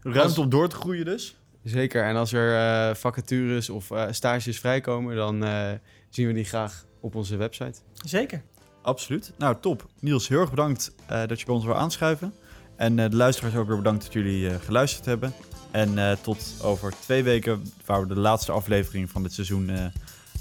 Ruimte 0.02 0.20
Als- 0.22 0.38
om 0.38 0.48
door 0.48 0.68
te 0.68 0.76
groeien 0.76 1.04
dus. 1.04 1.34
Zeker. 1.64 2.04
En 2.04 2.16
als 2.16 2.32
er 2.32 2.56
eh, 2.56 2.94
vacatures 2.94 3.70
of 3.70 3.90
eh, 3.90 4.04
stages 4.10 4.58
vrijkomen, 4.58 5.16
dan 5.16 5.44
eh, 5.44 5.70
zien 6.08 6.26
we 6.26 6.32
die 6.32 6.44
graag 6.44 6.84
op 7.00 7.14
onze 7.14 7.36
website. 7.36 7.78
Zeker. 7.94 8.42
Absoluut. 8.82 9.32
Nou, 9.38 9.56
top. 9.60 9.86
Niels, 10.00 10.28
heel 10.28 10.40
erg 10.40 10.50
bedankt 10.50 10.92
eh, 11.06 11.26
dat 11.26 11.38
je 11.40 11.46
bij 11.46 11.54
ons 11.54 11.64
wil 11.64 11.74
aanschuiven. 11.76 12.32
En 12.76 12.98
eh, 12.98 13.10
de 13.10 13.16
luisteraars 13.16 13.54
ook 13.56 13.66
weer 13.66 13.76
bedankt 13.76 14.02
dat 14.04 14.12
jullie 14.12 14.48
eh, 14.48 14.54
geluisterd 14.64 15.04
hebben. 15.04 15.32
En 15.70 15.98
eh, 15.98 16.16
tot 16.22 16.54
over 16.62 16.92
twee 17.00 17.22
weken, 17.22 17.72
waar 17.86 18.00
we 18.08 18.14
de 18.14 18.20
laatste 18.20 18.52
aflevering 18.52 19.10
van 19.10 19.22
dit 19.22 19.32
seizoen 19.32 19.70
eh, 19.70 19.84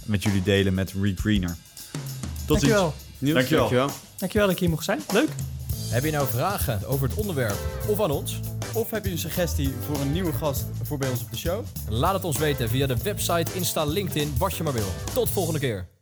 met 0.06 0.24
jullie 0.24 0.44
delen 0.44 0.74
met 0.74 0.94
Regreener. 1.02 1.56
Tot 2.46 2.60
ziens. 2.60 2.72
Dankjewel. 2.72 2.94
Niels, 3.18 3.34
Dankjewel. 3.36 3.70
dankjewel. 3.70 3.90
Dankjewel 4.18 4.48
dat 4.48 4.56
ik 4.56 4.62
hier 4.62 4.70
mocht 4.70 4.84
zijn. 4.86 5.00
Leuk. 5.14 5.30
Heb 5.90 6.04
je 6.04 6.12
nou 6.12 6.28
vragen 6.28 6.88
over 6.88 7.08
het 7.10 7.18
onderwerp 7.18 7.58
of 7.88 8.02
aan 8.02 8.12
ons? 8.12 8.40
Of 8.74 8.92
heb 8.92 9.06
je 9.06 9.12
een 9.12 9.18
suggestie 9.18 9.74
voor 9.86 10.00
een 10.00 10.12
nieuwe 10.12 10.34
gast 10.34 10.66
voor 10.84 10.98
bij 10.98 11.10
ons 11.10 11.22
op 11.22 11.32
de 11.32 11.38
show? 11.38 11.66
Laat 11.90 12.14
het 12.14 12.24
ons 12.24 12.38
weten 12.38 12.70
via 12.70 12.88
de 12.88 12.98
website, 12.98 13.54
Insta, 13.54 13.86
LinkedIn, 13.86 14.34
wat 14.38 14.56
je 14.56 14.64
maar 14.64 14.74
wil. 14.74 14.88
Tot 15.14 15.30
volgende 15.30 15.60
keer. 15.60 15.99